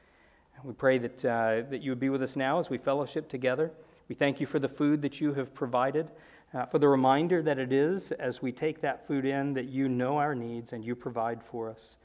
We 0.65 0.73
pray 0.73 0.97
that, 0.99 1.25
uh, 1.25 1.69
that 1.69 1.83
you 1.83 1.91
would 1.91 2.01
be 2.01 2.09
with 2.09 2.23
us 2.23 2.37
now 2.37 2.59
as 2.59 2.71
we 2.71 2.79
fellowship 2.79 3.29
together. 3.29 3.71
We 4.09 4.15
thank 4.15 4.41
you 4.41 4.47
for 4.47 4.59
the 4.59 4.69
food 4.69 5.03
that 5.03 5.21
you 5.21 5.35
have 5.35 5.53
provided, 5.55 6.11
uh, 6.55 6.67
for 6.67 6.79
the 6.79 6.89
reminder 6.89 7.43
that 7.43 7.59
it 7.59 7.73
is, 7.73 8.13
as 8.13 8.41
we 8.41 8.53
take 8.53 8.81
that 8.81 9.07
food 9.07 9.25
in, 9.25 9.53
that 9.55 9.69
you 9.69 9.89
know 9.89 10.17
our 10.17 10.35
needs 10.35 10.73
and 10.73 10.85
you 10.85 10.95
provide 10.95 11.43
for 11.43 11.69
us. 11.69 11.97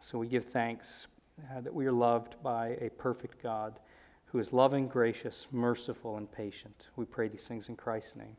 So 0.00 0.18
we 0.18 0.28
give 0.28 0.46
thanks 0.46 1.06
uh, 1.50 1.60
that 1.60 1.74
we 1.74 1.86
are 1.86 1.92
loved 1.92 2.36
by 2.42 2.78
a 2.80 2.90
perfect 2.90 3.42
God 3.42 3.78
who 4.26 4.38
is 4.38 4.52
loving, 4.52 4.86
gracious, 4.86 5.46
merciful, 5.50 6.16
and 6.16 6.30
patient. 6.30 6.86
We 6.96 7.04
pray 7.04 7.28
these 7.28 7.48
things 7.48 7.68
in 7.68 7.76
Christ's 7.76 8.16
name. 8.16 8.36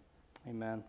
Amen. 0.48 0.84